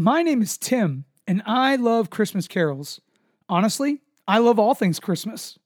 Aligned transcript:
My 0.00 0.22
name 0.22 0.40
is 0.40 0.56
Tim, 0.56 1.04
and 1.26 1.42
I 1.44 1.76
love 1.76 2.08
Christmas 2.08 2.48
carols. 2.48 3.02
Honestly, 3.50 4.00
I 4.26 4.38
love 4.38 4.58
all 4.58 4.74
things 4.74 4.98
Christmas. 4.98 5.58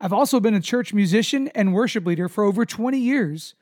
I've 0.00 0.14
also 0.14 0.40
been 0.40 0.54
a 0.54 0.62
church 0.62 0.94
musician 0.94 1.48
and 1.48 1.74
worship 1.74 2.06
leader 2.06 2.26
for 2.26 2.42
over 2.42 2.64
20 2.64 2.96
years. 2.96 3.54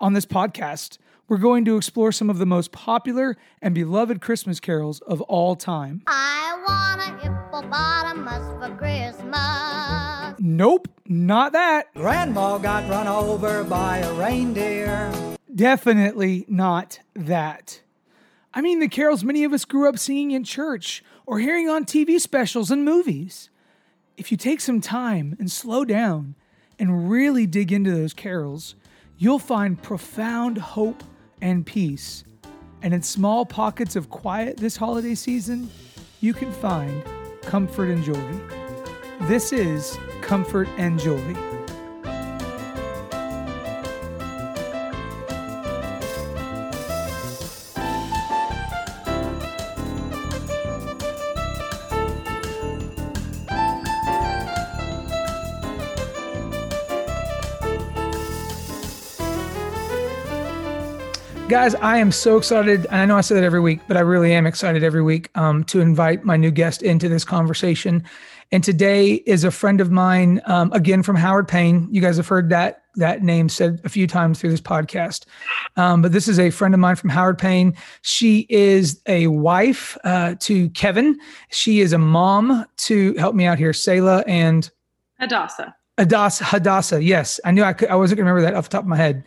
On 0.00 0.12
this 0.12 0.26
podcast, 0.26 0.98
we're 1.28 1.36
going 1.36 1.64
to 1.66 1.76
explore 1.76 2.10
some 2.10 2.28
of 2.28 2.38
the 2.38 2.46
most 2.46 2.72
popular 2.72 3.36
and 3.62 3.76
beloved 3.76 4.20
Christmas 4.20 4.58
carols 4.58 4.98
of 5.02 5.20
all 5.20 5.54
time. 5.54 6.02
I 6.08 6.58
want 6.66 7.08
a 7.08 7.22
hippopotamus 7.22 8.58
for 8.58 8.76
Christmas. 8.76 10.34
Nope, 10.40 10.88
not 11.06 11.52
that. 11.52 11.94
Grandma 11.94 12.58
got 12.58 12.90
run 12.90 13.06
over 13.06 13.62
by 13.62 13.98
a 13.98 14.12
reindeer. 14.14 15.12
Definitely 15.54 16.44
not 16.48 16.98
that. 17.14 17.82
I 18.56 18.62
mean, 18.62 18.78
the 18.78 18.88
carols 18.88 19.22
many 19.22 19.44
of 19.44 19.52
us 19.52 19.66
grew 19.66 19.86
up 19.86 19.98
singing 19.98 20.30
in 20.30 20.42
church 20.42 21.04
or 21.26 21.38
hearing 21.40 21.68
on 21.68 21.84
TV 21.84 22.18
specials 22.18 22.70
and 22.70 22.86
movies. 22.86 23.50
If 24.16 24.32
you 24.32 24.38
take 24.38 24.62
some 24.62 24.80
time 24.80 25.36
and 25.38 25.52
slow 25.52 25.84
down 25.84 26.36
and 26.78 27.10
really 27.10 27.46
dig 27.46 27.70
into 27.70 27.90
those 27.90 28.14
carols, 28.14 28.74
you'll 29.18 29.38
find 29.38 29.82
profound 29.82 30.56
hope 30.56 31.04
and 31.42 31.66
peace. 31.66 32.24
And 32.80 32.94
in 32.94 33.02
small 33.02 33.44
pockets 33.44 33.94
of 33.94 34.08
quiet 34.08 34.56
this 34.56 34.78
holiday 34.78 35.14
season, 35.14 35.68
you 36.22 36.32
can 36.32 36.50
find 36.50 37.04
comfort 37.42 37.90
and 37.90 38.02
joy. 38.02 38.40
This 39.28 39.52
is 39.52 39.98
Comfort 40.22 40.68
and 40.78 40.98
Joy. 40.98 41.55
Guys, 61.48 61.76
I 61.76 61.98
am 61.98 62.10
so 62.10 62.36
excited. 62.38 62.86
And 62.86 62.96
I 62.96 63.06
know 63.06 63.16
I 63.16 63.20
say 63.20 63.36
that 63.36 63.44
every 63.44 63.60
week, 63.60 63.78
but 63.86 63.96
I 63.96 64.00
really 64.00 64.32
am 64.34 64.46
excited 64.46 64.82
every 64.82 65.02
week 65.02 65.30
um, 65.36 65.62
to 65.64 65.80
invite 65.80 66.24
my 66.24 66.36
new 66.36 66.50
guest 66.50 66.82
into 66.82 67.08
this 67.08 67.24
conversation. 67.24 68.02
And 68.50 68.64
today 68.64 69.14
is 69.26 69.44
a 69.44 69.52
friend 69.52 69.80
of 69.80 69.92
mine, 69.92 70.40
um, 70.46 70.72
again 70.72 71.04
from 71.04 71.14
Howard 71.14 71.46
Payne. 71.46 71.86
You 71.88 72.00
guys 72.00 72.16
have 72.16 72.26
heard 72.26 72.50
that 72.50 72.82
that 72.96 73.22
name 73.22 73.48
said 73.48 73.80
a 73.84 73.88
few 73.88 74.08
times 74.08 74.40
through 74.40 74.50
this 74.50 74.60
podcast. 74.60 75.26
Um, 75.76 76.02
but 76.02 76.10
this 76.10 76.26
is 76.26 76.40
a 76.40 76.50
friend 76.50 76.74
of 76.74 76.80
mine 76.80 76.96
from 76.96 77.10
Howard 77.10 77.38
Payne. 77.38 77.76
She 78.02 78.46
is 78.48 79.00
a 79.06 79.28
wife 79.28 79.96
uh, 80.02 80.34
to 80.40 80.68
Kevin. 80.70 81.16
She 81.50 81.80
is 81.80 81.92
a 81.92 81.98
mom 81.98 82.66
to 82.78 83.14
help 83.14 83.36
me 83.36 83.44
out 83.44 83.58
here, 83.58 83.72
Selah 83.72 84.24
and 84.26 84.68
Hadassah. 85.20 85.76
Hadassah. 85.96 86.44
Hadassah. 86.44 87.04
Yes, 87.04 87.38
I 87.44 87.52
knew 87.52 87.62
I 87.62 87.72
could. 87.72 87.88
I 87.88 87.94
wasn't 87.94 88.18
gonna 88.18 88.32
remember 88.32 88.50
that 88.50 88.58
off 88.58 88.68
the 88.68 88.76
top 88.76 88.82
of 88.82 88.88
my 88.88 88.96
head. 88.96 89.24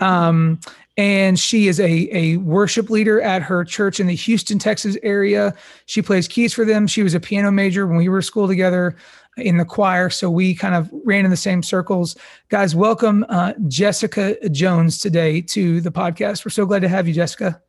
Um, 0.00 0.60
and 0.96 1.38
she 1.38 1.68
is 1.68 1.80
a, 1.80 2.08
a 2.14 2.36
worship 2.38 2.90
leader 2.90 3.20
at 3.20 3.42
her 3.42 3.64
church 3.64 4.00
in 4.00 4.06
the 4.06 4.14
Houston, 4.14 4.58
Texas 4.58 4.96
area. 5.02 5.54
She 5.86 6.02
plays 6.02 6.28
keys 6.28 6.52
for 6.52 6.64
them. 6.64 6.86
She 6.86 7.02
was 7.02 7.14
a 7.14 7.20
piano 7.20 7.50
major 7.50 7.86
when 7.86 7.96
we 7.96 8.08
were 8.08 8.22
school 8.22 8.48
together 8.48 8.96
in 9.36 9.56
the 9.56 9.64
choir. 9.64 10.10
So 10.10 10.28
we 10.30 10.54
kind 10.54 10.74
of 10.74 10.90
ran 11.04 11.24
in 11.24 11.30
the 11.30 11.36
same 11.36 11.62
circles. 11.62 12.16
Guys, 12.48 12.74
welcome 12.74 13.24
uh, 13.28 13.54
Jessica 13.68 14.48
Jones 14.50 14.98
today 14.98 15.40
to 15.42 15.80
the 15.80 15.92
podcast. 15.92 16.44
We're 16.44 16.50
so 16.50 16.66
glad 16.66 16.82
to 16.82 16.88
have 16.88 17.06
you, 17.06 17.14
Jessica. 17.14 17.62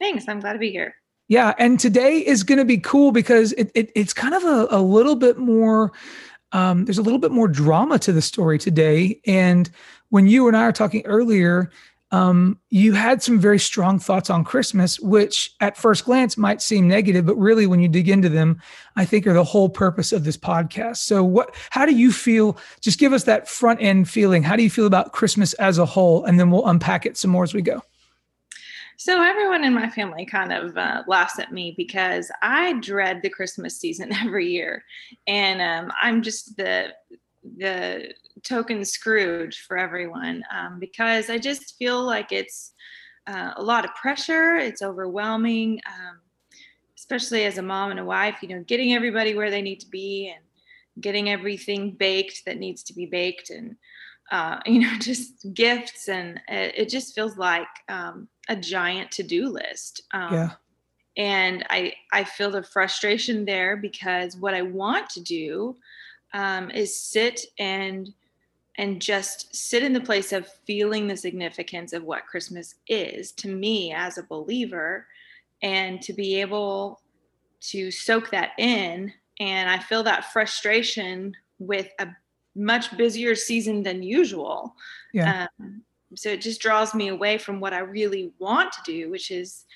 Thanks. 0.00 0.28
I'm 0.28 0.40
glad 0.40 0.54
to 0.54 0.58
be 0.58 0.70
here. 0.70 0.94
Yeah. 1.28 1.54
And 1.58 1.80
today 1.80 2.18
is 2.18 2.42
going 2.42 2.58
to 2.58 2.64
be 2.64 2.78
cool 2.78 3.12
because 3.12 3.52
it, 3.52 3.70
it, 3.74 3.90
it's 3.94 4.12
kind 4.12 4.34
of 4.34 4.44
a, 4.44 4.66
a 4.70 4.82
little 4.82 5.16
bit 5.16 5.38
more, 5.38 5.92
um, 6.52 6.84
there's 6.84 6.98
a 6.98 7.02
little 7.02 7.18
bit 7.18 7.30
more 7.30 7.48
drama 7.48 7.98
to 8.00 8.12
the 8.12 8.20
story 8.20 8.58
today. 8.58 9.20
And 9.26 9.70
when 10.10 10.26
you 10.26 10.48
and 10.48 10.56
I 10.56 10.64
are 10.64 10.72
talking 10.72 11.02
earlier, 11.06 11.70
um, 12.14 12.60
you 12.70 12.92
had 12.92 13.24
some 13.24 13.40
very 13.40 13.58
strong 13.58 13.98
thoughts 13.98 14.30
on 14.30 14.44
Christmas, 14.44 15.00
which 15.00 15.52
at 15.58 15.76
first 15.76 16.04
glance 16.04 16.38
might 16.38 16.62
seem 16.62 16.86
negative, 16.86 17.26
but 17.26 17.34
really, 17.34 17.66
when 17.66 17.80
you 17.80 17.88
dig 17.88 18.08
into 18.08 18.28
them, 18.28 18.62
I 18.94 19.04
think 19.04 19.26
are 19.26 19.32
the 19.32 19.42
whole 19.42 19.68
purpose 19.68 20.12
of 20.12 20.22
this 20.22 20.36
podcast. 20.36 20.98
So, 20.98 21.24
what? 21.24 21.52
How 21.70 21.84
do 21.84 21.92
you 21.92 22.12
feel? 22.12 22.56
Just 22.80 23.00
give 23.00 23.12
us 23.12 23.24
that 23.24 23.48
front 23.48 23.82
end 23.82 24.08
feeling. 24.08 24.44
How 24.44 24.54
do 24.54 24.62
you 24.62 24.70
feel 24.70 24.86
about 24.86 25.10
Christmas 25.10 25.54
as 25.54 25.78
a 25.78 25.84
whole, 25.84 26.24
and 26.24 26.38
then 26.38 26.52
we'll 26.52 26.68
unpack 26.68 27.04
it 27.04 27.16
some 27.16 27.32
more 27.32 27.42
as 27.42 27.52
we 27.52 27.62
go. 27.62 27.82
So 28.96 29.20
everyone 29.20 29.64
in 29.64 29.74
my 29.74 29.90
family 29.90 30.24
kind 30.24 30.52
of 30.52 30.76
uh, 30.76 31.02
laughs 31.08 31.40
at 31.40 31.52
me 31.52 31.74
because 31.76 32.30
I 32.42 32.74
dread 32.74 33.22
the 33.22 33.28
Christmas 33.28 33.76
season 33.76 34.12
every 34.24 34.46
year, 34.46 34.84
and 35.26 35.60
um, 35.60 35.92
I'm 36.00 36.22
just 36.22 36.56
the 36.56 36.92
the 37.56 38.14
token 38.42 38.84
Scrooge 38.84 39.60
for 39.60 39.76
everyone 39.76 40.42
um, 40.54 40.78
because 40.78 41.30
I 41.30 41.38
just 41.38 41.76
feel 41.76 42.02
like 42.02 42.32
it's 42.32 42.72
uh, 43.26 43.52
a 43.56 43.62
lot 43.62 43.84
of 43.84 43.94
pressure. 43.94 44.56
It's 44.56 44.82
overwhelming, 44.82 45.80
um, 45.86 46.20
especially 46.96 47.44
as 47.44 47.58
a 47.58 47.62
mom 47.62 47.90
and 47.90 48.00
a 48.00 48.04
wife. 48.04 48.38
You 48.42 48.48
know, 48.48 48.64
getting 48.66 48.94
everybody 48.94 49.34
where 49.34 49.50
they 49.50 49.62
need 49.62 49.80
to 49.80 49.88
be 49.88 50.32
and 50.34 50.44
getting 51.02 51.30
everything 51.30 51.92
baked 51.92 52.44
that 52.46 52.58
needs 52.58 52.82
to 52.84 52.94
be 52.94 53.06
baked, 53.06 53.50
and 53.50 53.76
uh, 54.30 54.60
you 54.66 54.80
know, 54.80 54.92
just 54.98 55.52
gifts, 55.54 56.08
and 56.08 56.40
it, 56.48 56.74
it 56.76 56.88
just 56.88 57.14
feels 57.14 57.36
like 57.36 57.68
um, 57.88 58.28
a 58.48 58.56
giant 58.56 59.10
to-do 59.12 59.48
list. 59.48 60.02
Um, 60.12 60.34
yeah. 60.34 60.50
And 61.16 61.64
I 61.70 61.94
I 62.12 62.24
feel 62.24 62.50
the 62.50 62.64
frustration 62.64 63.44
there 63.44 63.76
because 63.76 64.36
what 64.36 64.52
I 64.52 64.62
want 64.62 65.08
to 65.10 65.20
do 65.20 65.76
um, 66.34 66.70
is 66.70 67.00
sit 67.00 67.40
and 67.58 68.12
and 68.76 69.00
just 69.00 69.54
sit 69.54 69.84
in 69.84 69.92
the 69.92 70.00
place 70.00 70.32
of 70.32 70.48
feeling 70.66 71.06
the 71.06 71.16
significance 71.16 71.92
of 71.92 72.02
what 72.02 72.26
Christmas 72.26 72.74
is 72.88 73.30
to 73.30 73.48
me 73.48 73.92
as 73.92 74.18
a 74.18 74.24
believer 74.24 75.06
and 75.62 76.02
to 76.02 76.12
be 76.12 76.40
able 76.40 77.00
to 77.60 77.92
soak 77.92 78.32
that 78.32 78.50
in. 78.58 79.12
And 79.38 79.70
I 79.70 79.78
feel 79.78 80.02
that 80.02 80.32
frustration 80.32 81.34
with 81.60 81.88
a 82.00 82.08
much 82.56 82.96
busier 82.96 83.36
season 83.36 83.84
than 83.84 84.02
usual. 84.02 84.74
Yeah. 85.12 85.46
Um, 85.60 85.82
so 86.16 86.30
it 86.30 86.40
just 86.40 86.60
draws 86.60 86.96
me 86.96 87.08
away 87.08 87.38
from 87.38 87.60
what 87.60 87.72
I 87.72 87.78
really 87.78 88.32
want 88.40 88.72
to 88.72 88.80
do, 88.84 89.08
which 89.08 89.30
is 89.30 89.66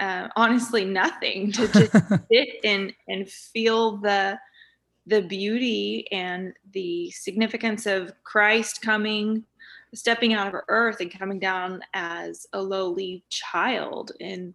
uh, 0.00 0.28
honestly 0.34 0.84
nothing 0.84 1.52
to 1.52 1.68
just 1.68 1.92
sit 2.32 2.48
and 2.64 2.92
and 3.08 3.28
feel 3.28 3.98
the 3.98 4.38
the 5.08 5.22
beauty 5.22 6.06
and 6.12 6.52
the 6.72 7.10
significance 7.10 7.86
of 7.86 8.12
Christ 8.24 8.82
coming, 8.82 9.44
stepping 9.94 10.34
out 10.34 10.54
of 10.54 10.60
earth 10.68 11.00
and 11.00 11.10
coming 11.10 11.38
down 11.38 11.80
as 11.94 12.46
a 12.52 12.60
lowly 12.60 13.24
child, 13.30 14.12
and 14.20 14.54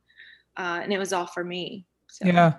uh, 0.56 0.80
and 0.84 0.94
it 0.94 1.00
was 1.00 1.12
all 1.12 1.25
for 1.25 1.44
me. 1.44 1.86
So. 2.08 2.28
Yeah. 2.28 2.53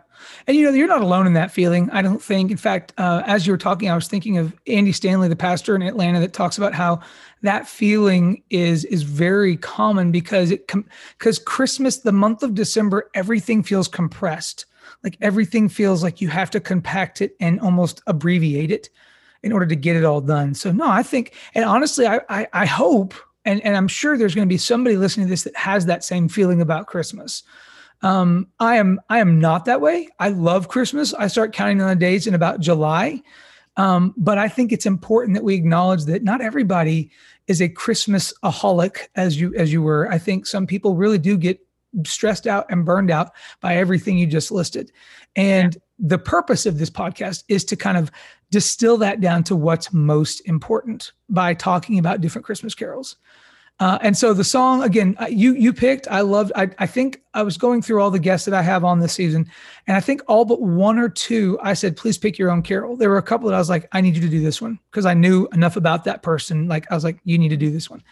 And 0.49 0.57
you 0.57 0.65
know, 0.65 0.73
you're 0.73 0.89
not 0.89 1.03
alone 1.03 1.29
in 1.29 1.35
that 1.35 1.53
feeling. 1.53 1.89
I 1.91 2.03
don't 2.03 2.21
think. 2.21 2.51
In 2.51 2.57
fact, 2.57 2.93
uh, 2.99 3.23
as 3.25 3.47
you 3.47 3.53
were 3.53 3.59
talking, 3.59 3.89
I 3.89 3.95
was 3.95 4.09
thinking 4.09 4.37
of 4.37 4.53
Andy 4.67 4.91
Stanley, 4.91 5.29
the 5.29 5.37
pastor 5.37 5.77
in 5.77 5.83
Atlanta, 5.83 6.19
that 6.19 6.33
talks 6.33 6.59
about 6.59 6.75
how 6.75 7.01
that 7.43 7.69
feeling 7.69 8.43
is 8.51 8.85
is 8.87 9.05
very 9.05 9.57
common 9.57 10.11
because 10.11 10.51
it 10.51 10.67
because 10.67 11.39
com- 11.39 11.45
Christmas, 11.45 11.99
the 11.99 12.11
month 12.11 12.43
of 12.43 12.55
December, 12.55 13.09
everything 13.15 13.63
feels 13.63 13.87
compressed 13.87 14.67
like 15.05 15.19
everything 15.21 15.69
feels 15.69 16.03
like 16.03 16.21
you 16.21 16.29
have 16.29 16.51
to 16.51 16.61
compact 16.61 17.21
it 17.21 17.37
and 17.39 17.61
almost 17.61 18.03
abbreviate 18.07 18.71
it 18.71 18.89
in 19.43 19.53
order 19.53 19.67
to 19.67 19.77
get 19.77 19.95
it 19.95 20.05
all 20.05 20.23
done. 20.23 20.55
So 20.55 20.73
no, 20.73 20.89
I 20.89 21.03
think, 21.03 21.35
and 21.55 21.65
honestly, 21.65 22.07
I 22.07 22.21
I, 22.29 22.49
I 22.53 22.67
hope, 22.67 23.15
and 23.45 23.61
and 23.65 23.77
I'm 23.77 23.89
sure 23.89 24.17
there's 24.17 24.35
going 24.35 24.49
to 24.49 24.53
be 24.53 24.59
somebody 24.59 24.97
listening 24.97 25.27
to 25.27 25.31
this 25.31 25.45
that 25.45 25.57
has 25.57 25.87
that 25.87 26.03
same 26.03 26.29
feeling 26.29 26.61
about 26.61 26.87
Christmas. 26.87 27.45
Um, 28.03 28.49
I 28.59 28.77
am 28.77 29.01
I 29.11 29.19
am 29.19 29.39
not 29.39 29.67
that 29.67 29.81
way. 29.81 30.09
I 30.19 30.31
love 30.31 30.69
Christmas. 30.69 31.15
I 31.15 31.29
start 31.29 31.53
counting 31.53 31.79
down 31.79 31.89
the 31.89 31.97
days 31.97 32.27
in 32.27 32.35
about 32.35 32.61
July. 32.61 33.23
Um, 33.77 34.15
but 34.17 34.39
I 34.39 34.49
think 34.49 34.73
it's 34.73 34.87
important 34.87 35.35
that 35.35 35.45
we 35.45 35.55
acknowledge 35.55 36.05
that 36.05 36.23
not 36.23 36.41
everybody 36.41 37.11
is 37.49 37.61
a 37.61 37.69
Christmas 37.69 38.33
aholic 38.43 39.09
as 39.17 39.39
you 39.41 39.55
as 39.57 39.73
you 39.73 39.83
were. 39.83 40.11
I 40.11 40.19
think 40.19 40.47
some 40.47 40.67
people 40.67 40.97
really 40.97 41.19
do 41.19 41.37
get 41.37 41.61
stressed 42.05 42.47
out 42.47 42.67
and 42.71 42.85
burned 42.85 43.11
out 43.11 43.33
by 43.61 43.77
everything 43.77 44.19
you 44.19 44.27
just 44.27 44.51
listed. 44.51 44.93
And 45.37 45.75
yeah. 45.75 45.81
the 45.99 46.19
purpose 46.19 46.67
of 46.67 46.79
this 46.79 46.91
podcast 46.91 47.45
is 47.49 47.65
to 47.67 47.77
kind 47.77 47.97
of 47.97 48.11
distill 48.51 48.97
that 48.99 49.21
down 49.21 49.45
to 49.45 49.57
what's 49.57 49.93
most 49.93 50.41
important 50.47 51.13
by 51.29 51.55
talking 51.55 51.99
about 51.99 52.21
different 52.21 52.45
Christmas 52.45 52.75
carols. 52.75 53.17
Uh, 53.81 53.99
and 54.03 54.17
so 54.17 54.33
the 54.33 54.45
song 54.45 54.85
again, 54.85 55.17
you 55.29 55.55
you 55.55 55.73
picked. 55.73 56.07
I 56.09 56.21
loved. 56.21 56.53
I 56.55 56.71
I 56.79 56.87
think 56.87 57.23
I 57.35 57.43
was 57.43 57.57
going 57.57 57.83
through 57.83 58.01
all 58.01 58.11
the 58.11 58.21
guests 58.21 58.45
that 58.45 58.55
I 58.55 58.63
have 58.63 58.85
on 58.85 59.01
this 59.01 59.13
season, 59.13 59.51
and 59.89 59.97
I 59.97 60.01
think 60.01 60.23
all 60.29 60.45
but 60.45 60.63
one 60.63 60.97
or 60.97 61.09
two 61.09 61.59
I 61.61 61.75
said, 61.75 61.97
please 61.97 62.17
pick 62.17 62.39
your 62.39 62.53
own 62.53 62.63
carol. 62.63 62.97
There 62.97 63.11
were 63.11 63.19
a 63.19 63.23
couple 63.23 63.49
that 63.49 63.57
I 63.57 63.59
was 63.59 63.69
like, 63.69 63.89
I 63.91 64.01
need 64.01 64.15
you 64.15 64.23
to 64.23 64.29
do 64.29 64.41
this 64.41 64.63
one 64.63 64.79
because 64.93 65.07
I 65.07 65.15
knew 65.15 65.49
enough 65.53 65.77
about 65.77 66.05
that 66.05 66.23
person. 66.23 66.69
Like 66.69 66.89
I 66.93 66.95
was 66.95 67.03
like, 67.03 67.19
you 67.25 67.37
need 67.37 67.49
to 67.49 67.57
do 67.57 67.73
this 67.73 67.91
one. 67.91 68.05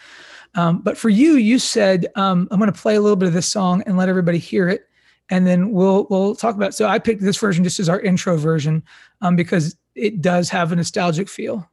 Um, 0.55 0.81
but 0.83 0.99
for 0.99 1.09
you, 1.09 1.35
you 1.37 1.59
said, 1.59 2.07
um, 2.15 2.47
I'm 2.51 2.59
going 2.59 2.71
to 2.73 2.79
play 2.79 2.95
a 2.95 3.01
little 3.01 3.17
bit 3.17 3.27
of 3.29 3.33
this 3.35 3.49
song 3.49 3.83
and 3.87 3.97
let 3.97 4.09
everybody 4.09 4.39
hear 4.39 4.69
it. 4.69 4.89
and 5.31 5.47
then 5.47 5.71
we'll 5.73 6.07
we'll 6.11 6.35
talk 6.35 6.55
about. 6.57 6.75
So 6.75 6.87
I 6.87 6.99
picked 6.99 7.23
this 7.23 7.39
version 7.39 7.65
just 7.65 7.81
as 7.81 7.89
our 7.89 8.01
intro 8.01 8.37
version, 8.37 8.83
um, 9.23 9.35
because 9.37 9.77
it 9.95 10.21
does 10.21 10.51
have 10.51 10.73
a 10.73 10.77
nostalgic 10.77 11.29
feel. 11.29 11.69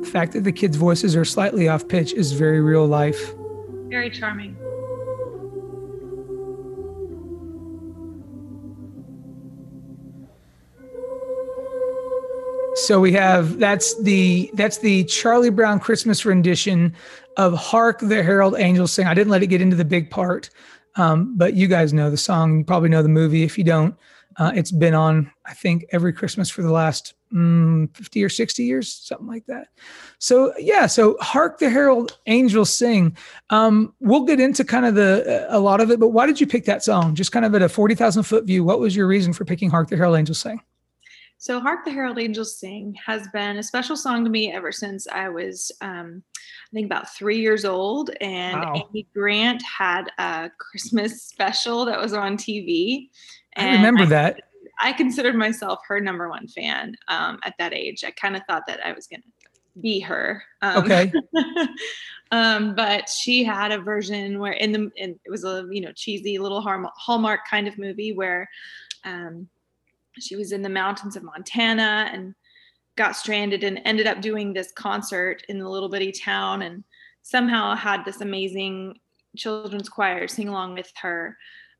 The 0.00 0.12
fact 0.12 0.32
that 0.32 0.44
the 0.44 0.52
kids' 0.52 0.76
voices 0.76 1.16
are 1.16 1.24
slightly 1.24 1.68
off 1.68 1.88
pitch 1.88 2.12
is 2.12 2.32
very 2.32 2.60
real 2.60 2.86
life. 2.86 3.34
Very 3.88 4.10
charming. 4.10 4.56
So 12.76 13.00
we 13.00 13.10
have 13.12 13.58
that's 13.58 13.98
the 14.02 14.50
that's 14.52 14.78
the 14.78 15.04
Charlie 15.04 15.50
Brown 15.50 15.80
Christmas 15.80 16.26
rendition 16.26 16.94
of 17.38 17.54
"Hark 17.54 18.00
the 18.00 18.22
Herald 18.22 18.54
Angels 18.58 18.92
Sing." 18.92 19.06
I 19.06 19.14
didn't 19.14 19.30
let 19.30 19.42
it 19.42 19.46
get 19.46 19.62
into 19.62 19.76
the 19.76 19.84
big 19.84 20.10
part, 20.10 20.50
um, 20.96 21.36
but 21.38 21.54
you 21.54 21.68
guys 21.68 21.94
know 21.94 22.10
the 22.10 22.18
song. 22.18 22.58
You 22.58 22.64
probably 22.64 22.90
know 22.90 23.02
the 23.02 23.08
movie. 23.08 23.44
If 23.44 23.56
you 23.56 23.64
don't, 23.64 23.96
uh, 24.36 24.52
it's 24.54 24.70
been 24.70 24.92
on 24.92 25.32
I 25.46 25.54
think 25.54 25.86
every 25.90 26.12
Christmas 26.12 26.50
for 26.50 26.60
the 26.60 26.70
last 26.70 27.14
mm, 27.32 27.94
fifty 27.96 28.22
or 28.22 28.28
sixty 28.28 28.64
years, 28.64 28.92
something 28.92 29.26
like 29.26 29.46
that. 29.46 29.68
So 30.18 30.52
yeah, 30.58 30.84
so 30.86 31.16
"Hark 31.22 31.58
the 31.58 31.70
Herald 31.70 32.18
Angels 32.26 32.70
Sing." 32.70 33.16
Um, 33.48 33.94
we'll 34.00 34.24
get 34.24 34.38
into 34.38 34.64
kind 34.64 34.84
of 34.84 34.94
the 34.94 35.46
a 35.48 35.58
lot 35.58 35.80
of 35.80 35.90
it, 35.90 35.98
but 35.98 36.08
why 36.08 36.26
did 36.26 36.42
you 36.42 36.46
pick 36.46 36.66
that 36.66 36.84
song? 36.84 37.14
Just 37.14 37.32
kind 37.32 37.46
of 37.46 37.54
at 37.54 37.62
a 37.62 37.70
forty 37.70 37.94
thousand 37.94 38.24
foot 38.24 38.44
view, 38.44 38.64
what 38.64 38.80
was 38.80 38.94
your 38.94 39.06
reason 39.06 39.32
for 39.32 39.46
picking 39.46 39.70
"Hark 39.70 39.88
the 39.88 39.96
Herald 39.96 40.18
Angels 40.18 40.40
Sing"? 40.40 40.60
So, 41.38 41.60
Hark 41.60 41.84
the 41.84 41.90
Herald 41.90 42.18
Angels 42.18 42.58
Sing 42.58 42.96
has 43.04 43.28
been 43.28 43.58
a 43.58 43.62
special 43.62 43.96
song 43.96 44.24
to 44.24 44.30
me 44.30 44.52
ever 44.52 44.72
since 44.72 45.06
I 45.06 45.28
was, 45.28 45.70
um, 45.82 46.22
I 46.34 46.72
think, 46.72 46.86
about 46.86 47.14
three 47.14 47.38
years 47.38 47.64
old. 47.64 48.10
And 48.20 48.60
Wow. 48.60 48.88
Amy 48.90 49.06
Grant 49.14 49.62
had 49.62 50.10
a 50.18 50.50
Christmas 50.58 51.22
special 51.28 51.84
that 51.84 52.00
was 52.00 52.14
on 52.14 52.36
TV. 52.36 53.10
I 53.56 53.72
remember 53.72 54.06
that. 54.06 54.40
I 54.80 54.92
considered 54.92 55.36
myself 55.36 55.80
her 55.88 56.00
number 56.00 56.28
one 56.28 56.48
fan 56.48 56.94
um, 57.08 57.38
at 57.44 57.54
that 57.58 57.72
age. 57.72 58.04
I 58.04 58.10
kind 58.10 58.36
of 58.36 58.42
thought 58.46 58.64
that 58.66 58.84
I 58.84 58.92
was 58.92 59.06
going 59.06 59.22
to 59.22 59.80
be 59.80 60.00
her. 60.00 60.42
Um, 60.62 60.84
Okay. 60.84 61.12
um, 62.30 62.74
but 62.74 63.08
she 63.08 63.44
had 63.44 63.72
a 63.72 63.78
version 63.78 64.38
where 64.38 64.52
in 64.52 64.72
the 64.72 64.90
in, 64.96 65.18
it 65.24 65.30
was 65.30 65.44
a 65.44 65.66
you 65.70 65.80
know 65.80 65.92
cheesy 65.92 66.38
little 66.38 66.60
Hallmark, 66.60 66.92
Hallmark 66.96 67.40
kind 67.48 67.68
of 67.68 67.78
movie 67.78 68.12
where 68.12 68.48
um, 69.04 69.48
she 70.20 70.36
was 70.36 70.52
in 70.52 70.62
the 70.62 70.68
mountains 70.68 71.16
of 71.16 71.22
Montana 71.22 72.10
and 72.12 72.34
got 72.96 73.16
stranded 73.16 73.62
and 73.64 73.80
ended 73.84 74.06
up 74.06 74.20
doing 74.20 74.52
this 74.52 74.72
concert 74.72 75.42
in 75.48 75.58
the 75.58 75.68
little 75.68 75.88
bitty 75.88 76.12
town 76.12 76.62
and 76.62 76.82
somehow 77.22 77.74
had 77.74 78.04
this 78.04 78.20
amazing 78.20 78.98
children's 79.36 79.88
choir 79.88 80.26
sing 80.28 80.48
along 80.48 80.74
with 80.74 80.90
her. 81.00 81.36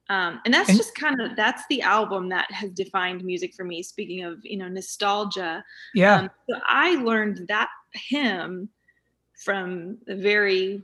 Um, 0.08 0.40
and 0.44 0.54
that's 0.54 0.76
just 0.76 0.94
kind 0.94 1.20
of 1.20 1.34
that's 1.34 1.64
the 1.68 1.82
album 1.82 2.28
that 2.28 2.50
has 2.52 2.70
defined 2.70 3.24
music 3.24 3.54
for 3.54 3.64
me. 3.64 3.82
Speaking 3.82 4.22
of 4.24 4.38
you 4.44 4.56
know 4.56 4.68
nostalgia, 4.68 5.64
Yeah. 5.94 6.16
um, 6.16 6.30
so 6.48 6.60
I 6.68 6.96
learned 6.96 7.48
that 7.48 7.70
hymn 7.92 8.68
from 9.44 9.98
the 10.06 10.14
very, 10.14 10.82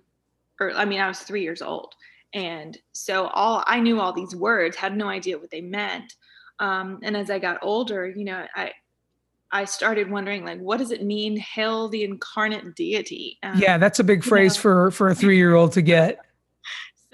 or 0.61 0.73
I 0.73 0.85
mean, 0.85 1.01
I 1.01 1.09
was 1.09 1.21
three 1.21 1.43
years 1.43 1.63
old, 1.63 1.95
and 2.35 2.77
so 2.93 3.29
all 3.29 3.63
I 3.67 3.79
knew 3.79 4.01
all 4.01 4.13
these 4.13 4.35
words, 4.35 4.77
had 4.77 4.97
no 4.97 5.07
idea 5.09 5.39
what 5.39 5.51
they 5.51 5.61
meant. 5.61 6.15
Um, 6.59 7.01
and 7.03 7.17
as 7.17 7.31
I 7.31 7.39
got 7.39 7.59
older, 7.63 8.09
you 8.09 8.25
know, 8.25 8.47
I 8.55 8.73
I 9.53 9.67
started 9.67 10.11
wondering 10.11 10.45
like, 10.45 10.61
what 10.61 10.79
does 10.79 10.91
it 10.91 11.05
mean? 11.05 11.37
Hail 11.37 11.89
the 11.89 12.05
incarnate 12.05 12.75
deity. 12.75 13.39
Um, 13.43 13.59
yeah, 13.59 13.77
that's 13.77 13.99
a 13.99 14.05
big 14.05 14.25
you 14.25 14.29
phrase 14.29 14.57
know. 14.57 14.63
for 14.63 14.91
for 14.93 15.09
a 15.09 15.15
three 15.15 15.37
year 15.37 15.55
old 15.55 15.73
to 15.73 15.83
get. 15.83 16.19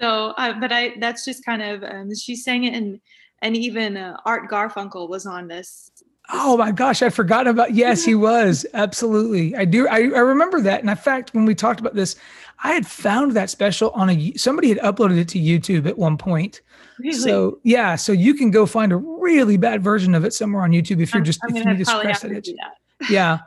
So, 0.01 0.33
uh, 0.37 0.57
but 0.61 0.71
I 0.71 0.93
that's 1.01 1.25
just 1.25 1.43
kind 1.43 1.61
of 1.61 1.83
um, 1.83 2.15
she 2.15 2.33
sang 2.33 2.63
it, 2.63 2.73
and 2.73 3.01
and 3.41 3.57
even 3.57 3.97
uh, 3.97 4.15
Art 4.25 4.49
Garfunkel 4.49 5.09
was 5.09 5.25
on 5.25 5.49
this. 5.49 5.91
Oh 6.31 6.57
my 6.57 6.71
gosh, 6.71 7.01
I'd 7.01 7.13
forgotten 7.13 7.47
about. 7.47 7.73
Yes, 7.73 8.03
he 8.03 8.13
was 8.13 8.65
absolutely. 8.73 9.55
I 9.55 9.65
do. 9.65 9.87
I, 9.87 9.97
I 9.97 10.19
remember 10.19 10.61
that. 10.61 10.81
And 10.81 10.89
in 10.89 10.95
fact, 10.95 11.33
when 11.33 11.45
we 11.45 11.55
talked 11.55 11.79
about 11.79 11.95
this, 11.95 12.15
I 12.63 12.73
had 12.73 12.85
found 12.85 13.33
that 13.33 13.49
special 13.49 13.89
on 13.91 14.09
a. 14.09 14.33
Somebody 14.35 14.69
had 14.69 14.77
uploaded 14.79 15.17
it 15.17 15.27
to 15.29 15.39
YouTube 15.39 15.87
at 15.87 15.97
one 15.97 16.17
point. 16.17 16.61
Really, 16.99 17.13
So 17.13 17.59
yeah, 17.63 17.95
so 17.95 18.11
you 18.11 18.33
can 18.33 18.51
go 18.51 18.65
find 18.65 18.91
a 18.91 18.97
really 18.97 19.57
bad 19.57 19.83
version 19.83 20.13
of 20.13 20.23
it 20.25 20.33
somewhere 20.33 20.63
on 20.63 20.71
YouTube 20.71 21.01
if 21.01 21.13
you're 21.13 21.23
just 21.23 21.39
I'm 21.43 21.55
if 21.55 21.65
you 21.65 21.77
to 21.77 21.85
scratch 21.85 22.21
that 22.21 22.31
itch. 22.31 22.47
that. 22.47 22.75
Yeah. 23.09 23.39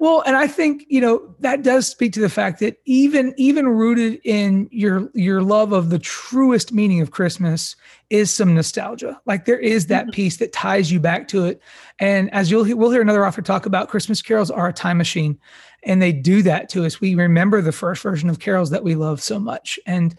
Well 0.00 0.22
and 0.26 0.36
i 0.36 0.46
think 0.46 0.84
you 0.88 1.00
know 1.00 1.34
that 1.40 1.62
does 1.62 1.86
speak 1.86 2.12
to 2.14 2.20
the 2.20 2.28
fact 2.28 2.60
that 2.60 2.78
even 2.84 3.32
even 3.36 3.66
rooted 3.68 4.20
in 4.24 4.68
your 4.70 5.08
your 5.14 5.42
love 5.42 5.72
of 5.72 5.90
the 5.90 5.98
truest 5.98 6.72
meaning 6.72 7.00
of 7.00 7.10
christmas 7.10 7.74
is 8.10 8.30
some 8.30 8.54
nostalgia. 8.54 9.20
Like 9.26 9.44
there 9.44 9.58
is 9.58 9.86
that 9.86 10.06
Mhm. 10.08 10.12
piece 10.12 10.36
that 10.38 10.52
ties 10.52 10.90
you 10.90 10.98
back 11.00 11.28
to 11.28 11.44
it. 11.44 11.60
And 11.98 12.32
as 12.32 12.50
you'll 12.50 12.64
hear 12.64 12.76
we'll 12.76 12.90
hear 12.90 13.02
another 13.02 13.26
author 13.26 13.42
talk 13.42 13.64
about 13.66 13.88
christmas 13.88 14.20
carols 14.20 14.50
are 14.50 14.68
a 14.68 14.72
time 14.72 14.98
machine 14.98 15.38
and 15.84 16.02
they 16.02 16.12
do 16.12 16.42
that 16.42 16.68
to 16.70 16.84
us. 16.84 17.00
We 17.00 17.14
remember 17.14 17.60
the 17.62 17.72
first 17.72 18.02
version 18.02 18.28
of 18.28 18.40
carols 18.40 18.70
that 18.70 18.82
we 18.84 18.94
love 18.94 19.22
so 19.22 19.38
much. 19.38 19.78
And 19.86 20.16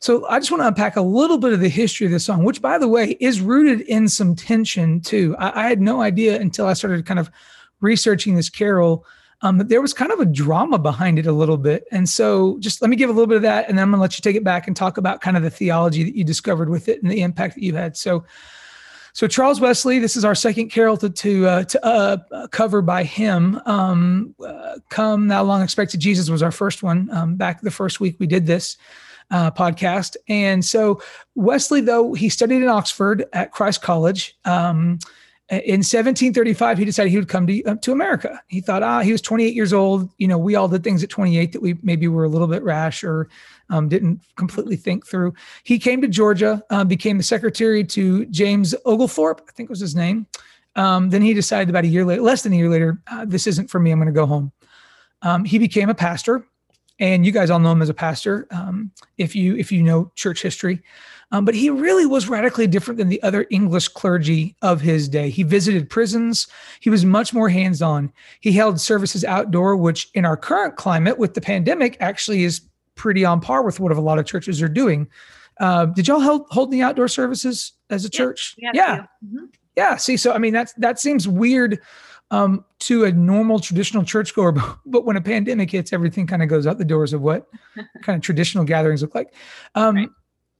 so 0.00 0.28
I 0.28 0.38
just 0.38 0.50
want 0.52 0.62
to 0.62 0.68
unpack 0.68 0.94
a 0.96 1.00
little 1.00 1.38
bit 1.38 1.52
of 1.52 1.58
the 1.60 1.68
history 1.68 2.06
of 2.06 2.12
this 2.12 2.24
song, 2.24 2.44
which, 2.44 2.62
by 2.62 2.78
the 2.78 2.86
way, 2.86 3.16
is 3.18 3.40
rooted 3.40 3.80
in 3.80 4.06
some 4.08 4.36
tension 4.36 5.00
too. 5.00 5.34
I, 5.40 5.64
I 5.64 5.68
had 5.68 5.80
no 5.80 6.02
idea 6.02 6.40
until 6.40 6.66
I 6.66 6.74
started 6.74 7.04
kind 7.06 7.18
of 7.18 7.30
researching 7.80 8.34
this 8.34 8.50
carol 8.50 9.04
um, 9.42 9.58
there 9.58 9.80
was 9.80 9.94
kind 9.94 10.10
of 10.10 10.18
a 10.18 10.26
drama 10.26 10.78
behind 10.78 11.18
it 11.18 11.26
a 11.26 11.32
little 11.32 11.56
bit. 11.56 11.86
And 11.92 12.08
so 12.08 12.58
just 12.58 12.82
let 12.82 12.90
me 12.90 12.96
give 12.96 13.08
a 13.08 13.12
little 13.12 13.26
bit 13.26 13.36
of 13.36 13.42
that, 13.42 13.68
and 13.68 13.78
then 13.78 13.84
I'm 13.84 13.90
going 13.90 13.98
to 13.98 14.02
let 14.02 14.18
you 14.18 14.22
take 14.22 14.36
it 14.36 14.44
back 14.44 14.66
and 14.66 14.76
talk 14.76 14.98
about 14.98 15.20
kind 15.20 15.36
of 15.36 15.42
the 15.42 15.50
theology 15.50 16.04
that 16.04 16.16
you 16.16 16.24
discovered 16.24 16.68
with 16.68 16.88
it 16.88 17.02
and 17.02 17.10
the 17.10 17.22
impact 17.22 17.54
that 17.54 17.62
you 17.62 17.74
had. 17.74 17.96
So. 17.96 18.24
So 19.14 19.26
Charles 19.26 19.58
Wesley, 19.58 19.98
this 19.98 20.16
is 20.16 20.24
our 20.24 20.36
second 20.36 20.68
carol 20.68 20.96
to 20.98 21.10
to, 21.10 21.46
uh, 21.48 21.64
to 21.64 21.84
uh, 21.84 22.18
uh, 22.30 22.46
cover 22.48 22.82
by 22.82 23.02
him. 23.02 23.60
Um, 23.66 24.32
uh, 24.46 24.76
Come, 24.90 25.26
Thou 25.26 25.42
Long 25.42 25.60
Expected 25.60 25.98
Jesus 25.98 26.30
was 26.30 26.40
our 26.40 26.52
first 26.52 26.84
one. 26.84 27.08
Um, 27.10 27.34
back 27.34 27.60
the 27.60 27.70
first 27.72 27.98
week 27.98 28.14
we 28.20 28.28
did 28.28 28.46
this 28.46 28.76
uh, 29.32 29.50
podcast, 29.50 30.14
and 30.28 30.64
so 30.64 31.02
Wesley, 31.34 31.80
though 31.80 32.14
he 32.14 32.28
studied 32.28 32.62
in 32.62 32.68
Oxford 32.68 33.24
at 33.32 33.50
Christ 33.50 33.82
College. 33.82 34.38
Um, 34.44 35.00
in 35.50 35.80
1735, 35.80 36.76
he 36.76 36.84
decided 36.84 37.10
he 37.10 37.16
would 37.16 37.28
come 37.28 37.46
to 37.46 37.64
uh, 37.64 37.76
to 37.76 37.92
America. 37.92 38.40
He 38.48 38.60
thought, 38.60 38.82
ah, 38.82 39.00
he 39.00 39.12
was 39.12 39.22
28 39.22 39.54
years 39.54 39.72
old. 39.72 40.10
You 40.18 40.28
know, 40.28 40.36
we 40.36 40.56
all 40.56 40.68
did 40.68 40.84
things 40.84 41.02
at 41.02 41.08
28 41.08 41.52
that 41.52 41.62
we 41.62 41.78
maybe 41.82 42.06
were 42.06 42.24
a 42.24 42.28
little 42.28 42.46
bit 42.46 42.62
rash 42.62 43.02
or 43.02 43.28
um, 43.70 43.88
didn't 43.88 44.20
completely 44.36 44.76
think 44.76 45.06
through. 45.06 45.32
He 45.64 45.78
came 45.78 46.02
to 46.02 46.08
Georgia, 46.08 46.62
uh, 46.68 46.84
became 46.84 47.16
the 47.16 47.24
secretary 47.24 47.82
to 47.84 48.26
James 48.26 48.74
Oglethorpe, 48.84 49.40
I 49.48 49.52
think 49.52 49.70
was 49.70 49.80
his 49.80 49.96
name. 49.96 50.26
Um, 50.76 51.08
then 51.08 51.22
he 51.22 51.32
decided 51.32 51.70
about 51.70 51.84
a 51.84 51.88
year 51.88 52.04
later, 52.04 52.22
less 52.22 52.42
than 52.42 52.52
a 52.52 52.56
year 52.56 52.68
later, 52.68 53.00
uh, 53.10 53.24
this 53.24 53.46
isn't 53.46 53.68
for 53.68 53.80
me. 53.80 53.90
I'm 53.90 53.98
going 53.98 54.06
to 54.06 54.12
go 54.12 54.26
home. 54.26 54.52
Um, 55.22 55.44
he 55.44 55.58
became 55.58 55.88
a 55.88 55.94
pastor, 55.94 56.44
and 57.00 57.24
you 57.24 57.32
guys 57.32 57.48
all 57.48 57.58
know 57.58 57.72
him 57.72 57.82
as 57.82 57.88
a 57.88 57.94
pastor 57.94 58.46
um, 58.50 58.92
if 59.16 59.34
you 59.34 59.56
if 59.56 59.72
you 59.72 59.82
know 59.82 60.12
church 60.14 60.42
history. 60.42 60.82
Um, 61.30 61.44
but 61.44 61.54
he 61.54 61.68
really 61.68 62.06
was 62.06 62.28
radically 62.28 62.66
different 62.66 62.96
than 62.96 63.08
the 63.08 63.22
other 63.22 63.46
English 63.50 63.88
clergy 63.88 64.56
of 64.62 64.80
his 64.80 65.08
day. 65.08 65.28
He 65.28 65.42
visited 65.42 65.90
prisons. 65.90 66.46
He 66.80 66.88
was 66.88 67.04
much 67.04 67.34
more 67.34 67.50
hands 67.50 67.82
on. 67.82 68.10
He 68.40 68.52
held 68.52 68.80
services 68.80 69.24
outdoor, 69.24 69.76
which 69.76 70.08
in 70.14 70.24
our 70.24 70.36
current 70.38 70.76
climate 70.76 71.18
with 71.18 71.34
the 71.34 71.42
pandemic 71.42 71.98
actually 72.00 72.44
is 72.44 72.62
pretty 72.94 73.24
on 73.24 73.40
par 73.40 73.62
with 73.62 73.78
what 73.78 73.92
a 73.92 74.00
lot 74.00 74.18
of 74.18 74.24
churches 74.24 74.62
are 74.62 74.68
doing. 74.68 75.06
Uh, 75.60 75.86
did 75.86 76.08
y'all 76.08 76.20
hold, 76.20 76.46
hold 76.50 76.70
the 76.70 76.80
outdoor 76.82 77.08
services 77.08 77.72
as 77.90 78.04
a 78.04 78.10
church? 78.10 78.54
Yeah. 78.58 78.70
yeah. 78.72 79.06
Mhm. 79.26 79.48
Yeah. 79.76 79.96
See, 79.96 80.16
so 80.16 80.32
I 80.32 80.38
mean, 80.38 80.52
that's 80.54 80.72
that 80.74 80.98
seems 80.98 81.28
weird 81.28 81.78
um, 82.30 82.64
to 82.80 83.04
a 83.04 83.12
normal 83.12 83.58
traditional 83.58 84.02
churchgoer, 84.02 84.52
but, 84.52 84.78
but 84.86 85.04
when 85.04 85.16
a 85.16 85.20
pandemic 85.20 85.70
hits, 85.70 85.92
everything 85.92 86.26
kind 86.26 86.42
of 86.42 86.48
goes 86.48 86.66
out 86.66 86.78
the 86.78 86.84
doors 86.84 87.12
of 87.12 87.20
what 87.20 87.48
kind 88.02 88.16
of 88.16 88.22
traditional 88.22 88.64
gatherings 88.64 89.02
look 89.02 89.14
like. 89.14 89.34
Um, 89.74 89.96
Right. 89.96 90.08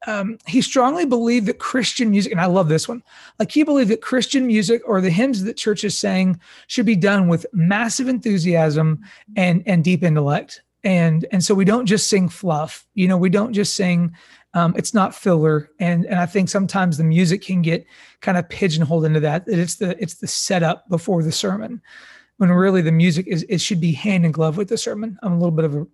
Um, 0.07 0.39
he 0.47 0.63
strongly 0.63 1.05
believed 1.05 1.47
that 1.47 1.59
Christian 1.59 2.11
music, 2.11 2.31
and 2.31 2.41
I 2.41 2.47
love 2.47 2.69
this 2.69 2.89
one, 2.89 3.03
like 3.39 3.51
he 3.51 3.65
believed 3.65 3.91
that 3.91 4.03
Christian 4.03 4.47
music 4.47 4.81
or 4.87 5.01
the 5.01 5.11
hymns 5.11 5.43
that 5.43 5.57
churches 5.57 5.99
sang 5.99 6.41
should 6.69 6.87
be 6.87 6.97
done 6.97 7.29
with 7.29 7.47
massive 7.53 8.09
enthusiasm 8.09 9.01
and 9.37 9.63
and 9.67 9.83
deep 9.83 10.03
intellect. 10.05 10.63
And 10.85 11.27
and 11.33 11.43
so 11.43 11.55
we 11.55 11.65
don't 11.65 11.87
just 11.87 12.09
sing 12.09 12.29
fluff, 12.29 12.87
you 12.95 13.09
know, 13.09 13.17
we 13.17 13.31
don't 13.31 13.53
just 13.53 13.75
sing. 13.75 14.15
Um, 14.55 14.75
it's 14.77 14.95
not 14.95 15.15
filler, 15.15 15.71
and 15.79 16.07
and 16.07 16.19
I 16.19 16.27
think 16.27 16.49
sometimes 16.49 16.97
the 16.97 17.05
music 17.05 17.43
can 17.43 17.61
get 17.61 17.85
kind 18.21 18.39
of 18.39 18.49
pigeonholed 18.49 19.05
into 19.05 19.21
that. 19.21 19.47
That 19.47 19.59
it's 19.59 19.75
the 19.77 20.01
it's 20.01 20.15
the 20.15 20.27
setup 20.29 20.89
before 20.89 21.23
the 21.23 21.33
sermon, 21.33 21.83
when 22.39 22.51
really 22.51 22.81
the 22.81 22.93
music 22.93 23.27
is 23.27 23.45
it 23.49 23.61
should 23.61 23.81
be 23.81 23.93
hand 23.93 24.25
in 24.25 24.33
glove 24.33 24.57
with 24.57 24.69
the 24.69 24.79
sermon. 24.79 25.19
I'm 25.23 25.33
a 25.33 25.39
little 25.39 25.51
bit 25.51 25.65
of 25.65 25.75
a 25.75 25.87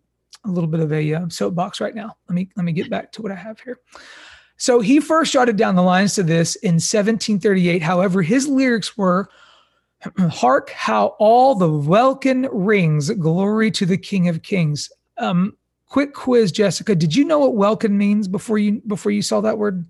a 0.45 0.51
little 0.51 0.69
bit 0.69 0.81
of 0.81 0.93
a 0.93 1.15
uh, 1.15 1.29
soapbox 1.29 1.81
right 1.81 1.95
now. 1.95 2.17
Let 2.29 2.35
me 2.35 2.49
let 2.57 2.65
me 2.65 2.73
get 2.73 2.91
back 2.91 3.13
to 3.13 3.23
what 3.23 3.33
I 3.33 3.37
have 3.37 3.61
here. 3.61 3.81
So 4.57 4.81
he 4.81 5.01
first 5.01 5.33
jotted 5.33 5.57
down 5.57 5.75
the 5.75 5.83
lines 5.83 6.15
to 6.15 6.23
this 6.23 6.55
in 6.57 6.75
1738. 6.75 7.83
However, 7.83 8.23
his 8.23 8.47
lyrics 8.47 8.97
were 8.97 9.29
Hark 10.31 10.71
how 10.71 11.17
all 11.19 11.55
the 11.55 11.71
welkin 11.71 12.49
rings, 12.53 13.11
glory 13.11 13.71
to 13.73 13.87
the 13.87 13.99
King 13.99 14.29
of 14.29 14.43
Kings. 14.43 14.91
Um, 15.19 15.57
quick 15.87 16.15
quiz, 16.15 16.53
Jessica. 16.53 16.95
Did 16.95 17.15
you 17.15 17.25
know 17.25 17.39
what 17.39 17.55
welkin 17.55 17.97
means 17.97 18.29
before 18.29 18.59
you 18.59 18.83
before 18.87 19.13
you 19.13 19.23
saw 19.23 19.41
that 19.41 19.59
word? 19.59 19.87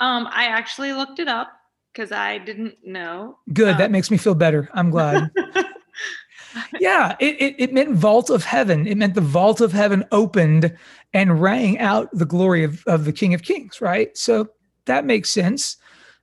Um, 0.00 0.28
I 0.30 0.46
actually 0.46 0.92
looked 0.92 1.18
it 1.18 1.28
up 1.28 1.48
because 1.92 2.12
I 2.12 2.38
didn't 2.38 2.76
know. 2.84 3.38
Good. 3.52 3.72
Um, 3.72 3.78
that 3.78 3.90
makes 3.90 4.10
me 4.10 4.16
feel 4.16 4.34
better. 4.34 4.68
I'm 4.74 4.90
glad. 4.90 5.30
yeah, 6.80 7.16
it, 7.20 7.40
it, 7.40 7.54
it 7.58 7.72
meant 7.72 7.94
vault 7.94 8.30
of 8.30 8.44
heaven. 8.44 8.86
It 8.86 8.96
meant 8.96 9.14
the 9.14 9.20
vault 9.20 9.60
of 9.60 9.72
heaven 9.72 10.04
opened 10.12 10.76
and 11.12 11.40
rang 11.40 11.78
out 11.78 12.08
the 12.12 12.24
glory 12.24 12.64
of, 12.64 12.84
of 12.86 13.04
the 13.04 13.12
King 13.12 13.34
of 13.34 13.42
Kings, 13.42 13.80
right? 13.80 14.16
So 14.16 14.50
that 14.86 15.04
makes 15.04 15.30
sense. 15.30 15.76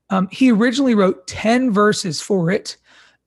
Um, 0.09 0.27
he 0.31 0.51
originally 0.51 0.95
wrote 0.95 1.25
10 1.27 1.71
verses 1.71 2.21
for 2.21 2.51
it, 2.51 2.77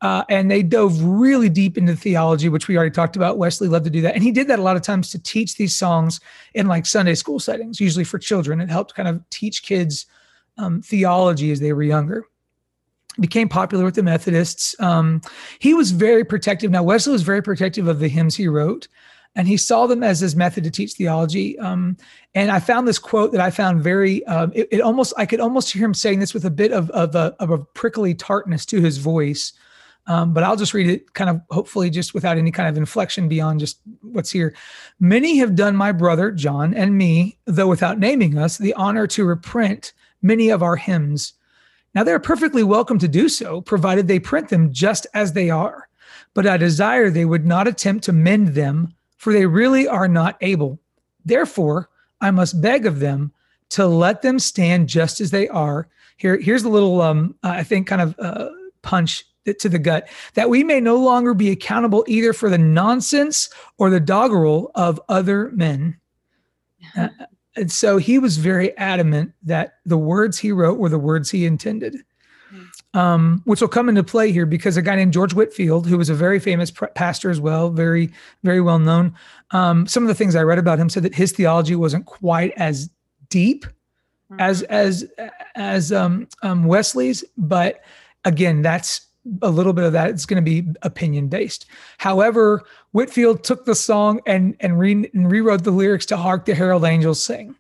uh, 0.03 0.25
and 0.29 0.51
they 0.51 0.63
dove 0.63 1.03
really 1.03 1.49
deep 1.49 1.79
into 1.79 1.97
theology, 1.97 2.49
which 2.49 2.69
we 2.69 2.77
already 2.77 2.91
talked 2.91 3.17
about. 3.17 3.39
Wesley 3.39 3.69
loved 3.69 3.87
to 3.87 3.91
do 3.91 4.03
that. 4.03 4.15
And 4.15 4.23
he 4.23 4.31
did 4.31 4.47
that 4.49 4.59
a 4.59 4.63
lot 4.63 4.77
of 4.77 4.83
times 4.83 5.11
to 5.11 5.23
teach 5.23 5.57
these 5.57 5.75
songs 5.75 6.21
in 6.55 6.67
like 6.67 6.87
Sunday 6.87 7.15
school 7.15 7.41
settings, 7.41 7.81
usually 7.81 8.05
for 8.05 8.19
children. 8.19 8.61
It 8.61 8.71
helped 8.71 8.95
kind 8.95 9.09
of 9.09 9.23
teach 9.31 9.63
kids 9.63 10.07
um, 10.59 10.83
theology 10.83 11.51
as 11.51 11.61
they 11.61 11.73
were 11.73 11.83
younger 11.83 12.27
became 13.21 13.49
popular 13.49 13.85
with 13.85 13.95
the 13.95 14.03
Methodists. 14.03 14.75
Um, 14.81 15.21
he 15.59 15.75
was 15.75 15.91
very 15.91 16.25
protective. 16.25 16.71
Now, 16.71 16.83
Wesley 16.83 17.13
was 17.13 17.23
very 17.23 17.43
protective 17.43 17.89
of 17.89 17.99
the 17.99 18.09
hymns 18.09 18.37
he 18.37 18.49
wrote, 18.49 18.89
and 19.35 19.47
he 19.47 19.57
saw 19.57 19.87
them 19.87 20.03
as 20.03 20.21
his 20.21 20.37
method 20.37 20.65
to 20.65 20.71
teach 20.71 20.95
theology. 20.95 21.59
Um, 21.59 21.97
and 22.35 22.51
I 22.51 22.59
found 22.59 22.89
this 22.89 22.99
quote 22.99 23.33
that 23.33 23.41
I 23.41 23.51
found 23.51 23.83
very, 23.83 24.25
um, 24.27 24.53
it, 24.55 24.69
it, 24.71 24.81
almost, 24.81 25.13
I 25.17 25.27
could 25.27 25.41
almost 25.41 25.73
hear 25.73 25.85
him 25.85 25.95
saying 25.95 26.21
this 26.21 26.35
with 26.35 26.45
a 26.45 26.51
bit 26.51 26.73
of, 26.73 26.91
of, 26.91 27.15
a, 27.15 27.35
of 27.39 27.51
a 27.51 27.59
prickly 27.59 28.15
tartness 28.15 28.65
to 28.67 28.81
his 28.81 28.99
voice. 28.99 29.53
Um, 30.09 30.33
but 30.33 30.45
I'll 30.45 30.57
just 30.57 30.73
read 30.73 30.89
it 30.89 31.15
kind 31.15 31.29
of 31.29 31.41
hopefully 31.51 31.91
just 31.91 32.15
without 32.15 32.39
any 32.39 32.53
kind 32.53 32.69
of 32.69 32.77
inflection 32.77 33.29
beyond 33.29 33.61
just 33.61 33.81
what's 34.03 34.31
here. 34.31 34.55
Many 35.01 35.39
have 35.39 35.57
done 35.57 35.75
my 35.75 35.91
brother 35.91 36.31
John 36.31 36.75
and 36.75 36.97
me, 36.97 37.39
though 37.45 37.67
without 37.67 37.99
naming 37.99 38.39
us, 38.39 38.57
the 38.57 38.73
honor 38.75 39.09
to 39.09 39.25
reprint 39.25 39.93
many 40.23 40.49
of 40.51 40.63
our 40.63 40.77
hymns 40.77 41.33
now, 41.97 42.05
they're 42.05 42.21
perfectly 42.21 42.63
welcome 42.63 42.99
to 42.99 43.09
do 43.09 43.27
so, 43.27 43.63
provided 43.63 44.07
they 44.07 44.21
print 44.21 44.51
them 44.51 44.71
just 44.71 45.07
as 45.15 45.33
they 45.33 45.49
are. 45.49 45.89
But 46.35 46.47
I 46.47 46.59
desire 46.59 47.09
they 47.09 47.25
would 47.25 47.47
not 47.47 47.67
attempt 47.67 48.05
to 48.05 48.13
mend 48.13 48.49
them, 48.49 48.93
for 49.17 49.33
they 49.33 49.47
really 49.47 49.89
are 49.89 50.07
not 50.07 50.37
able. 50.43 50.79
Therefore, 51.25 51.89
I 52.21 52.31
must 52.33 52.61
beg 52.61 52.85
of 52.85 53.01
them 53.01 53.33
to 53.71 53.87
let 53.87 54.21
them 54.21 54.39
stand 54.39 54.91
just 54.91 55.23
as 55.23 55.31
they 55.31 55.49
are. 55.49 55.89
Here, 56.19 56.37
here's 56.37 56.65
a 56.65 56.69
little, 56.69 57.01
um, 57.01 57.35
I 57.43 57.63
think, 57.63 57.87
kind 57.87 58.03
of 58.03 58.15
uh, 58.19 58.51
punch 58.83 59.25
to 59.47 59.69
the 59.69 59.79
gut 59.79 60.07
that 60.35 60.51
we 60.51 60.63
may 60.63 60.81
no 60.81 60.97
longer 60.97 61.33
be 61.33 61.51
accountable 61.51 62.05
either 62.07 62.35
for 62.35 62.51
the 62.51 62.59
nonsense 62.59 63.49
or 63.79 63.89
the 63.89 64.01
doggerel 64.01 64.71
of 64.75 65.01
other 65.09 65.51
men. 65.53 65.97
Uh, 66.95 67.09
and 67.57 67.73
so 67.73 67.97
he 67.97 68.19
was 68.19 68.37
very 68.37 68.77
adamant 68.77 69.33
that 69.43 69.79
the 69.85 69.99
words 69.99 70.39
he 70.39 70.53
wrote 70.53 70.79
were 70.79 70.89
the 70.89 70.99
words 70.99 71.31
he 71.31 71.47
intended, 71.47 71.97
mm. 72.53 72.99
um, 72.99 73.41
which 73.45 73.61
will 73.61 73.69
come 73.69 73.89
into 73.89 74.05
play 74.05 74.31
here 74.31 74.47
because 74.47 74.77
a 74.77 74.83
guy 74.83 74.95
named 74.95 75.13
George 75.13 75.33
Whitefield, 75.33 75.87
who 75.87 75.97
was 75.97 76.11
a 76.11 76.15
very 76.15 76.39
famous 76.39 76.71
pastor 76.95 77.31
as 77.31 77.41
well, 77.41 77.71
very, 77.71 78.13
very 78.43 78.61
well 78.61 78.79
known. 78.79 79.15
Um, 79.53 79.87
some 79.87 80.03
of 80.03 80.09
the 80.09 80.15
things 80.15 80.37
I 80.37 80.43
read 80.43 80.59
about 80.59 80.79
him 80.79 80.91
said 80.91 81.03
that 81.05 81.15
his 81.15 81.33
theology 81.33 81.75
wasn't 81.75 82.05
quite 82.05 82.53
as 82.57 82.91
deep 83.31 83.65
mm. 84.31 84.41
as 84.41 84.63
as 84.65 85.07
as 85.55 85.93
um, 85.93 86.29
um, 86.43 86.65
Wesley's, 86.65 87.25
but 87.39 87.83
again, 88.25 88.61
that's 88.61 89.07
a 89.43 89.51
little 89.51 89.73
bit 89.73 89.85
of 89.85 89.93
that. 89.93 90.11
It's 90.11 90.27
going 90.27 90.43
to 90.43 90.51
be 90.51 90.69
opinion 90.83 91.29
based. 91.29 91.67
However, 91.99 92.65
Whitefield 92.93 93.45
took 93.45 93.65
the 93.65 93.75
song 93.75 94.21
and 94.27 94.57
and, 94.61 94.79
re, 94.79 94.93
and 94.93 95.31
rewrote 95.31 95.65
the 95.65 95.71
lyrics 95.71 96.07
to 96.07 96.17
"Hark 96.17 96.45
the 96.45 96.55
Herald 96.55 96.85
Angels 96.85 97.23
Sing," 97.25 97.55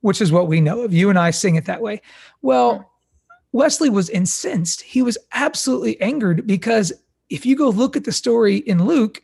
which 0.00 0.20
is 0.20 0.32
what 0.32 0.48
we 0.48 0.60
know 0.60 0.82
of. 0.82 0.92
You 0.92 1.10
and 1.10 1.18
I 1.18 1.30
sing 1.30 1.56
it 1.56 1.64
that 1.66 1.82
way. 1.82 2.00
Well, 2.42 2.90
Wesley 3.52 3.90
was 3.90 4.10
incensed. 4.10 4.82
He 4.82 5.02
was 5.02 5.18
absolutely 5.32 6.00
angered 6.00 6.46
because 6.46 6.92
if 7.30 7.44
you 7.44 7.56
go 7.56 7.70
look 7.70 7.96
at 7.96 8.04
the 8.04 8.12
story 8.12 8.56
in 8.56 8.84
Luke, 8.84 9.22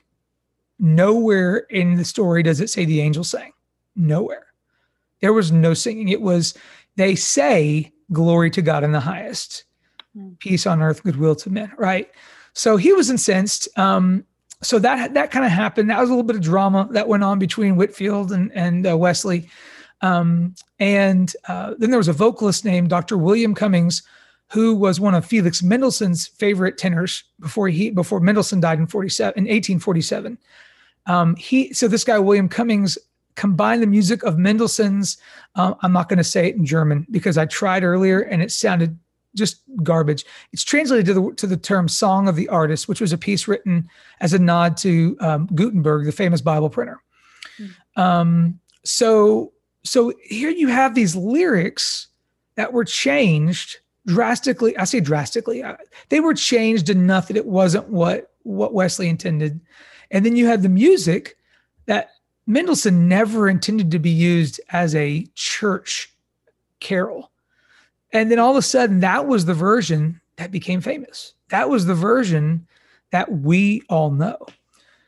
nowhere 0.79 1.59
in 1.71 1.97
the 1.97 2.05
story 2.05 2.43
does 2.43 2.61
it 2.61 2.71
say 2.71 2.85
the 2.85 3.01
angels 3.01 3.31
sang. 3.31 3.53
Nowhere. 3.97 4.47
There 5.21 5.33
was 5.33 5.53
no 5.53 5.75
singing. 5.75 6.09
It 6.09 6.21
was 6.21 6.55
they 6.97 7.15
say 7.15 7.93
glory 8.13 8.51
to 8.51 8.63
God 8.63 8.85
in 8.85 8.93
the 8.93 9.01
highest 9.01 9.65
Hmm. 10.15 10.31
peace 10.39 10.67
on 10.67 10.81
earth, 10.81 11.03
goodwill 11.03 11.35
to 11.37 11.51
men, 11.51 11.73
right? 11.77 12.11
So 12.53 12.77
he 12.77 12.93
was 12.93 13.11
incensed. 13.11 13.69
Um, 13.77 14.25
so 14.63 14.79
that 14.79 15.15
that 15.15 15.31
kind 15.31 15.45
of 15.45 15.51
happened. 15.51 15.91
That 15.91 16.01
was 16.01 16.09
a 16.09 16.13
little 16.13 16.27
bit 16.27 16.37
of 16.37 16.43
drama 16.43 16.89
that 16.93 17.09
went 17.09 17.25
on 17.25 17.39
between 17.39 17.77
Whitefield 17.77 18.33
and 18.33 18.53
and 18.53 18.87
uh, 18.87 18.97
Wesley. 18.97 19.49
Um, 20.01 20.55
and 20.79 21.35
uh, 21.49 21.75
then 21.79 21.91
there 21.91 21.99
was 21.99 22.09
a 22.09 22.13
vocalist 22.13 22.65
named 22.65 22.91
Dr. 22.91 23.17
William 23.17 23.55
Cummings, 23.55 24.03
who 24.51 24.75
was 24.75 25.01
one 25.01 25.15
of 25.15 25.25
Felix 25.25 25.63
Mendelssohn's 25.63 26.27
favorite 26.27 26.79
tenors 26.79 27.25
before 27.41 27.69
he 27.69 27.91
before 27.91 28.21
Mendelssohn 28.21 28.61
died 28.61 28.79
in 28.79 28.87
47 28.87 29.33
in 29.37 29.45
1847. 29.45 30.39
Um, 31.07 31.37
he 31.37 31.73
so 31.75 31.89
this 31.89 32.05
guy 32.05 32.19
William 32.19 32.49
Cummings 32.49 32.97
combined 33.35 33.83
the 33.83 33.87
music 33.87 34.23
of 34.23 34.39
Mendelssohn's. 34.39 35.19
Uh, 35.57 35.75
I'm 35.83 35.93
not 35.93 36.09
going 36.09 36.19
to 36.19 36.25
say 36.25 36.49
it 36.49 36.57
in 36.57 36.65
German 36.65 37.07
because 37.11 37.37
I 37.37 37.47
tried 37.47 37.83
earlier 37.83 38.21
and 38.21 38.43
it 38.43 38.53
sounded 38.53 38.99
just 39.35 39.63
garbage. 39.83 40.25
It's 40.53 40.65
translated 40.65 41.07
to 41.07 41.15
the 41.15 41.33
to 41.37 41.47
the 41.47 41.57
term 41.57 41.89
"Song 41.89 42.29
of 42.29 42.37
the 42.37 42.49
Artist," 42.49 42.89
which 42.89 43.01
was 43.01 43.13
a 43.13 43.19
piece 43.19 43.49
written 43.49 43.89
as 44.21 44.33
a 44.33 44.39
nod 44.39 44.77
to 44.79 45.17
um, 45.21 45.47
Gutenberg, 45.55 46.07
the 46.07 46.13
famous 46.13 46.41
Bible 46.41 46.71
printer. 46.71 47.01
Mm. 47.59 48.01
Um, 48.01 48.61
so 48.85 49.53
so 49.83 50.13
here 50.23 50.51
you 50.51 50.69
have 50.69 50.95
these 50.95 51.17
lyrics 51.17 52.09
that 52.57 52.73
were 52.73 52.85
changed 52.85 53.79
drastically. 54.07 54.77
I 54.77 54.85
say 54.85 55.01
drastically. 55.01 55.63
Uh, 55.63 55.77
they 56.09 56.21
were 56.21 56.35
changed 56.35 56.91
enough 56.91 57.29
that 57.29 57.37
it 57.37 57.47
wasn't 57.47 57.89
what 57.89 58.33
what 58.43 58.75
Wesley 58.75 59.09
intended, 59.09 59.61
and 60.11 60.25
then 60.25 60.37
you 60.37 60.47
had 60.47 60.63
the 60.63 60.69
music 60.69 61.37
that 61.87 62.11
Mendelssohn 62.47 63.09
never 63.09 63.49
intended 63.49 63.91
to 63.91 63.99
be 63.99 64.11
used 64.11 64.61
as 64.71 64.95
a 64.95 65.27
church 65.35 66.13
carol 66.81 67.31
and 68.15 68.31
then 68.31 68.39
all 68.39 68.53
of 68.53 68.57
a 68.57 68.63
sudden, 68.63 69.01
that 69.01 69.27
was 69.27 69.45
the 69.45 69.55
version 69.55 70.21
that 70.37 70.53
became 70.53 70.81
famous. 70.81 71.35
That 71.51 71.69
was 71.69 71.85
the 71.85 71.95
version 71.95 72.67
that 73.11 73.31
we 73.31 73.83
all 73.91 74.11
know. 74.11 74.39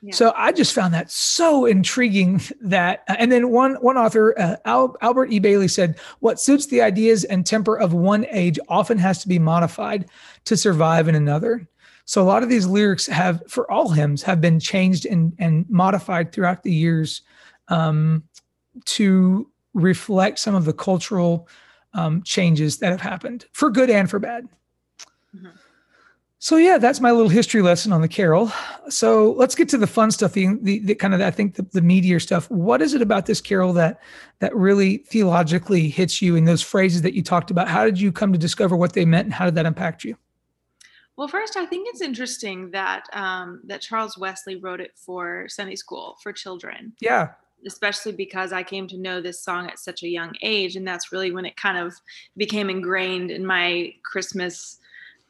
Yeah. 0.02 0.14
So 0.14 0.32
I 0.36 0.52
just 0.52 0.74
found 0.74 0.92
that 0.92 1.10
so 1.10 1.66
intriguing 1.66 2.40
that, 2.60 3.04
and 3.06 3.32
then 3.32 3.50
one 3.50 3.76
one 3.76 3.96
author, 3.96 4.38
uh, 4.38 4.56
Al, 4.64 4.96
Albert 5.00 5.32
E. 5.32 5.38
Bailey 5.38 5.68
said, 5.68 5.98
"What 6.18 6.40
suits 6.40 6.66
the 6.66 6.82
ideas 6.82 7.24
and 7.24 7.46
temper 7.46 7.78
of 7.78 7.94
one 7.94 8.26
age 8.30 8.58
often 8.68 8.98
has 8.98 9.22
to 9.22 9.28
be 9.28 9.38
modified 9.38 10.06
to 10.44 10.56
survive 10.56 11.08
in 11.08 11.14
another." 11.14 11.66
So 12.04 12.22
a 12.22 12.24
lot 12.24 12.44
of 12.44 12.48
these 12.48 12.66
lyrics 12.66 13.06
have, 13.06 13.42
for 13.48 13.68
all 13.70 13.90
hymns, 13.90 14.22
have 14.22 14.40
been 14.40 14.60
changed 14.60 15.06
and 15.06 15.32
and 15.38 15.64
modified 15.70 16.32
throughout 16.32 16.62
the 16.62 16.72
years 16.72 17.22
um, 17.68 18.22
to 18.84 19.48
reflect 19.74 20.38
some 20.38 20.54
of 20.54 20.64
the 20.64 20.72
cultural 20.72 21.48
um, 21.96 22.22
changes 22.22 22.78
that 22.78 22.90
have 22.90 23.00
happened 23.00 23.46
for 23.52 23.70
good 23.70 23.90
and 23.90 24.08
for 24.08 24.18
bad. 24.18 24.48
Mm-hmm. 25.34 25.48
So 26.38 26.58
yeah, 26.58 26.78
that's 26.78 27.00
my 27.00 27.10
little 27.10 27.30
history 27.30 27.62
lesson 27.62 27.92
on 27.92 28.02
the 28.02 28.08
carol. 28.08 28.52
So 28.90 29.32
let's 29.32 29.54
get 29.54 29.70
to 29.70 29.78
the 29.78 29.86
fun 29.86 30.10
stuff, 30.10 30.34
the, 30.34 30.48
the, 30.60 30.78
the 30.80 30.94
kind 30.94 31.14
of 31.14 31.20
I 31.20 31.30
think 31.30 31.54
the, 31.54 31.62
the 31.72 31.80
meatier 31.80 32.20
stuff. 32.20 32.48
What 32.50 32.82
is 32.82 32.92
it 32.92 33.00
about 33.00 33.26
this 33.26 33.40
carol 33.40 33.72
that 33.72 34.00
that 34.40 34.54
really 34.54 34.98
theologically 34.98 35.88
hits 35.88 36.20
you 36.20 36.36
in 36.36 36.44
those 36.44 36.62
phrases 36.62 37.02
that 37.02 37.14
you 37.14 37.22
talked 37.22 37.50
about? 37.50 37.68
How 37.68 37.84
did 37.84 37.98
you 37.98 38.12
come 38.12 38.32
to 38.32 38.38
discover 38.38 38.76
what 38.76 38.92
they 38.92 39.06
meant, 39.06 39.24
and 39.24 39.34
how 39.34 39.46
did 39.46 39.54
that 39.54 39.66
impact 39.66 40.04
you? 40.04 40.16
Well, 41.16 41.26
first, 41.26 41.56
I 41.56 41.64
think 41.64 41.88
it's 41.90 42.02
interesting 42.02 42.70
that 42.72 43.06
um, 43.14 43.62
that 43.64 43.80
Charles 43.80 44.18
Wesley 44.18 44.56
wrote 44.56 44.82
it 44.82 44.92
for 44.94 45.48
Sunday 45.48 45.76
school 45.76 46.18
for 46.22 46.32
children. 46.34 46.92
Yeah, 47.00 47.30
especially 47.66 48.12
because 48.12 48.52
I 48.52 48.62
came 48.62 48.86
to 48.88 48.96
know 48.96 49.20
this 49.20 49.40
song 49.40 49.68
at 49.68 49.78
such 49.78 50.02
a 50.02 50.08
young 50.08 50.34
age. 50.42 50.76
And 50.76 50.86
that's 50.86 51.12
really 51.12 51.32
when 51.32 51.44
it 51.44 51.56
kind 51.56 51.78
of 51.78 51.94
became 52.36 52.70
ingrained 52.70 53.30
in 53.30 53.44
my 53.44 53.94
Christmas, 54.02 54.78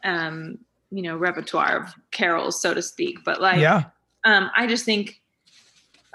um, 0.05 0.59
you 0.91 1.03
know, 1.03 1.17
repertoire 1.17 1.83
of 1.83 1.95
carols, 2.11 2.61
so 2.61 2.75
to 2.75 2.83
speak. 2.83 3.19
But 3.25 3.41
like, 3.41 3.61
yeah. 3.61 3.85
um, 4.25 4.51
I 4.57 4.67
just 4.67 4.85
think 4.85 5.21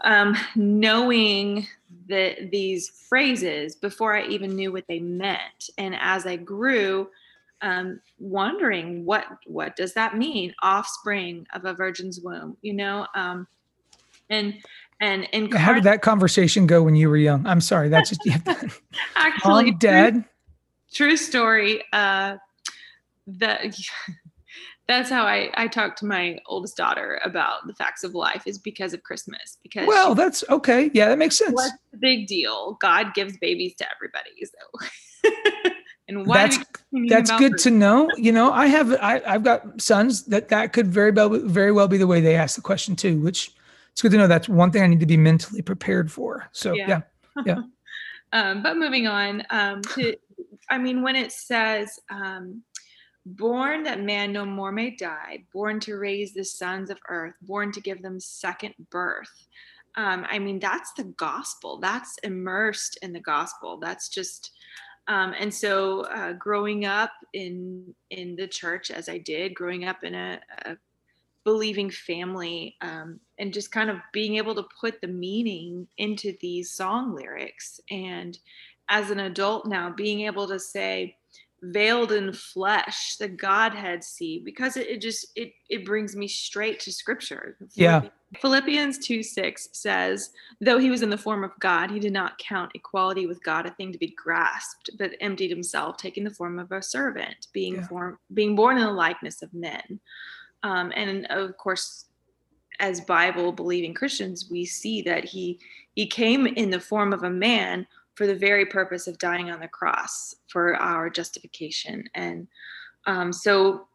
um, 0.03 0.37
knowing 0.55 1.67
the, 2.07 2.49
these 2.51 2.89
phrases 2.89 3.75
before 3.75 4.15
I 4.15 4.25
even 4.27 4.55
knew 4.55 4.71
what 4.71 4.87
they 4.87 4.99
meant. 4.99 5.69
And 5.77 5.95
as 5.99 6.25
I 6.25 6.37
grew, 6.37 7.09
um, 7.63 8.01
wondering 8.19 9.05
what 9.05 9.25
what 9.45 9.75
does 9.75 9.93
that 9.93 10.17
mean 10.17 10.53
offspring 10.63 11.45
of 11.53 11.65
a 11.65 11.75
virgin's 11.75 12.19
womb 12.19 12.57
you 12.63 12.73
know 12.73 13.05
um, 13.13 13.47
and 14.31 14.55
And 15.01 15.27
and 15.33 15.51
How 15.53 15.73
did 15.73 15.83
that 15.83 16.01
conversation 16.03 16.67
go 16.67 16.83
when 16.83 16.95
you 16.95 17.09
were 17.09 17.17
young? 17.17 17.45
I'm 17.47 17.59
sorry, 17.59 17.89
that's 17.89 18.09
just 18.09 18.23
you 18.23 18.31
have 18.33 18.43
to, 18.43 18.71
actually 19.15 19.71
mom, 19.71 19.77
dad. 19.79 20.25
true 20.93 21.17
story. 21.17 21.83
Uh, 21.91 22.35
the 23.25 23.75
that's 24.87 25.09
how 25.09 25.23
I 25.25 25.49
I 25.55 25.67
talk 25.67 25.95
to 25.97 26.05
my 26.05 26.37
oldest 26.45 26.77
daughter 26.77 27.19
about 27.25 27.65
the 27.65 27.73
facts 27.73 28.03
of 28.03 28.13
life 28.13 28.43
is 28.45 28.59
because 28.59 28.93
of 28.93 29.01
Christmas 29.01 29.57
because 29.63 29.87
Well, 29.87 30.13
that's 30.13 30.43
okay. 30.49 30.91
Yeah, 30.93 31.09
that 31.09 31.17
makes 31.17 31.37
sense. 31.37 31.53
what's 31.53 31.71
the 31.91 31.97
big 31.97 32.27
deal? 32.27 32.77
God 32.79 33.15
gives 33.15 33.35
babies 33.37 33.73
to 33.79 33.85
everybody, 33.95 34.29
so 34.45 35.31
and 36.07 36.27
why 36.27 36.35
That's- 36.47 36.57
do 36.57 36.59
we 36.59 36.65
keep 36.65 36.77
thinking 36.91 37.09
That's 37.09 37.31
good 37.39 37.57
to 37.59 37.71
know. 37.71 38.07
You 38.17 38.33
know, 38.33 38.51
I 38.51 38.67
have 38.67 38.91
I, 39.01 39.21
I've 39.25 39.43
got 39.43 39.81
sons 39.81 40.25
that 40.25 40.49
that 40.49 40.73
could 40.73 40.87
very 40.87 41.09
well 41.09 41.29
very 41.29 41.71
well 41.71 41.87
be 41.87 41.97
the 41.97 42.07
way 42.07 42.21
they 42.21 42.35
ask 42.35 42.55
the 42.55 42.61
question 42.61 42.95
too. 42.95 43.19
Which 43.19 43.51
it's 43.91 44.01
good 44.01 44.11
to 44.11 44.17
know. 44.17 44.27
That's 44.27 44.49
one 44.49 44.71
thing 44.71 44.83
I 44.83 44.87
need 44.87 44.99
to 45.01 45.05
be 45.05 45.17
mentally 45.17 45.61
prepared 45.61 46.11
for. 46.11 46.49
So 46.51 46.73
Yeah. 46.73 47.01
yeah, 47.45 47.61
um, 48.33 48.63
but 48.63 48.77
moving 48.77 49.07
on 49.07 49.43
um, 49.49 49.81
to, 49.95 50.15
I 50.69 50.77
mean, 50.77 51.01
when 51.01 51.15
it 51.15 51.31
says, 51.31 51.99
um, 52.09 52.63
born 53.25 53.83
that 53.83 54.01
man 54.01 54.31
no 54.31 54.45
more 54.45 54.71
may 54.71 54.91
die, 54.95 55.43
born 55.53 55.79
to 55.81 55.95
raise 55.95 56.33
the 56.33 56.43
sons 56.43 56.89
of 56.89 56.97
earth, 57.09 57.35
born 57.41 57.71
to 57.71 57.81
give 57.81 58.01
them 58.01 58.19
second 58.19 58.73
birth. 58.89 59.47
Um, 59.95 60.25
I 60.29 60.39
mean, 60.39 60.59
that's 60.59 60.93
the 60.93 61.03
gospel. 61.03 61.79
That's 61.79 62.17
immersed 62.23 62.97
in 63.01 63.13
the 63.13 63.19
gospel. 63.19 63.77
That's 63.77 64.09
just, 64.09 64.51
um, 65.07 65.35
and 65.37 65.53
so 65.53 66.01
uh, 66.05 66.33
growing 66.33 66.85
up 66.85 67.11
in 67.33 67.93
in 68.09 68.35
the 68.35 68.47
church 68.47 68.89
as 68.91 69.09
I 69.09 69.17
did, 69.17 69.53
growing 69.53 69.85
up 69.85 70.03
in 70.03 70.15
a, 70.15 70.39
a 70.65 70.77
believing 71.43 71.89
family 71.89 72.75
um, 72.81 73.19
and 73.39 73.53
just 73.53 73.71
kind 73.71 73.89
of 73.89 73.97
being 74.13 74.37
able 74.37 74.55
to 74.55 74.65
put 74.79 75.01
the 75.01 75.07
meaning 75.07 75.87
into 75.97 76.33
these 76.41 76.71
song 76.71 77.15
lyrics 77.15 77.79
and 77.89 78.37
as 78.89 79.09
an 79.09 79.19
adult 79.21 79.65
now 79.65 79.89
being 79.95 80.21
able 80.21 80.47
to 80.47 80.59
say 80.59 81.15
veiled 81.63 82.11
in 82.11 82.33
flesh 82.33 83.17
the 83.17 83.27
godhead 83.27 84.03
see 84.03 84.41
because 84.43 84.77
it, 84.77 84.87
it 84.87 84.99
just 85.01 85.27
it 85.35 85.53
it 85.69 85.85
brings 85.85 86.15
me 86.15 86.27
straight 86.27 86.79
to 86.79 86.91
scripture 86.91 87.55
Yeah. 87.75 88.01
philippians 88.39 88.97
2 88.97 89.21
6 89.21 89.69
says 89.71 90.31
though 90.59 90.79
he 90.79 90.89
was 90.89 91.03
in 91.03 91.11
the 91.11 91.17
form 91.19 91.43
of 91.43 91.51
god 91.59 91.91
he 91.91 91.99
did 91.99 92.13
not 92.13 92.37
count 92.39 92.71
equality 92.73 93.27
with 93.27 93.43
god 93.43 93.67
a 93.67 93.71
thing 93.71 93.91
to 93.91 93.99
be 93.99 94.15
grasped 94.17 94.89
but 94.97 95.11
emptied 95.21 95.51
himself 95.51 95.97
taking 95.97 96.23
the 96.23 96.31
form 96.33 96.57
of 96.57 96.71
a 96.71 96.81
servant 96.81 97.47
being 97.53 97.75
Yeah. 97.75 97.87
form 97.87 98.17
being 98.33 98.55
born 98.55 98.77
in 98.77 98.83
the 98.83 98.91
likeness 98.91 99.43
of 99.43 99.53
men 99.53 99.99
um, 100.63 100.91
and 100.95 101.25
of 101.29 101.57
course 101.57 102.05
as 102.79 103.01
bible 103.01 103.51
believing 103.51 103.93
christians 103.93 104.49
we 104.49 104.65
see 104.65 105.01
that 105.01 105.23
he 105.23 105.59
he 105.93 106.05
came 106.05 106.47
in 106.47 106.69
the 106.69 106.79
form 106.79 107.13
of 107.13 107.23
a 107.23 107.29
man 107.29 107.85
for 108.15 108.27
the 108.27 108.35
very 108.35 108.65
purpose 108.65 109.07
of 109.07 109.17
dying 109.17 109.49
on 109.51 109.59
the 109.59 109.67
cross 109.67 110.35
for 110.47 110.75
our 110.75 111.09
justification 111.09 112.03
and 112.15 112.47
um, 113.05 113.31
so 113.33 113.87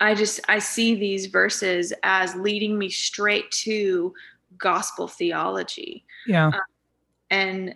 i 0.00 0.14
just 0.14 0.40
i 0.48 0.58
see 0.58 0.94
these 0.94 1.26
verses 1.26 1.92
as 2.02 2.34
leading 2.36 2.78
me 2.78 2.88
straight 2.88 3.50
to 3.50 4.12
gospel 4.58 5.06
theology 5.06 6.04
yeah. 6.26 6.50
and 7.30 7.74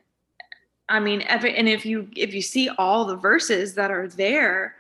i 0.89 0.99
mean 0.99 1.23
every, 1.23 1.57
and 1.57 1.69
if 1.69 1.85
you 1.85 2.09
if 2.17 2.35
you 2.35 2.43
see 2.43 2.69
all 2.79 3.05
the 3.05 3.17
verses 3.17 3.75
that 3.75 3.91
are 3.91 4.09
there 4.09 4.77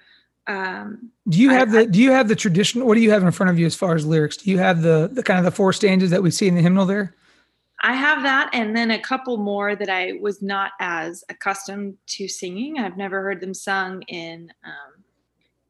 um 0.50 1.10
Do 1.28 1.38
you 1.38 1.50
I- 1.50 1.54
have 1.54 1.70
the 1.70 1.86
Do 1.86 2.00
you 2.00 2.10
have 2.10 2.28
the 2.28 2.36
tradition? 2.36 2.84
What 2.84 2.94
do 2.94 3.00
you 3.00 3.10
have 3.10 3.22
in 3.22 3.30
front 3.30 3.50
of 3.50 3.58
you 3.58 3.66
as 3.66 3.76
far 3.76 3.94
as 3.94 4.04
lyrics? 4.04 4.36
Do 4.36 4.50
you 4.50 4.58
have 4.58 4.82
the 4.82 5.08
the 5.12 5.22
kind 5.22 5.38
of 5.38 5.44
the 5.44 5.50
four 5.50 5.72
stanzas 5.72 6.10
that 6.10 6.22
we 6.22 6.30
see 6.30 6.48
in 6.48 6.54
the 6.54 6.62
hymnal 6.62 6.86
there? 6.86 7.14
I 7.82 7.94
have 7.94 8.22
that, 8.24 8.50
and 8.52 8.76
then 8.76 8.90
a 8.90 8.98
couple 8.98 9.38
more 9.38 9.74
that 9.74 9.88
I 9.88 10.12
was 10.20 10.42
not 10.42 10.72
as 10.80 11.24
accustomed 11.30 11.96
to 12.08 12.28
singing. 12.28 12.78
I've 12.78 12.98
never 12.98 13.22
heard 13.22 13.40
them 13.40 13.54
sung 13.54 14.02
in 14.02 14.52
um, 14.64 15.04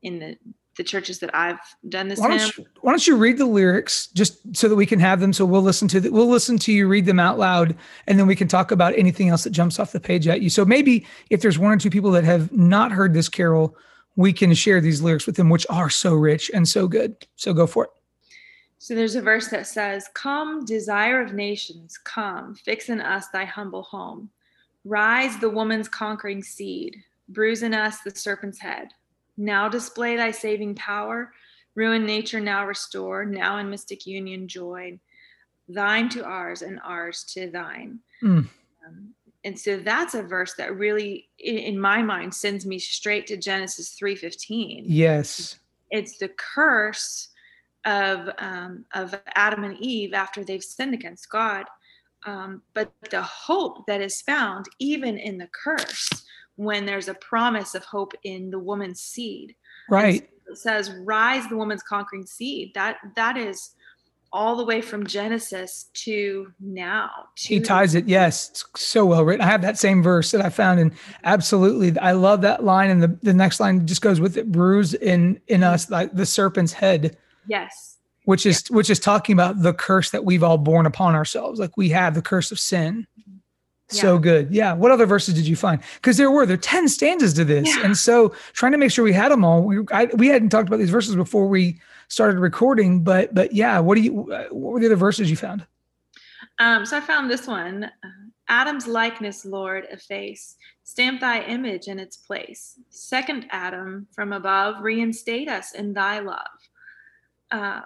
in 0.03 0.19
the 0.19 0.37
the 0.77 0.85
churches 0.85 1.19
that 1.19 1.35
I've 1.35 1.59
done 1.89 2.09
this 2.09 2.19
Why 2.19 2.29
don't 2.29 2.57
you, 2.57 2.65
Why 2.81 2.93
don't 2.93 3.07
you 3.07 3.17
read 3.17 3.37
the 3.37 3.45
lyrics 3.45 4.07
just 4.09 4.57
so 4.57 4.67
that 4.69 4.77
we 4.77 4.87
can 4.87 4.99
have 4.99 5.21
them? 5.21 5.33
So 5.33 5.45
we'll 5.45 5.63
listen 5.63 5.89
to 5.89 6.01
the, 6.01 6.11
we'll 6.11 6.29
listen 6.29 6.59
to 6.59 6.73
you 6.73 6.89
read 6.89 7.05
them 7.05 7.21
out 7.21 7.39
loud, 7.39 7.77
and 8.07 8.19
then 8.19 8.27
we 8.27 8.35
can 8.35 8.49
talk 8.49 8.71
about 8.71 8.95
anything 8.97 9.29
else 9.29 9.45
that 9.45 9.51
jumps 9.51 9.79
off 9.79 9.93
the 9.93 10.01
page 10.01 10.27
at 10.27 10.41
you. 10.41 10.49
So 10.49 10.65
maybe 10.65 11.07
if 11.29 11.43
there's 11.43 11.59
one 11.59 11.71
or 11.71 11.77
two 11.77 11.91
people 11.91 12.11
that 12.13 12.25
have 12.25 12.51
not 12.53 12.93
heard 12.93 13.13
this 13.13 13.29
carol, 13.29 13.77
we 14.21 14.35
can 14.35 14.53
share 14.53 14.83
these 14.83 15.01
lyrics 15.01 15.27
with 15.27 15.37
them, 15.37 15.49
which 15.49 15.67
are 15.71 15.89
so 15.89 16.15
rich 16.15 16.51
and 16.53 16.69
so 16.69 16.87
good. 16.87 17.17
So 17.37 17.55
go 17.55 17.67
for 17.67 17.85
it. 17.85 17.91
So 18.77 18.95
there's 18.95 19.15
a 19.15 19.23
verse 19.23 19.49
that 19.49 19.67
says, 19.67 20.09
Come, 20.13 20.67
desire 20.67 21.23
of 21.23 21.33
nations, 21.33 21.99
come, 22.05 22.55
fix 22.55 22.91
in 22.91 23.01
us 23.01 23.29
thy 23.29 23.47
humble 23.47 23.83
home. 23.83 24.29
Rise, 24.85 25.39
the 25.39 25.49
woman's 25.49 25.89
conquering 25.89 26.43
seed, 26.43 26.97
bruise 27.31 27.63
in 27.63 27.73
us 27.73 28.03
the 28.03 28.15
serpent's 28.15 28.61
head. 28.61 28.89
Now 29.39 29.71
display 29.71 30.17
thy 30.17 30.33
saving 30.33 30.75
power, 30.75 31.33
ruin 31.75 32.05
nature 32.05 32.41
now 32.41 32.67
restore, 32.67 33.25
now 33.25 33.57
in 33.57 33.71
mystic 33.71 34.07
union 34.07 34.49
join, 34.49 35.01
thine 35.67 36.11
to 36.11 36.25
ours 36.25 36.61
and 36.61 36.79
ours 36.85 37.25
to 37.33 37.51
thine. 37.51 38.01
Mm. 38.23 38.49
Um, 38.87 39.15
and 39.45 39.59
so 39.59 39.79
that's 39.79 40.15
a 40.15 40.23
verse 40.23 40.55
that 40.59 40.77
really, 40.77 41.29
in, 41.39 41.57
in 41.59 41.81
my 41.81 42.03
mind, 42.03 42.35
sends 42.35 42.67
me 42.67 42.79
straight 42.79 43.27
to 43.29 43.37
Genesis 43.37 43.97
3:15 44.01 44.85
Yes. 44.87 45.59
it's 45.91 46.19
the 46.19 46.29
curse 46.29 47.29
of 47.85 48.29
um, 48.39 48.85
of 48.95 49.15
Adam 49.35 49.65
and 49.65 49.79
Eve 49.79 50.13
after 50.13 50.45
they've 50.45 50.63
sinned 50.63 50.95
against 50.95 51.31
God, 51.31 51.65
um, 52.27 52.63
but 52.75 52.93
the 53.11 53.23
hope 53.23 53.87
that 53.87 54.01
is 54.03 54.21
found 54.21 54.67
even 54.79 55.17
in 55.17 55.39
the 55.39 55.49
curse 55.53 56.09
when 56.57 56.85
there's 56.85 57.09
a 57.09 57.15
promise 57.15 57.75
of 57.75 57.85
hope 57.85 58.13
in 58.25 58.51
the 58.51 58.59
woman's 58.59 59.01
seed. 59.01 59.57
Right. 59.89 60.29
so 60.47 60.53
it 60.53 60.59
says, 60.59 60.93
"Rise, 61.05 61.49
the 61.49 61.57
woman's 61.57 61.83
conquering 61.83 62.27
seed." 62.27 62.73
That 62.75 62.99
that 63.17 63.39
is 63.39 63.75
all 64.33 64.57
the 64.57 64.65
way 64.65 64.81
from 64.81 65.07
Genesis 65.07 65.91
to 65.93 66.53
now. 66.61 67.11
He 67.37 67.61
ties 67.61 67.95
it. 67.95 68.07
Yes. 68.07 68.51
It's 68.51 68.65
so 68.77 69.05
well 69.05 69.25
written. 69.25 69.45
I 69.45 69.51
have 69.51 69.63
that 69.63 69.79
same 69.79 70.03
verse 70.03 70.31
that 70.31 70.41
I 70.41 70.51
found 70.51 70.79
and 70.79 70.93
absolutely 71.25 71.99
I 71.99 72.13
love 72.13 72.43
that 72.43 72.63
line. 72.63 72.91
And 72.91 73.03
the, 73.03 73.19
the 73.23 73.35
next 73.35 73.59
line 73.59 73.87
just 73.87 74.03
goes 74.03 74.21
with 74.21 74.37
it. 74.37 74.51
Bruise 74.53 74.95
in 74.95 75.41
in 75.49 75.63
us 75.63 75.85
mm-hmm. 75.85 75.95
like 75.95 76.15
the 76.15 76.27
serpent's 76.27 76.73
head, 76.73 77.17
Yes. 77.49 77.97
which 78.25 78.47
is 78.47 78.65
which 78.71 78.89
is 78.89 79.01
talking 79.01 79.33
about 79.33 79.63
the 79.63 79.75
curse 79.75 80.11
that 80.11 80.25
we've 80.25 80.45
all 80.45 80.59
borne 80.59 80.87
upon 80.87 81.15
ourselves. 81.15 81.59
Like 81.59 81.77
we 81.77 81.89
have 81.89 82.15
the 82.15 82.23
curse 82.23 82.53
of 82.53 82.61
sin. 82.61 83.09
Mm-hmm. 83.19 83.39
So 83.89 84.15
Yeah. 84.15 84.21
good. 84.21 84.53
Yeah. 84.53 84.73
What 84.75 84.93
other 84.93 85.07
verses 85.07 85.35
did 85.35 85.49
you 85.49 85.57
find? 85.57 85.83
Because 85.97 86.19
there 86.19 86.31
were 86.31 86.47
there 86.47 86.55
are 86.55 86.57
10 86.57 86.89
stanzas 86.89 87.35
to 87.35 87.45
this. 87.45 87.67
Yeah. 87.67 87.85
And 87.85 87.99
so 87.99 88.33
trying 88.53 88.73
to 88.73 88.79
make 88.79 88.93
sure 88.93 89.05
we 89.05 89.13
had 89.13 89.33
them 89.33 89.45
all. 89.45 89.65
We 89.65 89.81
I, 89.91 90.05
we 90.15 90.29
hadn't 90.29 90.51
talked 90.51 90.69
about 90.69 90.79
these 90.79 90.91
verses 90.91 91.17
before 91.17 91.49
we 91.49 91.81
started 92.11 92.39
recording, 92.39 93.03
but 93.03 93.35
but 93.35 93.55
yeah, 93.55 93.79
what 93.79 93.95
do 93.95 94.03
you 94.03 94.31
uh, 94.33 94.49
what 94.51 94.75
were 94.75 94.81
the 94.81 94.87
other 94.87 94.97
verses 94.97 95.31
you 95.31 95.37
found? 95.37 95.65
Um, 96.59 96.85
so 96.85 96.99
I 96.99 97.01
found 97.01 97.31
this 97.31 97.47
one. 97.47 97.85
Uh, 97.85 98.09
Adam's 98.49 98.87
likeness, 98.87 99.45
Lord, 99.47 99.87
efface. 99.91 100.57
Stamp 100.83 101.21
thy 101.21 101.43
image 101.43 101.87
in 101.87 101.99
its 102.01 102.17
place. 102.17 102.79
Second 102.91 103.47
Adam 103.51 104.09
from 104.13 104.33
above, 104.33 104.83
reinstate 104.83 105.49
us 105.49 105.73
in 105.73 105.95
thy 105.95 106.19
love. 106.19 106.39
Uh, 107.53 107.81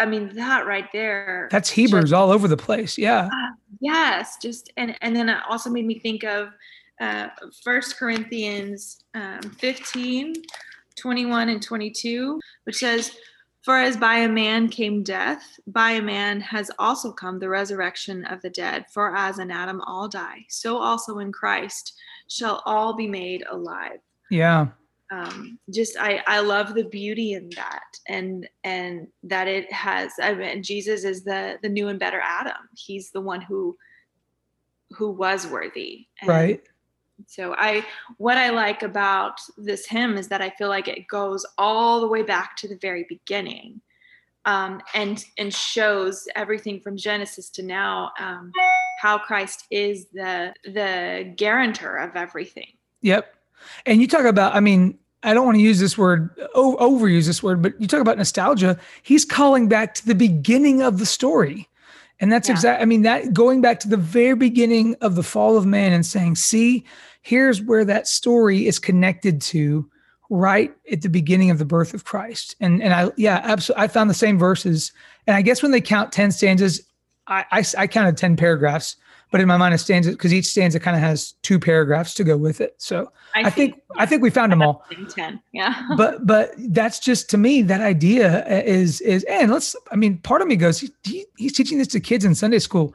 I 0.00 0.06
mean, 0.06 0.34
that 0.34 0.66
right 0.66 0.88
there. 0.92 1.48
That's 1.52 1.70
Hebrews 1.70 2.12
all 2.12 2.32
over 2.32 2.48
the 2.48 2.56
place. 2.56 2.98
Yeah. 2.98 3.28
Yes, 3.80 4.36
just 4.42 4.72
and 4.76 4.96
and 5.00 5.14
then 5.14 5.28
it 5.28 5.38
also 5.48 5.70
made 5.70 5.86
me 5.86 5.98
think 5.98 6.24
of 6.24 6.48
uh 7.00 7.28
First 7.62 7.96
Corinthians 7.96 9.04
um, 9.14 9.40
15, 9.58 10.34
21 10.96 11.48
and 11.48 11.62
22, 11.62 12.40
which 12.64 12.76
says, 12.76 13.12
For 13.62 13.76
as 13.76 13.96
by 13.96 14.16
a 14.16 14.28
man 14.28 14.68
came 14.68 15.02
death, 15.02 15.60
by 15.66 15.92
a 15.92 16.02
man 16.02 16.40
has 16.40 16.70
also 16.78 17.12
come 17.12 17.38
the 17.38 17.48
resurrection 17.48 18.24
of 18.24 18.40
the 18.40 18.50
dead. 18.50 18.86
For 18.92 19.14
as 19.14 19.38
in 19.38 19.50
Adam 19.50 19.82
all 19.82 20.08
die, 20.08 20.46
so 20.48 20.78
also 20.78 21.18
in 21.18 21.30
Christ 21.30 21.92
shall 22.28 22.62
all 22.64 22.94
be 22.94 23.06
made 23.06 23.44
alive. 23.50 23.98
Yeah. 24.30 24.68
Um, 25.12 25.58
just 25.70 25.96
I 25.98 26.22
I 26.26 26.40
love 26.40 26.74
the 26.74 26.84
beauty 26.84 27.34
in 27.34 27.50
that, 27.56 27.98
and 28.08 28.48
and 28.64 29.08
that 29.24 29.48
it 29.48 29.70
has. 29.72 30.12
I 30.22 30.34
mean, 30.34 30.62
Jesus 30.62 31.04
is 31.04 31.24
the 31.24 31.58
the 31.62 31.68
new 31.68 31.88
and 31.88 31.98
better 31.98 32.20
Adam. 32.22 32.68
He's 32.76 33.10
the 33.10 33.20
one 33.20 33.42
who 33.42 33.76
who 34.92 35.10
was 35.10 35.46
worthy. 35.46 36.06
And 36.20 36.28
Right. 36.28 36.62
So 37.26 37.54
I 37.56 37.84
what 38.18 38.36
I 38.38 38.50
like 38.50 38.82
about 38.82 39.40
this 39.56 39.86
hymn 39.86 40.16
is 40.16 40.28
that 40.28 40.40
I 40.42 40.50
feel 40.50 40.68
like 40.68 40.88
it 40.88 41.06
goes 41.08 41.44
all 41.58 42.00
the 42.00 42.08
way 42.08 42.22
back 42.22 42.56
to 42.56 42.68
the 42.68 42.76
very 42.76 43.04
beginning. 43.08 43.80
Um, 44.46 44.80
and 44.94 45.22
and 45.36 45.52
shows 45.52 46.26
everything 46.34 46.80
from 46.80 46.96
Genesis 46.96 47.50
to 47.50 47.62
now 47.62 48.10
um, 48.18 48.52
how 48.98 49.18
Christ 49.18 49.66
is 49.70 50.06
the 50.14 50.54
the 50.64 51.34
guarantor 51.36 51.96
of 51.96 52.16
everything. 52.16 52.68
Yep. 53.02 53.34
And 53.84 54.00
you 54.00 54.06
talk 54.06 54.24
about, 54.24 54.54
I 54.54 54.60
mean, 54.60 54.98
I 55.22 55.34
don't 55.34 55.44
want 55.44 55.58
to 55.58 55.62
use 55.62 55.78
this 55.78 55.98
word, 55.98 56.34
overuse 56.54 57.26
this 57.26 57.42
word, 57.42 57.60
but 57.60 57.78
you 57.78 57.86
talk 57.86 58.00
about 58.00 58.16
nostalgia. 58.16 58.78
He's 59.02 59.26
calling 59.26 59.68
back 59.68 59.92
to 59.94 60.06
the 60.06 60.14
beginning 60.14 60.80
of 60.80 60.98
the 60.98 61.06
story. 61.06 61.68
And 62.20 62.32
that's 62.32 62.48
Yeah. 62.48 62.54
exact. 62.54 62.82
I 62.82 62.86
mean, 62.86 63.02
that 63.02 63.34
going 63.34 63.60
back 63.60 63.80
to 63.80 63.88
the 63.88 63.96
very 63.98 64.34
beginning 64.36 64.96
of 65.02 65.14
the 65.14 65.22
fall 65.22 65.56
of 65.58 65.66
man 65.66 65.92
and 65.92 66.04
saying, 66.04 66.36
see, 66.36 66.84
here's 67.22 67.62
where 67.62 67.84
that 67.84 68.08
story 68.08 68.66
is 68.66 68.78
connected 68.78 69.40
to 69.42 69.88
right 70.30 70.72
at 70.90 71.02
the 71.02 71.08
beginning 71.08 71.50
of 71.50 71.58
the 71.58 71.64
birth 71.64 71.92
of 71.92 72.04
Christ. 72.04 72.54
And 72.60 72.82
and 72.82 72.94
I 72.94 73.10
yeah, 73.16 73.40
absolutely. 73.44 73.84
I 73.84 73.88
found 73.88 74.08
the 74.08 74.14
same 74.14 74.38
verses. 74.38 74.92
And 75.26 75.36
I 75.36 75.42
guess 75.42 75.62
when 75.62 75.72
they 75.72 75.80
count 75.80 76.12
10 76.12 76.32
stanzas, 76.32 76.80
I 77.26 77.44
I, 77.50 77.64
I 77.76 77.86
counted 77.86 78.16
10 78.16 78.36
paragraphs, 78.36 78.96
but 79.30 79.40
in 79.40 79.48
my 79.48 79.56
mind, 79.56 79.74
it 79.74 79.78
stanza 79.78 80.12
because 80.12 80.32
each 80.32 80.46
stanza 80.46 80.80
kind 80.80 80.96
of 80.96 81.02
has 81.02 81.32
two 81.42 81.58
paragraphs 81.58 82.14
to 82.14 82.24
go 82.24 82.36
with 82.36 82.60
it. 82.60 82.74
So 82.78 83.12
I, 83.34 83.50
think 83.50 83.80
I 83.96 84.06
think 84.06 84.22
we 84.22 84.30
found 84.30 84.50
them 84.50 84.62
all. 84.62 84.84
ten. 85.10 85.40
Yeah. 85.52 85.88
but 85.96 86.26
but 86.26 86.52
that's 86.56 86.98
just 87.00 87.28
to 87.30 87.38
me 87.38 87.62
that 87.62 87.80
idea 87.80 88.44
uh, 88.46 88.62
is 88.64 89.00
is 89.02 89.24
and 89.24 89.50
let's 89.50 89.76
I 89.90 89.96
mean 89.96 90.18
part 90.18 90.42
of 90.42 90.48
me 90.48 90.56
goes 90.56 90.80
he, 91.02 91.26
he's 91.36 91.52
teaching 91.52 91.78
this 91.78 91.88
to 91.88 92.00
kids 92.00 92.24
in 92.24 92.34
Sunday 92.34 92.60
school. 92.60 92.94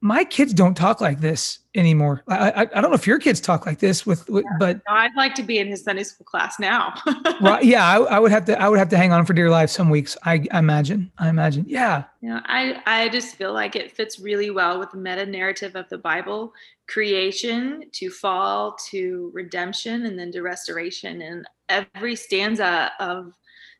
My 0.00 0.24
kids 0.24 0.52
don't 0.52 0.74
talk 0.74 1.00
like 1.00 1.20
this 1.20 1.58
anymore. 1.74 2.22
I 2.28 2.50
I, 2.50 2.60
I 2.62 2.80
don't 2.80 2.90
know 2.90 2.94
if 2.94 3.06
your 3.06 3.18
kids 3.18 3.40
talk 3.40 3.66
like 3.66 3.78
this 3.78 4.04
with, 4.06 4.28
with 4.28 4.44
but 4.58 4.80
No, 4.88 4.94
I'd 4.94 5.14
like 5.16 5.34
to 5.36 5.42
be 5.42 5.58
in 5.58 5.68
his 5.68 5.82
Sunday 5.82 6.04
school 6.04 6.24
class 6.24 6.58
now. 6.58 6.94
right 7.40 7.64
yeah 7.64 7.86
I, 7.86 7.96
I 7.96 8.18
would 8.18 8.30
have 8.30 8.44
to 8.46 8.60
I 8.60 8.68
would 8.68 8.78
have 8.78 8.88
to 8.90 8.96
hang 8.96 9.12
on 9.12 9.24
for 9.24 9.32
dear 9.32 9.50
life 9.50 9.70
some 9.70 9.90
weeks. 9.90 10.16
I, 10.24 10.44
I 10.50 10.58
imagine 10.58 11.10
I 11.18 11.28
imagine 11.28 11.64
yeah 11.68 12.04
Yeah, 12.20 12.40
I 12.44 12.80
I 12.86 13.08
just 13.08 13.36
feel 13.36 13.52
like 13.52 13.76
it 13.76 13.92
fits 13.92 14.20
really 14.20 14.50
well 14.50 14.78
with 14.78 14.90
the 14.90 14.98
meta 14.98 15.26
narrative 15.26 15.76
of 15.76 15.88
the 15.88 15.98
Bible, 15.98 16.52
creation 16.88 17.84
to 17.92 18.10
fall 18.10 18.76
to 18.90 19.30
redemption 19.32 20.06
and 20.06 20.18
then 20.18 20.32
to 20.32 20.42
restoration. 20.42 21.22
And 21.22 21.46
every 21.68 22.16
stanza 22.16 22.92
of 23.00 23.32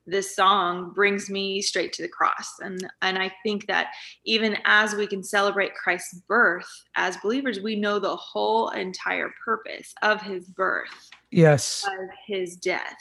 this 0.06 0.34
song 0.34 0.92
brings 0.94 1.30
me 1.30 1.62
straight 1.62 1.92
to 1.94 2.02
the 2.02 2.08
cross. 2.08 2.58
And 2.60 2.86
and 3.02 3.18
I 3.18 3.32
think 3.42 3.66
that 3.66 3.88
even 4.24 4.56
as 4.64 4.94
we 4.94 5.06
can 5.06 5.22
celebrate 5.22 5.74
Christ's 5.74 6.20
birth 6.28 6.68
as 6.96 7.16
believers, 7.18 7.60
we 7.60 7.76
know 7.76 7.98
the 7.98 8.16
whole 8.16 8.70
entire 8.70 9.30
purpose 9.44 9.94
of 10.02 10.20
his 10.20 10.46
birth 10.46 11.10
yes 11.32 11.84
of 11.88 12.08
his 12.26 12.56
death 12.56 12.98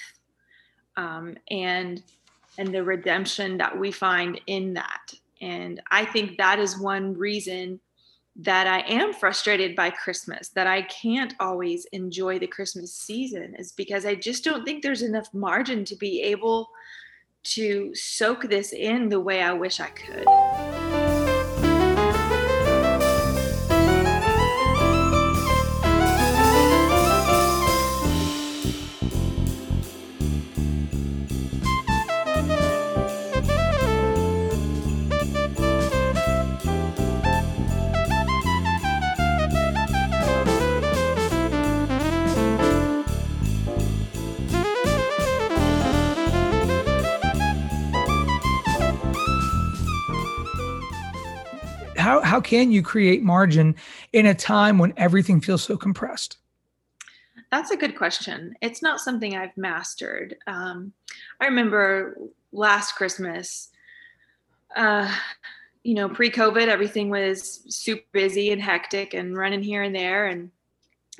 um, 0.98 1.36
and 1.52 2.02
and 2.58 2.74
the 2.74 2.84
redemption 2.84 3.58
that 3.58 3.78
we 3.78 3.92
find 3.92 4.42
in 4.48 4.74
that 4.74 5.14
and 5.42 5.82
i 5.92 6.04
think 6.04 6.38
that 6.38 6.58
is 6.58 6.80
one 6.80 7.14
reason 7.14 7.80
that 8.36 8.66
i 8.68 8.80
am 8.90 9.14
frustrated 9.14 9.76
by 9.76 9.90
christmas 9.90 10.50
that 10.50 10.66
i 10.66 10.82
can't 10.84 11.34
always 11.40 11.86
enjoy 11.92 12.40
the 12.40 12.48
christmas 12.48 12.94
season 12.94 13.54
is 13.58 13.74
because 13.74 14.06
i 14.06 14.16
just 14.16 14.44
don't 14.44 14.64
think 14.64 14.82
there's 14.82 15.02
enough 15.02 15.28
margin 15.34 15.84
to 15.84 15.96
be 15.98 16.22
able 16.22 16.70
to 17.44 17.94
soak 17.96 18.44
this 18.44 18.74
in 18.74 19.10
the 19.10 19.20
way 19.20 19.42
i 19.42 19.54
wish 19.54 19.80
i 19.80 19.88
could 19.88 21.01
how 52.32 52.40
can 52.40 52.72
you 52.72 52.82
create 52.82 53.22
margin 53.22 53.76
in 54.14 54.26
a 54.26 54.34
time 54.34 54.78
when 54.78 54.94
everything 54.96 55.42
feels 55.42 55.62
so 55.62 55.76
compressed? 55.76 56.38
That's 57.52 57.72
a 57.72 57.76
good 57.76 57.98
question. 57.98 58.56
It's 58.62 58.82
not 58.82 59.02
something 59.02 59.36
I've 59.36 59.58
mastered. 59.58 60.38
Um, 60.48 60.94
I 61.42 61.48
remember 61.48 62.18
last 62.54 62.94
Christmas, 62.94 63.68
uh, 64.78 65.14
you 65.84 65.94
know, 65.94 66.08
pre 66.08 66.32
COVID, 66.32 66.70
everything 66.70 67.10
was 67.10 67.64
super 67.68 68.08
busy 68.14 68.54
and 68.54 68.62
hectic 68.62 69.14
and 69.14 69.36
running 69.36 69.62
here 69.62 69.84
and 69.84 69.94
there. 69.94 70.28
And 70.28 70.52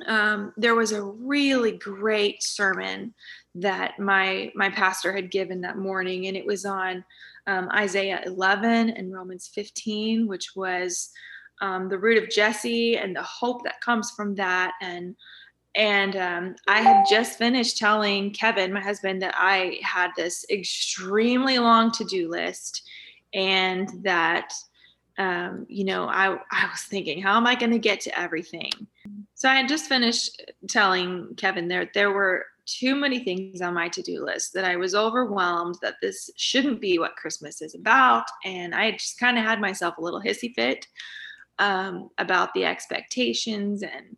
um, 0.06 0.54
there 0.56 0.74
was 0.74 0.92
a 0.92 1.02
really 1.02 1.72
great 1.72 2.42
sermon 2.42 3.12
that 3.56 3.98
my 3.98 4.50
my 4.54 4.70
pastor 4.70 5.12
had 5.12 5.30
given 5.30 5.60
that 5.60 5.76
morning, 5.76 6.26
and 6.26 6.38
it 6.38 6.46
was 6.46 6.64
on 6.64 7.04
um, 7.46 7.68
Isaiah 7.74 8.22
11 8.24 8.90
and 8.90 9.12
Romans 9.12 9.50
15, 9.54 10.26
which 10.26 10.52
was 10.54 11.10
um, 11.60 11.88
the 11.88 11.98
root 11.98 12.22
of 12.22 12.30
Jesse 12.30 12.96
and 12.96 13.14
the 13.14 13.22
hope 13.22 13.62
that 13.64 13.80
comes 13.80 14.10
from 14.10 14.34
that. 14.36 14.72
And 14.80 15.16
and 15.74 16.16
um, 16.16 16.56
I 16.68 16.82
had 16.82 17.06
just 17.08 17.38
finished 17.38 17.78
telling 17.78 18.32
Kevin, 18.32 18.74
my 18.74 18.82
husband, 18.82 19.22
that 19.22 19.34
I 19.38 19.78
had 19.82 20.10
this 20.16 20.44
extremely 20.50 21.58
long 21.58 21.90
to 21.92 22.04
do 22.04 22.28
list, 22.28 22.82
and 23.32 23.88
that 24.02 24.52
um, 25.16 25.64
you 25.68 25.84
know 25.84 26.04
I 26.04 26.34
I 26.50 26.68
was 26.70 26.82
thinking, 26.82 27.22
how 27.22 27.38
am 27.38 27.46
I 27.46 27.54
going 27.54 27.72
to 27.72 27.78
get 27.78 28.00
to 28.02 28.18
everything? 28.18 28.70
So 29.34 29.48
I 29.48 29.54
had 29.54 29.68
just 29.68 29.86
finished 29.86 30.42
telling 30.68 31.34
Kevin 31.36 31.68
there 31.68 31.90
there 31.94 32.12
were 32.12 32.46
too 32.66 32.94
many 32.94 33.18
things 33.20 33.60
on 33.60 33.74
my 33.74 33.88
to-do 33.88 34.24
list 34.24 34.52
that 34.54 34.64
I 34.64 34.76
was 34.76 34.94
overwhelmed 34.94 35.76
that 35.82 35.96
this 36.00 36.30
shouldn't 36.36 36.80
be 36.80 36.98
what 36.98 37.16
Christmas 37.16 37.60
is 37.60 37.74
about. 37.74 38.24
And 38.44 38.74
I 38.74 38.92
just 38.92 39.18
kind 39.18 39.38
of 39.38 39.44
had 39.44 39.60
myself 39.60 39.98
a 39.98 40.00
little 40.00 40.20
hissy 40.20 40.54
fit 40.54 40.86
um, 41.58 42.10
about 42.18 42.54
the 42.54 42.64
expectations 42.64 43.82
and 43.82 44.16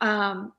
um, 0.00 0.52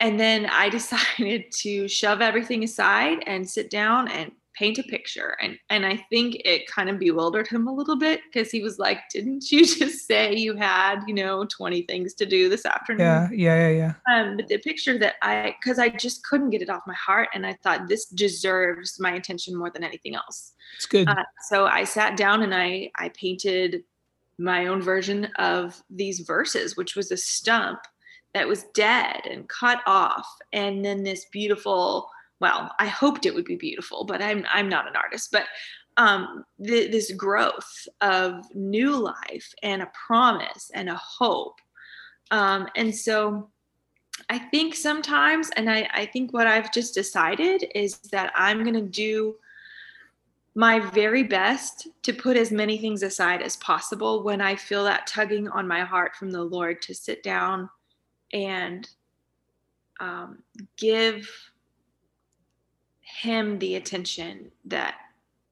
and 0.00 0.18
then 0.18 0.46
I 0.46 0.68
decided 0.70 1.50
to 1.60 1.88
shove 1.88 2.20
everything 2.20 2.64
aside 2.64 3.22
and 3.26 3.48
sit 3.48 3.70
down 3.70 4.08
and 4.08 4.32
paint 4.54 4.78
a 4.78 4.82
picture 4.82 5.36
and 5.42 5.58
and 5.70 5.86
I 5.86 5.96
think 6.10 6.36
it 6.44 6.66
kind 6.66 6.90
of 6.90 6.98
bewildered 6.98 7.48
him 7.48 7.66
a 7.66 7.72
little 7.72 7.96
bit 7.96 8.20
because 8.24 8.50
he 8.50 8.62
was 8.62 8.78
like 8.78 8.98
didn't 9.10 9.50
you 9.50 9.64
just 9.66 10.06
say 10.06 10.34
you 10.34 10.56
had 10.56 11.02
you 11.06 11.14
know 11.14 11.44
20 11.44 11.82
things 11.82 12.14
to 12.14 12.26
do 12.26 12.48
this 12.48 12.66
afternoon 12.66 13.00
Yeah, 13.00 13.28
yeah, 13.32 13.68
yeah, 13.68 13.92
yeah. 14.08 14.20
um, 14.20 14.36
but 14.36 14.48
the 14.48 14.58
picture 14.58 14.98
that 14.98 15.14
I, 15.22 15.54
because 15.60 15.78
I 15.78 15.88
just 15.88 16.24
couldn't 16.24 16.50
get 16.50 16.62
it 16.62 16.70
off 16.70 16.82
my 16.86 16.94
heart, 16.94 17.28
and 17.34 17.46
I 17.46 17.54
thought 17.62 17.88
this 17.88 18.06
deserves 18.06 18.98
my 19.00 19.12
attention 19.12 19.56
more 19.56 19.70
than 19.70 19.84
anything 19.84 20.14
else. 20.14 20.52
It's 20.76 20.86
good. 20.86 21.08
Uh, 21.08 21.24
so 21.48 21.66
I 21.66 21.84
sat 21.84 22.16
down 22.16 22.42
and 22.42 22.54
I, 22.54 22.90
I 22.96 23.10
painted 23.10 23.84
my 24.38 24.66
own 24.66 24.82
version 24.82 25.26
of 25.36 25.82
these 25.90 26.20
verses, 26.20 26.76
which 26.76 26.96
was 26.96 27.10
a 27.10 27.16
stump 27.16 27.80
that 28.34 28.48
was 28.48 28.64
dead 28.74 29.20
and 29.30 29.48
cut 29.48 29.80
off, 29.86 30.26
and 30.52 30.84
then 30.84 31.02
this 31.02 31.26
beautiful. 31.26 32.08
Well, 32.42 32.74
I 32.80 32.88
hoped 32.88 33.24
it 33.24 33.34
would 33.34 33.44
be 33.44 33.54
beautiful, 33.54 34.04
but 34.04 34.20
I'm 34.20 34.44
I'm 34.52 34.68
not 34.68 34.88
an 34.88 34.96
artist, 34.96 35.30
but 35.30 35.46
um, 35.96 36.44
th- 36.62 36.90
this 36.90 37.12
growth 37.12 37.86
of 38.00 38.44
new 38.52 38.96
life 38.96 39.54
and 39.62 39.80
a 39.80 39.92
promise 40.06 40.68
and 40.74 40.88
a 40.88 40.96
hope. 40.96 41.60
Um, 42.32 42.66
and 42.74 42.92
so 42.92 43.48
I 44.28 44.40
think 44.40 44.74
sometimes, 44.74 45.50
and 45.56 45.70
I, 45.70 45.88
I 45.94 46.06
think 46.06 46.32
what 46.32 46.48
I've 46.48 46.72
just 46.72 46.94
decided 46.94 47.64
is 47.76 47.98
that 48.10 48.32
I'm 48.34 48.64
going 48.64 48.74
to 48.74 48.80
do 48.80 49.36
my 50.56 50.80
very 50.80 51.22
best 51.22 51.86
to 52.02 52.12
put 52.12 52.36
as 52.36 52.50
many 52.50 52.76
things 52.76 53.04
aside 53.04 53.40
as 53.40 53.56
possible 53.58 54.24
when 54.24 54.40
I 54.40 54.56
feel 54.56 54.82
that 54.84 55.06
tugging 55.06 55.46
on 55.48 55.68
my 55.68 55.82
heart 55.82 56.16
from 56.16 56.32
the 56.32 56.42
Lord 56.42 56.82
to 56.82 56.94
sit 56.94 57.22
down 57.22 57.70
and 58.32 58.88
um, 60.00 60.42
give 60.76 61.28
Him 63.20 63.58
the 63.58 63.76
attention 63.76 64.50
that 64.64 64.96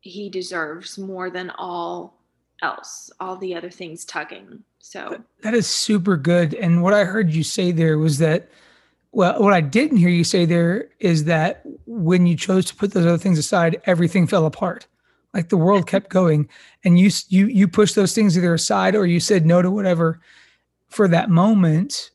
He 0.01 0.31
deserves 0.31 0.99
more 0.99 1.31
than 1.31 1.51
all 1.51 2.19
else, 2.63 3.11
all 3.21 3.37
the 3.37 3.55
other 3.55 3.71
things 3.71 4.05
tugging. 4.05 4.65
So, 4.79 5.23
That 5.43 5.55
is 5.55 5.67
super 5.67 6.17
good. 6.17 6.55
And 6.55 6.83
what 6.83 6.95
I 6.95 7.05
heard 7.05 7.33
you 7.33 7.43
say 7.43 7.71
there 7.71 7.99
was 7.99 8.19
that, 8.19 8.51
well, 9.13 9.41
what 9.41 9.53
I 9.53 9.61
didn't 9.61 9.99
hear 9.99 10.09
you 10.09 10.25
say 10.25 10.45
there 10.45 10.89
is 11.01 11.25
that 11.25 11.63
when 11.87 12.27
you 12.27 12.37
chose 12.37 12.65
to 12.67 12.75
put 12.75 12.93
those 12.93 13.07
other 13.07 13.19
things 13.19 13.39
aside, 13.39 13.81
everything 13.85 14.27
fell 14.27 14.47
apart. 14.47 14.87
Like 15.35 15.49
the 15.49 15.57
world 15.57 15.87
kept 15.87 16.11
going, 16.21 16.49
and 16.85 16.99
you 16.99 17.11
you 17.29 17.47
you 17.47 17.69
pushed 17.69 17.95
those 17.95 18.15
things 18.15 18.37
either 18.37 18.55
aside 18.55 18.97
or 18.97 19.07
you 19.07 19.21
said 19.21 19.47
no 19.47 19.63
to 19.63 19.71
whatever 19.71 20.21
for 20.89 21.07
that 21.09 21.31
moment, 21.31 22.11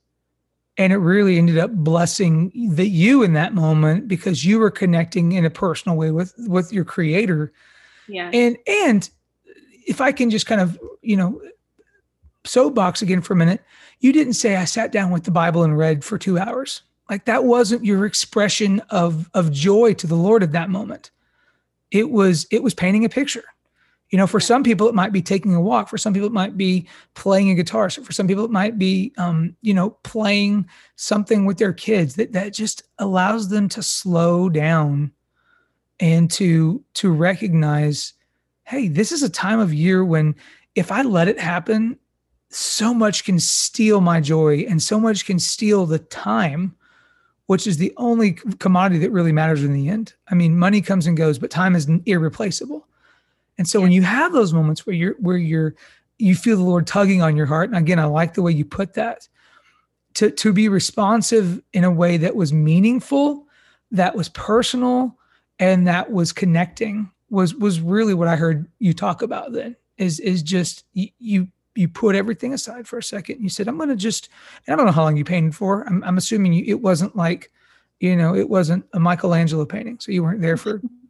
and 0.78 0.92
it 0.92 0.98
really 0.98 1.38
ended 1.38 1.58
up 1.58 1.72
blessing 1.72 2.52
that 2.72 2.88
you 2.88 3.24
in 3.24 3.34
that 3.34 3.54
moment 3.54 4.08
because 4.08 4.44
you 4.46 4.60
were 4.60 4.72
connecting 4.72 5.32
in 5.32 5.46
a 5.46 5.50
personal 5.50 5.98
way 5.98 6.12
with 6.12 6.34
with 6.40 6.74
your 6.74 6.86
creator. 6.86 7.52
Yeah. 8.08 8.30
and 8.32 8.58
and 8.68 9.10
if 9.88 10.00
i 10.00 10.12
can 10.12 10.30
just 10.30 10.46
kind 10.46 10.62
of 10.62 10.80
you 11.02 11.18
know 11.18 11.42
soapbox 12.44 13.02
again 13.02 13.22
for 13.22 13.34
a 13.34 13.36
minute 13.36 13.64
you 14.00 14.14
didn't 14.14 14.34
say 14.34 14.56
i 14.56 14.66
sat 14.66 14.92
down 14.92 15.10
with 15.10 15.24
the 15.24 15.32
bible 15.32 15.64
and 15.64 15.78
read 15.78 16.04
for 16.04 16.18
two 16.18 16.38
hours. 16.38 16.84
Like 17.10 17.26
that 17.26 17.44
wasn't 17.44 17.86
your 17.86 18.06
expression 18.06 18.80
of 18.90 19.30
of 19.34 19.52
joy 19.52 19.94
to 19.96 20.08
the 20.08 20.16
lord 20.16 20.44
at 20.44 20.52
that 20.52 20.70
moment. 20.70 21.12
It 21.92 22.10
was 22.10 22.48
it 22.52 22.62
was 22.62 22.74
painting 22.74 23.06
a 23.06 23.10
picture 23.10 23.46
You 24.16 24.20
know, 24.20 24.28
for 24.28 24.40
some 24.40 24.64
people, 24.64 24.88
it 24.88 24.96
might 24.96 25.12
be 25.12 25.22
taking 25.22 25.54
a 25.56 25.60
walk. 25.60 25.90
For 25.90 25.98
some 25.98 26.14
people, 26.14 26.28
it 26.28 26.32
might 26.32 26.56
be 26.56 26.88
playing 27.16 27.50
a 27.50 27.54
guitar. 27.54 27.90
So 27.90 28.02
for 28.02 28.14
some 28.14 28.30
people, 28.30 28.46
it 28.46 28.50
might 28.50 28.80
be, 28.80 29.12
um, 29.18 29.58
you 29.62 29.74
know, 29.74 29.90
playing 30.04 30.70
something 30.96 31.44
with 31.44 31.58
their 31.58 31.74
kids 31.74 32.16
that 32.16 32.32
that 32.32 32.54
just 32.54 32.84
allows 32.98 33.50
them 33.50 33.68
to 33.68 33.84
slow 33.84 34.48
down 34.48 35.12
and 36.00 36.32
to 36.32 36.82
to 36.94 37.12
recognize, 37.12 38.14
hey, 38.64 38.88
this 38.88 39.12
is 39.12 39.22
a 39.22 39.30
time 39.30 39.60
of 39.60 39.74
year 39.74 40.06
when 40.06 40.34
if 40.76 40.94
I 40.94 41.02
let 41.02 41.28
it 41.28 41.38
happen, 41.38 42.00
so 42.50 42.94
much 42.94 43.26
can 43.26 43.38
steal 43.38 44.00
my 44.00 44.22
joy 44.22 44.60
and 44.60 44.82
so 44.82 44.98
much 44.98 45.26
can 45.26 45.40
steal 45.40 45.86
the 45.86 46.00
time 46.00 46.74
which 47.48 47.68
is 47.68 47.76
the 47.76 47.94
only 47.98 48.32
commodity 48.60 49.00
that 49.00 49.12
really 49.12 49.34
matters 49.34 49.64
in 49.64 49.74
the 49.74 49.90
end. 49.90 50.14
I 50.30 50.36
mean, 50.36 50.58
money 50.58 50.82
comes 50.82 51.06
and 51.06 51.18
goes, 51.18 51.38
but 51.38 51.52
time 51.52 51.76
is 51.76 51.88
irreplaceable. 52.06 52.88
And 53.58 53.68
so 53.68 53.82
when 53.82 53.92
you 53.92 54.02
have 54.02 54.34
those 54.34 54.54
moments 54.54 54.86
where 54.86 54.96
you're 54.96 55.16
where 55.20 55.38
you're 55.38 55.76
you 56.18 56.36
feel 56.36 56.58
the 56.58 56.64
Lord 56.64 56.88
tugging 56.88 57.22
on 57.22 57.36
your 57.36 57.46
heart, 57.46 57.70
and 57.70 57.78
again, 57.78 58.00
I 58.00 58.06
like 58.06 58.34
the 58.34 58.42
way 58.42 58.52
you 58.52 58.66
put 58.66 58.94
that, 58.94 59.28
to 60.16 60.32
to 60.32 60.54
be 60.54 60.70
responsive 60.70 61.62
in 61.74 61.84
a 61.84 61.92
way 61.92 62.18
that 62.18 62.36
was 62.36 62.54
meaningful, 62.54 63.48
that 63.92 64.16
was 64.16 64.30
personal, 64.30 65.18
and 65.60 65.88
that 65.88 66.12
was 66.12 66.34
connecting 66.34 67.12
was 67.30 67.56
was 67.56 67.82
really 67.82 68.14
what 68.14 68.28
I 68.28 68.36
heard 68.36 68.68
you 68.80 68.94
talk 68.94 69.22
about 69.22 69.52
then 69.52 69.76
is 69.98 70.20
is 70.20 70.44
just 70.44 70.86
you 70.94 71.10
you, 71.20 71.48
you 71.76 71.88
put 71.88 72.16
everything 72.16 72.54
aside 72.54 72.88
for 72.88 72.98
a 72.98 73.04
second. 73.04 73.42
You 73.42 73.50
said, 73.50 73.68
I'm 73.68 73.78
gonna 73.78 73.96
just 73.96 74.30
and 74.66 74.74
I 74.74 74.78
don't 74.78 74.86
know 74.86 74.92
how 74.92 75.04
long 75.04 75.18
you 75.18 75.26
painted 75.26 75.56
for. 75.56 75.84
I'm 75.88 76.04
I'm 76.04 76.18
assuming 76.18 76.54
you 76.54 76.64
it 76.66 76.82
wasn't 76.82 77.16
like, 77.16 77.52
you 78.00 78.16
know, 78.16 78.36
it 78.36 78.50
wasn't 78.50 78.86
a 78.94 79.00
Michelangelo 79.00 79.66
painting. 79.66 80.00
So 80.00 80.12
you 80.12 80.24
weren't 80.24 80.42
there 80.42 80.58
for 80.58 80.82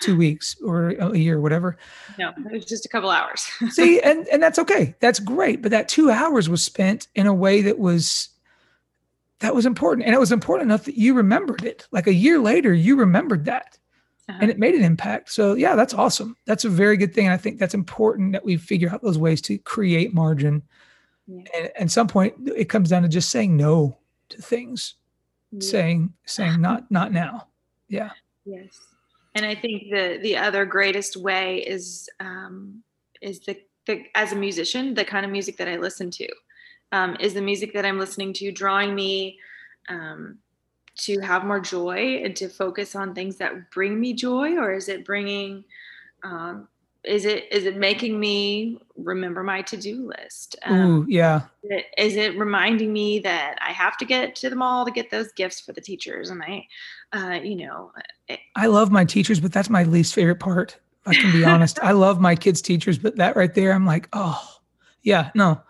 two 0.00 0.16
weeks 0.16 0.56
or 0.64 0.90
a 0.90 1.16
year, 1.16 1.40
whatever. 1.40 1.76
No, 2.18 2.32
it 2.50 2.52
was 2.52 2.64
just 2.64 2.84
a 2.86 2.88
couple 2.88 3.10
hours. 3.10 3.40
See, 3.70 4.00
and 4.00 4.26
and 4.28 4.42
that's 4.42 4.58
okay. 4.58 4.94
That's 5.00 5.20
great. 5.20 5.62
But 5.62 5.70
that 5.70 5.88
two 5.88 6.10
hours 6.10 6.48
was 6.48 6.62
spent 6.62 7.08
in 7.14 7.26
a 7.26 7.34
way 7.34 7.62
that 7.62 7.78
was 7.78 8.30
that 9.40 9.54
was 9.54 9.66
important, 9.66 10.06
and 10.06 10.14
it 10.14 10.20
was 10.20 10.32
important 10.32 10.70
enough 10.70 10.84
that 10.84 10.96
you 10.96 11.14
remembered 11.14 11.64
it. 11.64 11.86
Like 11.90 12.06
a 12.06 12.14
year 12.14 12.38
later, 12.38 12.72
you 12.72 12.96
remembered 12.96 13.44
that, 13.46 13.78
uh-huh. 14.28 14.38
and 14.42 14.50
it 14.50 14.58
made 14.58 14.74
an 14.74 14.82
impact. 14.82 15.32
So 15.32 15.54
yeah, 15.54 15.74
that's 15.74 15.94
awesome. 15.94 16.36
That's 16.46 16.64
a 16.64 16.70
very 16.70 16.96
good 16.96 17.14
thing. 17.14 17.26
And 17.26 17.34
I 17.34 17.38
think 17.38 17.58
that's 17.58 17.74
important 17.74 18.32
that 18.32 18.44
we 18.44 18.56
figure 18.56 18.90
out 18.90 19.02
those 19.02 19.18
ways 19.18 19.40
to 19.42 19.58
create 19.58 20.14
margin. 20.14 20.62
Yeah. 21.26 21.42
And 21.54 21.70
at 21.76 21.90
some 21.90 22.08
point, 22.08 22.34
it 22.56 22.66
comes 22.66 22.90
down 22.90 23.02
to 23.02 23.08
just 23.08 23.30
saying 23.30 23.56
no 23.56 23.98
to 24.28 24.40
things, 24.40 24.94
yeah. 25.50 25.60
saying 25.60 26.12
saying 26.26 26.60
not 26.60 26.90
not 26.90 27.12
now. 27.12 27.48
Yeah. 27.88 28.10
Yes 28.44 28.78
and 29.36 29.44
I 29.44 29.54
think 29.54 29.90
the 29.90 30.18
the 30.22 30.36
other 30.36 30.64
greatest 30.64 31.16
way 31.16 31.58
is 31.58 32.08
um, 32.20 32.82
is 33.20 33.40
the, 33.40 33.56
the 33.86 34.04
as 34.14 34.32
a 34.32 34.36
musician 34.36 34.94
the 34.94 35.04
kind 35.04 35.24
of 35.24 35.30
music 35.30 35.58
that 35.58 35.68
I 35.68 35.76
listen 35.76 36.10
to 36.12 36.28
um, 36.92 37.16
is 37.20 37.34
the 37.34 37.42
music 37.42 37.74
that 37.74 37.84
I'm 37.84 37.98
listening 37.98 38.32
to 38.34 38.50
drawing 38.50 38.94
me 38.94 39.38
um, 39.90 40.38
to 41.00 41.20
have 41.20 41.44
more 41.44 41.60
joy 41.60 42.22
and 42.24 42.34
to 42.36 42.48
focus 42.48 42.96
on 42.96 43.14
things 43.14 43.36
that 43.36 43.70
bring 43.70 44.00
me 44.00 44.14
joy 44.14 44.56
or 44.56 44.72
is 44.72 44.88
it 44.88 45.04
bringing 45.04 45.64
um, 46.22 46.66
is 47.06 47.24
it 47.24 47.46
is 47.52 47.64
it 47.64 47.76
making 47.76 48.18
me 48.18 48.78
remember 48.96 49.42
my 49.42 49.62
to-do 49.62 50.10
list? 50.18 50.56
Um, 50.64 50.76
Ooh, 50.76 51.06
yeah. 51.08 51.42
is 51.62 51.70
it, 51.70 51.84
is 51.98 52.16
it 52.16 52.38
reminding 52.38 52.92
me 52.92 53.18
that 53.20 53.56
i 53.60 53.72
have 53.72 53.96
to 53.98 54.04
get 54.04 54.34
to 54.36 54.50
the 54.50 54.56
mall 54.56 54.84
to 54.84 54.90
get 54.90 55.10
those 55.10 55.32
gifts 55.32 55.60
for 55.60 55.72
the 55.72 55.80
teachers 55.80 56.30
and 56.30 56.42
i 56.42 56.66
uh, 57.12 57.40
you 57.42 57.56
know 57.56 57.92
it, 58.28 58.40
i 58.56 58.66
love 58.66 58.90
my 58.90 59.04
teachers 59.04 59.40
but 59.40 59.52
that's 59.52 59.70
my 59.70 59.84
least 59.84 60.14
favorite 60.14 60.40
part 60.40 60.78
i 61.06 61.14
can 61.14 61.32
be 61.32 61.44
honest. 61.44 61.78
I 61.82 61.92
love 61.92 62.20
my 62.20 62.34
kids 62.34 62.60
teachers 62.60 62.98
but 62.98 63.16
that 63.16 63.36
right 63.36 63.54
there 63.54 63.72
i'm 63.72 63.86
like 63.86 64.08
oh 64.12 64.42
yeah 65.02 65.30
no. 65.34 65.60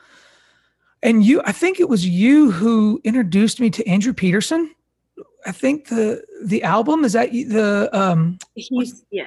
And 1.02 1.24
you 1.24 1.42
i 1.44 1.52
think 1.52 1.78
it 1.78 1.88
was 1.88 2.06
you 2.06 2.50
who 2.50 3.00
introduced 3.04 3.60
me 3.60 3.70
to 3.70 3.86
andrew 3.86 4.12
peterson. 4.12 4.74
I 5.46 5.52
think 5.52 5.88
the 5.88 6.24
the 6.44 6.62
album 6.64 7.04
is 7.04 7.12
that 7.12 7.30
the 7.30 7.88
um 7.92 8.38
he's 8.54 9.04
yeah 9.10 9.26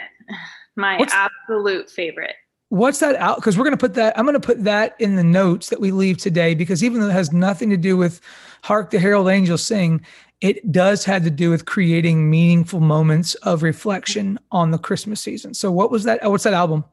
my 0.79 0.97
what's, 0.97 1.13
absolute 1.13 1.89
favorite. 1.89 2.35
What's 2.69 2.99
that 2.99 3.15
out? 3.15 3.37
Because 3.37 3.57
we're 3.57 3.63
going 3.63 3.77
to 3.77 3.77
put 3.77 3.95
that, 3.95 4.17
I'm 4.17 4.25
going 4.25 4.39
to 4.39 4.39
put 4.39 4.63
that 4.63 4.95
in 4.99 5.15
the 5.15 5.23
notes 5.23 5.69
that 5.69 5.81
we 5.81 5.91
leave 5.91 6.17
today 6.17 6.55
because 6.55 6.83
even 6.83 7.01
though 7.01 7.09
it 7.09 7.13
has 7.13 7.31
nothing 7.31 7.69
to 7.69 7.77
do 7.77 7.97
with 7.97 8.21
Hark 8.63 8.91
the 8.91 8.99
Herald 8.99 9.27
Angels 9.27 9.63
Sing, 9.63 10.05
it 10.41 10.71
does 10.71 11.03
have 11.05 11.23
to 11.23 11.29
do 11.29 11.49
with 11.49 11.65
creating 11.65 12.29
meaningful 12.29 12.79
moments 12.79 13.35
of 13.35 13.61
reflection 13.63 14.39
on 14.51 14.71
the 14.71 14.77
Christmas 14.77 15.19
season. 15.19 15.53
So, 15.53 15.71
what 15.71 15.91
was 15.91 16.05
that? 16.05 16.23
What's 16.29 16.45
that 16.45 16.53
album? 16.53 16.85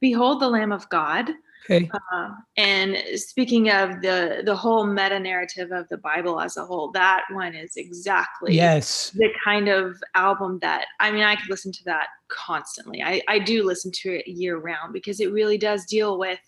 Behold 0.00 0.40
the 0.40 0.48
Lamb 0.48 0.72
of 0.72 0.88
God. 0.90 1.30
Okay. 1.70 1.90
Uh, 2.12 2.30
and 2.56 2.96
speaking 3.14 3.70
of 3.70 4.02
the 4.02 4.42
the 4.44 4.56
whole 4.56 4.86
meta 4.86 5.18
narrative 5.20 5.70
of 5.70 5.88
the 5.88 5.98
Bible 5.98 6.40
as 6.40 6.56
a 6.56 6.64
whole, 6.64 6.90
that 6.92 7.22
one 7.30 7.54
is 7.54 7.76
exactly 7.76 8.54
yes 8.54 9.10
the 9.10 9.28
kind 9.44 9.68
of 9.68 10.02
album 10.14 10.58
that 10.62 10.86
I 10.98 11.10
mean 11.10 11.22
I 11.22 11.36
could 11.36 11.48
listen 11.48 11.72
to 11.72 11.84
that 11.84 12.08
constantly. 12.28 13.02
I, 13.02 13.22
I 13.28 13.38
do 13.38 13.64
listen 13.64 13.92
to 13.92 14.18
it 14.18 14.28
year 14.28 14.58
round 14.58 14.92
because 14.92 15.20
it 15.20 15.32
really 15.32 15.58
does 15.58 15.84
deal 15.84 16.18
with 16.18 16.40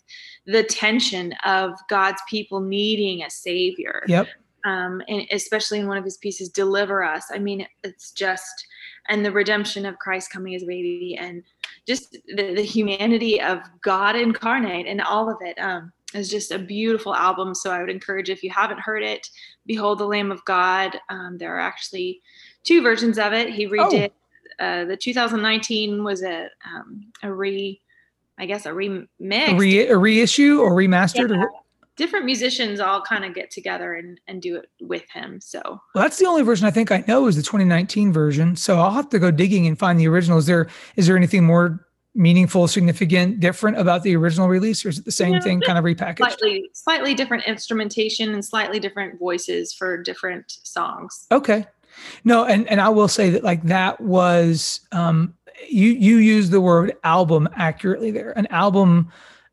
the 0.46 0.64
tension 0.64 1.34
of 1.44 1.70
God's 1.88 2.20
people 2.28 2.60
needing 2.60 3.22
a 3.22 3.30
savior. 3.30 4.02
Yep. 4.08 4.28
Um, 4.64 5.02
and 5.08 5.26
especially 5.32 5.80
in 5.80 5.88
one 5.88 5.98
of 5.98 6.04
his 6.04 6.18
pieces, 6.18 6.48
"Deliver 6.48 7.02
Us." 7.02 7.26
I 7.32 7.38
mean, 7.38 7.66
it's 7.82 8.12
just 8.12 8.66
and 9.08 9.24
the 9.24 9.32
redemption 9.32 9.86
of 9.86 9.98
Christ 9.98 10.30
coming 10.30 10.54
as 10.54 10.62
a 10.62 10.66
baby 10.66 11.16
and 11.18 11.42
just 11.86 12.12
the, 12.28 12.54
the 12.54 12.62
humanity 12.62 13.40
of 13.40 13.60
God 13.82 14.16
incarnate 14.16 14.86
and 14.86 15.00
all 15.00 15.30
of 15.30 15.36
it 15.40 15.58
um, 15.58 15.92
is 16.14 16.28
just 16.28 16.52
a 16.52 16.58
beautiful 16.58 17.14
album. 17.14 17.54
So 17.54 17.70
I 17.70 17.80
would 17.80 17.90
encourage 17.90 18.30
if 18.30 18.42
you 18.42 18.50
haven't 18.50 18.80
heard 18.80 19.02
it, 19.02 19.26
Behold 19.66 19.98
the 19.98 20.06
Lamb 20.06 20.30
of 20.30 20.44
God. 20.44 20.98
Um, 21.08 21.38
there 21.38 21.54
are 21.56 21.60
actually 21.60 22.20
two 22.64 22.82
versions 22.82 23.18
of 23.18 23.32
it. 23.32 23.50
He 23.50 23.66
redid 23.66 24.10
oh. 24.60 24.64
uh, 24.64 24.84
the 24.84 24.96
2019 24.96 26.04
was 26.04 26.22
a 26.22 26.48
um, 26.64 27.06
a 27.22 27.32
re, 27.32 27.80
I 28.38 28.46
guess 28.46 28.66
a 28.66 28.70
remix, 28.70 29.48
a, 29.48 29.56
re- 29.56 29.88
a 29.88 29.96
reissue 29.96 30.60
or 30.60 30.72
remastered. 30.72 31.30
Yeah. 31.30 31.42
Or- 31.42 31.52
different 31.96 32.24
musicians 32.24 32.80
all 32.80 33.02
kind 33.02 33.24
of 33.24 33.34
get 33.34 33.50
together 33.50 33.94
and, 33.94 34.20
and 34.26 34.40
do 34.40 34.56
it 34.56 34.70
with 34.80 35.04
him. 35.12 35.40
So 35.40 35.60
well, 35.64 36.02
that's 36.02 36.18
the 36.18 36.26
only 36.26 36.42
version 36.42 36.66
I 36.66 36.70
think 36.70 36.90
I 36.90 37.04
know 37.06 37.26
is 37.26 37.36
the 37.36 37.42
2019 37.42 38.12
version. 38.12 38.56
So 38.56 38.78
I'll 38.78 38.92
have 38.92 39.08
to 39.10 39.18
go 39.18 39.30
digging 39.30 39.66
and 39.66 39.78
find 39.78 39.98
the 39.98 40.08
original. 40.08 40.38
Is 40.38 40.46
there 40.46 40.68
is 40.96 41.06
there 41.06 41.16
anything 41.16 41.44
more 41.44 41.86
meaningful, 42.14 42.68
significant, 42.68 43.40
different 43.40 43.78
about 43.78 44.02
the 44.02 44.14
original 44.16 44.48
release, 44.48 44.84
or 44.84 44.90
is 44.90 44.98
it 44.98 45.04
the 45.04 45.12
same 45.12 45.40
thing, 45.40 45.60
kind 45.60 45.78
of 45.78 45.84
repackaged? 45.84 46.18
Slightly, 46.18 46.70
slightly 46.74 47.14
different 47.14 47.44
instrumentation 47.44 48.34
and 48.34 48.44
slightly 48.44 48.78
different 48.78 49.18
voices 49.18 49.72
for 49.72 50.02
different 50.02 50.58
songs. 50.62 51.26
Okay. 51.30 51.66
No, 52.24 52.44
and 52.44 52.66
and 52.68 52.80
I 52.80 52.88
will 52.88 53.08
say 53.08 53.30
that 53.30 53.44
like 53.44 53.62
that 53.64 54.00
was 54.00 54.80
um 54.92 55.34
you 55.68 55.90
you 55.90 56.16
use 56.16 56.50
the 56.50 56.60
word 56.60 56.94
album 57.04 57.48
accurately 57.54 58.10
there. 58.10 58.32
An 58.32 58.46
album 58.46 59.12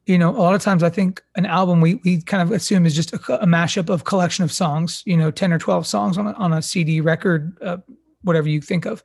you 0.10 0.18
know, 0.18 0.32
a 0.32 0.42
lot 0.42 0.56
of 0.56 0.62
times 0.62 0.82
I 0.82 0.90
think 0.90 1.24
an 1.36 1.46
album 1.46 1.82
we 1.82 1.96
we 2.04 2.22
kind 2.22 2.42
of 2.42 2.52
assume 2.52 2.88
is 2.88 2.96
just 2.96 3.14
a, 3.14 3.44
a 3.44 3.46
mashup 3.46 3.90
of 3.90 4.06
collection 4.06 4.44
of 4.44 4.52
songs, 4.52 5.04
you 5.06 5.16
know, 5.16 5.30
10 5.30 5.54
or 5.54 5.60
12 5.60 5.86
songs 5.86 6.18
on 6.18 6.26
a, 6.26 6.34
on 6.34 6.52
a 6.52 6.64
CD 6.64 7.00
record, 7.00 7.56
uh, 7.62 7.78
whatever 8.24 8.50
you 8.50 8.60
think 8.60 8.86
of. 8.86 9.04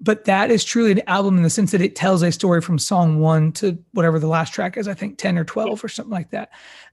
But 0.00 0.24
that 0.24 0.50
is 0.50 0.64
truly 0.64 0.92
an 0.92 1.02
album 1.06 1.36
in 1.36 1.42
the 1.42 1.50
sense 1.50 1.72
that 1.72 1.82
it 1.82 1.94
tells 1.94 2.22
a 2.22 2.32
story 2.32 2.62
from 2.62 2.78
song 2.78 3.20
one 3.20 3.52
to 3.52 3.78
whatever 3.92 4.18
the 4.18 4.26
last 4.26 4.54
track 4.54 4.78
is, 4.78 4.88
I 4.88 4.94
think 4.94 5.18
10 5.18 5.36
or 5.36 5.44
12 5.44 5.84
or 5.84 5.88
something 5.88 6.10
like 6.10 6.30
that. 6.30 6.50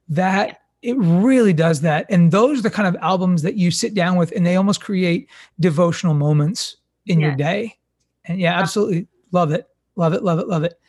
That 0.09 0.61
it 0.81 0.97
really 0.97 1.53
does 1.53 1.81
that. 1.81 2.05
And 2.09 2.31
those 2.31 2.59
are 2.59 2.63
the 2.63 2.69
kind 2.69 2.87
of 2.87 3.01
albums 3.01 3.43
that 3.43 3.55
you 3.55 3.71
sit 3.71 3.93
down 3.93 4.17
with 4.17 4.33
and 4.35 4.45
they 4.45 4.57
almost 4.57 4.81
create 4.81 5.29
devotional 5.59 6.15
moments 6.15 6.77
in 7.05 7.19
your 7.21 7.35
day. 7.35 7.77
And 8.25 8.39
yeah, 8.39 8.59
absolutely 8.59 9.07
love 9.31 9.51
it. 9.51 9.67
Love 9.95 10.13
it, 10.13 10.23
love 10.23 10.39
it, 10.39 10.47
love 10.47 10.63
it. 10.63 10.79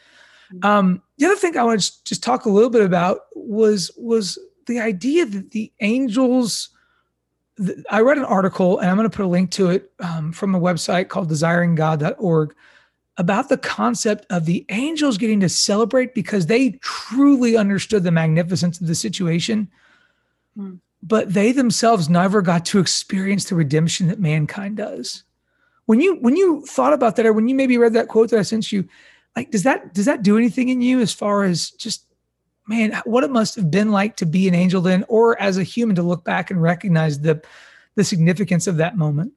Um, 0.63 1.03
the 1.23 1.29
other 1.29 1.37
thing 1.37 1.57
I 1.57 1.63
want 1.63 1.81
to 1.81 2.05
just 2.05 2.21
talk 2.21 2.47
a 2.47 2.51
little 2.51 2.69
bit 2.69 2.83
about 2.83 3.21
was 3.37 3.93
was 3.97 4.41
the 4.67 4.81
idea 4.81 5.25
that 5.25 5.53
the 5.53 5.73
angels. 5.79 6.71
The, 7.59 7.85
I 7.91 8.01
read 8.01 8.19
an 8.19 8.25
article, 8.25 8.81
and 8.81 8.91
I'm 8.91 8.97
going 8.97 9.09
to 9.09 9.17
put 9.17 9.25
a 9.25 9.29
link 9.29 9.53
to 9.53 9.71
it 9.71 9.93
um, 10.01 10.33
from 10.33 10.53
a 10.57 10.61
website 10.61 11.11
called 11.11 11.31
desiringgod.org 11.31 12.57
about 13.19 13.49
the 13.51 13.57
concept 13.57 14.27
of 14.31 14.47
the 14.47 14.67
angels 14.71 15.17
getting 15.17 15.39
to 15.41 15.49
celebrate 15.49 16.13
because 16.13 16.47
they 16.47 16.71
truly 16.81 17.57
understood 17.57 18.03
the 18.03 18.11
magnificence 18.11 18.81
of 18.81 18.89
the 18.89 18.95
situation, 18.97 19.71
mm. 20.59 20.81
but 21.05 21.33
they 21.33 21.53
themselves 21.53 22.09
never 22.09 22.43
got 22.43 22.65
to 22.65 22.81
experience 22.81 23.45
the 23.45 23.55
redemption 23.55 24.09
that 24.09 24.19
mankind 24.19 24.77
does. 24.77 25.23
When 25.87 26.01
you 26.01 26.17
when 26.17 26.35
you 26.35 26.67
thought 26.67 26.95
about 26.95 27.15
that, 27.15 27.27
or 27.27 27.33
when 27.33 27.47
you 27.47 27.55
maybe 27.55 27.79
read 27.79 27.93
that 27.93 28.09
quote 28.09 28.31
that 28.31 28.41
I 28.41 28.43
sent 28.43 28.73
you, 28.73 28.89
like 29.37 29.51
does 29.51 29.63
that 29.63 29.95
does 29.95 30.07
that 30.07 30.23
do 30.23 30.37
anything 30.37 30.69
in 30.69 30.81
you 30.81 31.01
as 31.01 31.13
far 31.13 31.45
as 31.45 31.71
just 31.71 32.07
man 32.67 33.01
what 33.05 33.25
it 33.25 33.31
must 33.31 33.57
have 33.57 33.71
been 33.71 33.91
like 33.91 34.17
to 34.17 34.27
be 34.27 34.49
an 34.49 34.55
angel 34.55 34.81
then 34.81 35.05
or 35.09 35.41
as 35.41 35.59
a 35.59 35.63
human 35.63 35.97
to 35.97 36.03
look 36.03 36.25
back 36.25 36.51
and 36.51 36.63
recognize 36.63 37.21
the 37.21 37.43
the 37.95 38.05
significance 38.05 38.67
of 38.67 38.77
that 38.77 38.97
moment 38.97 39.33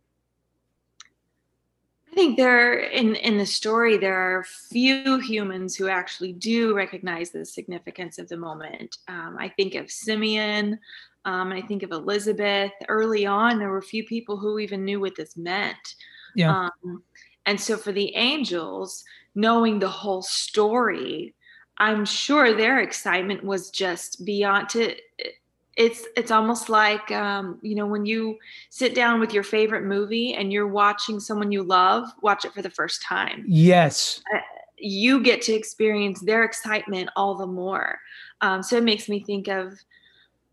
I 2.12 2.16
think 2.16 2.38
there 2.38 2.80
in 2.80 3.16
in 3.16 3.38
the 3.38 3.46
story 3.46 3.98
there 3.98 4.16
are 4.16 4.46
few 4.46 5.20
humans 5.20 5.76
who 5.76 5.90
actually 5.90 6.32
do 6.32 6.74
recognize 6.74 7.32
the 7.32 7.44
significance 7.44 8.18
of 8.18 8.30
the 8.30 8.38
moment. 8.38 9.00
Um, 9.10 9.36
I 9.38 9.50
think 9.50 9.76
of 9.76 9.92
Simeon, 9.92 10.80
um, 11.26 11.52
and 11.52 11.62
I 11.62 11.68
think 11.68 11.84
of 11.84 11.92
Elizabeth. 11.92 12.72
Early 12.88 13.26
on, 13.26 13.60
there 13.60 13.70
were 13.70 13.82
few 13.82 14.06
people 14.06 14.38
who 14.38 14.60
even 14.60 14.86
knew 14.86 15.02
what 15.02 15.18
this 15.18 15.36
meant. 15.36 15.96
Yeah. 16.36 16.70
Um, 16.86 17.04
and 17.46 17.60
so 17.60 17.76
for 17.76 17.92
the 17.92 18.16
angels, 18.16 19.04
knowing 19.36 19.80
the 19.80 19.90
whole 19.90 20.22
story, 20.22 21.36
I'm 21.78 22.06
sure 22.06 22.54
their 22.54 22.80
excitement 22.80 23.44
was 23.44 23.70
just 23.70 24.26
beyond 24.26 24.70
to 24.70 24.96
it's 25.78 26.06
it's 26.16 26.32
almost 26.32 26.70
like 26.70 27.12
um, 27.12 27.60
you 27.62 27.76
know 27.76 27.86
when 27.86 28.06
you 28.06 28.38
sit 28.70 28.96
down 28.96 29.20
with 29.20 29.34
your 29.34 29.44
favorite 29.44 29.84
movie 29.84 30.34
and 30.34 30.52
you're 30.52 30.68
watching 30.68 31.20
someone 31.20 31.52
you 31.52 31.64
love 31.64 32.08
watch 32.22 32.46
it 32.46 32.54
for 32.54 32.62
the 32.62 32.70
first 32.70 33.02
time. 33.02 33.44
Yes. 33.48 34.22
Uh, 34.34 34.40
you 34.78 35.22
get 35.22 35.42
to 35.44 35.54
experience 35.54 36.22
their 36.22 36.44
excitement 36.44 37.10
all 37.16 37.36
the 37.36 37.48
more. 37.48 38.00
Um, 38.42 38.62
so 38.62 38.78
it 38.78 38.84
makes 38.84 39.08
me 39.10 39.22
think 39.22 39.48
of 39.48 39.74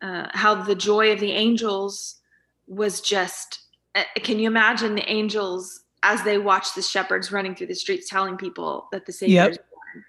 uh, 0.01 0.29
how 0.33 0.55
the 0.55 0.75
joy 0.75 1.13
of 1.13 1.21
the 1.21 1.33
angels 1.33 2.21
was 2.67 3.01
just 3.01 3.61
uh, 3.95 4.03
can 4.17 4.39
you 4.39 4.49
imagine 4.49 4.95
the 4.95 5.09
angels 5.09 5.82
as 6.03 6.23
they 6.25 6.39
watch 6.39 6.75
the 6.75 6.83
shepherds 6.83 7.31
running 7.33 7.55
through 7.55 7.69
the 7.69 7.75
streets 7.75 8.09
telling 8.09 8.37
people 8.37 8.89
that 8.93 9.07
the 9.07 9.13
savior 9.13 9.35
Yep. 9.35 9.51
is 9.53 9.59
born. 9.59 10.05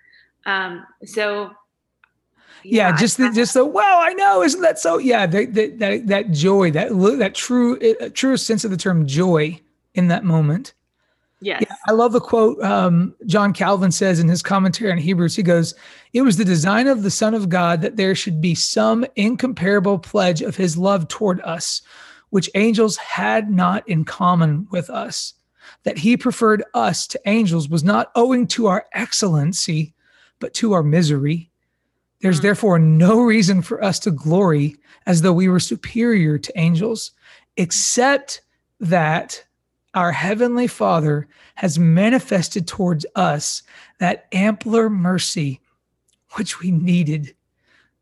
Um, 0.46 0.86
so 1.06 1.52
yeah, 2.64 2.90
I- 2.90 2.98
just 2.98 3.18
the, 3.18 3.30
just 3.32 3.54
the 3.54 3.66
wow 3.66 4.00
i 4.02 4.14
know 4.14 4.42
isn't 4.42 4.62
that 4.62 4.80
so 4.80 4.98
yeah 4.98 5.26
that 5.26 5.54
that 5.54 5.80
that, 5.80 6.08
that 6.08 6.32
joy 6.32 6.72
that 6.72 6.90
that 7.20 7.36
true 7.36 7.78
uh, 8.00 8.10
truest 8.14 8.48
sense 8.48 8.64
of 8.64 8.72
the 8.72 8.78
term 8.78 9.06
joy 9.06 9.60
in 9.96 10.08
that 10.08 10.24
moment. 10.24 10.74
Yes. 11.42 11.62
Yeah, 11.68 11.76
i 11.90 11.92
love 11.92 12.14
the 12.14 12.22
quote 12.22 12.62
um, 12.64 13.14
john 13.26 13.52
calvin 13.52 13.92
says 13.92 14.20
in 14.22 14.30
his 14.30 14.42
commentary 14.42 14.92
on 14.92 14.98
hebrews. 14.98 15.36
He 15.36 15.44
goes 15.44 15.76
it 16.14 16.22
was 16.22 16.38
the 16.38 16.46
design 16.46 16.88
of 16.88 17.04
the 17.04 17.12
son 17.12 17.34
of 17.34 17.50
god 17.50 17.82
that 17.82 17.98
there 17.98 18.16
should 18.16 18.40
be 18.40 18.56
some 18.56 19.06
incomparable 19.18 20.00
pledge 20.00 20.42
of 20.42 20.56
his 20.56 20.78
love 20.78 21.08
toward 21.10 21.42
us 21.42 21.82
which 22.30 22.50
angels 22.56 22.96
had 22.98 23.52
not 23.52 23.88
in 23.90 24.06
common 24.06 24.68
with 24.72 24.90
us 24.90 25.34
that 25.84 25.98
he 25.98 26.18
preferred 26.18 26.64
us 26.74 27.06
to 27.08 27.20
angels 27.26 27.70
was 27.70 27.84
not 27.84 28.12
owing 28.16 28.48
to 28.48 28.68
our 28.68 28.86
excellency 28.94 29.94
but 30.40 30.54
to 30.54 30.74
our 30.74 30.84
misery 30.84 31.50
there's 32.24 32.40
Mm. 32.40 32.44
therefore 32.44 32.80
no 32.80 33.22
reason 33.22 33.62
for 33.62 33.84
us 33.84 34.00
to 34.00 34.12
glory 34.12 34.78
as 35.06 35.22
though 35.22 35.34
we 35.34 35.50
were 35.50 35.60
superior 35.60 36.38
to 36.38 36.58
angels, 36.58 37.12
except 37.58 38.42
that 38.80 39.44
our 39.94 40.14
Heavenly 40.14 40.68
Father 40.68 41.28
has 41.56 41.78
manifested 41.78 42.66
towards 42.66 43.06
us 43.16 43.62
that 44.00 44.28
ampler 44.32 44.90
mercy 44.90 45.60
which 46.36 46.62
we 46.62 46.72
needed, 46.72 47.36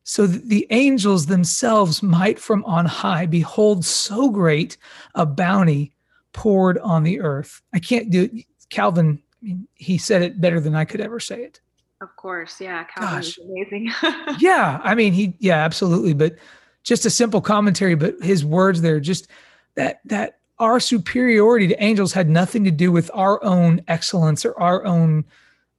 so 0.04 0.28
that 0.28 0.48
the 0.48 0.68
angels 0.70 1.26
themselves 1.26 2.04
might 2.04 2.38
from 2.38 2.64
on 2.66 2.86
high 2.86 3.26
behold 3.26 3.84
so 3.84 4.30
great 4.30 4.78
a 5.16 5.26
bounty 5.26 5.94
poured 6.34 6.78
on 6.80 7.04
the 7.04 7.22
earth. 7.22 7.62
I 7.74 7.80
can't 7.80 8.10
do 8.10 8.24
it. 8.24 8.46
Calvin, 8.70 9.22
I 9.42 9.46
mean, 9.46 9.68
he 9.76 9.98
said 9.98 10.22
it 10.22 10.40
better 10.40 10.60
than 10.60 10.76
I 10.76 10.86
could 10.86 11.02
ever 11.02 11.20
say 11.20 11.44
it. 11.44 11.60
Of 12.00 12.16
course, 12.16 12.60
yeah. 12.60 12.84
Calvin 12.86 13.18
Gosh. 13.18 13.38
is 13.38 13.40
amazing. 13.40 13.92
yeah 14.40 14.80
i 14.84 14.96
mean 14.96 15.14
he 15.14 15.36
yeah 15.40 15.58
absolutely 15.58 16.14
but 16.14 16.36
just 16.84 17.06
a 17.06 17.10
simple 17.10 17.42
commentary 17.42 17.96
but 17.96 18.16
his 18.22 18.44
words 18.44 18.82
there 18.82 19.00
just 19.00 19.28
that 19.76 20.02
that 20.06 20.40
our 20.60 20.80
superiority 20.80 21.68
to 21.68 21.84
angels 21.84 22.14
had 22.14 22.30
nothing 22.30 22.64
to 22.64 22.72
do 22.72 22.92
with 22.92 23.10
our 23.14 23.44
own 23.44 23.82
excellence 23.88 24.46
or 24.46 24.60
our 24.60 24.86
own 24.86 25.24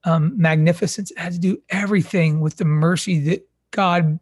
um, 0.05 0.33
magnificence 0.37 1.11
it 1.11 1.19
had 1.19 1.33
to 1.33 1.39
do 1.39 1.61
everything 1.71 2.41
with 2.41 2.57
the 2.57 2.65
mercy 2.65 3.19
that 3.21 3.49
god 3.71 4.19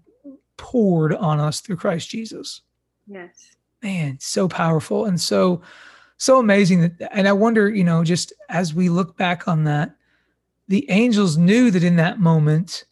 poured 0.57 1.15
on 1.15 1.41
us 1.41 1.61
through 1.61 1.77
christ 1.77 2.09
jesus 2.09 2.63
yes. 3.07 3.57
man 3.83 4.17
so 4.21 4.49
powerful 4.49 5.07
and 5.07 5.21
so 5.21 5.61
so 6.21 6.39
amazing 6.39 6.81
that 6.83 7.11
and 7.13 7.27
i 7.27 7.33
wonder 7.33 7.69
you 7.69 7.83
know 7.83 8.05
just 8.05 8.33
as 8.49 8.73
we 8.73 8.89
look 8.89 9.17
back 9.17 9.49
on 9.49 9.65
that 9.65 9.97
the 10.69 10.89
angels 10.89 11.37
knew 11.37 11.71
that 11.73 11.83
in 11.83 11.97
that 11.97 12.21
moment 12.21 12.85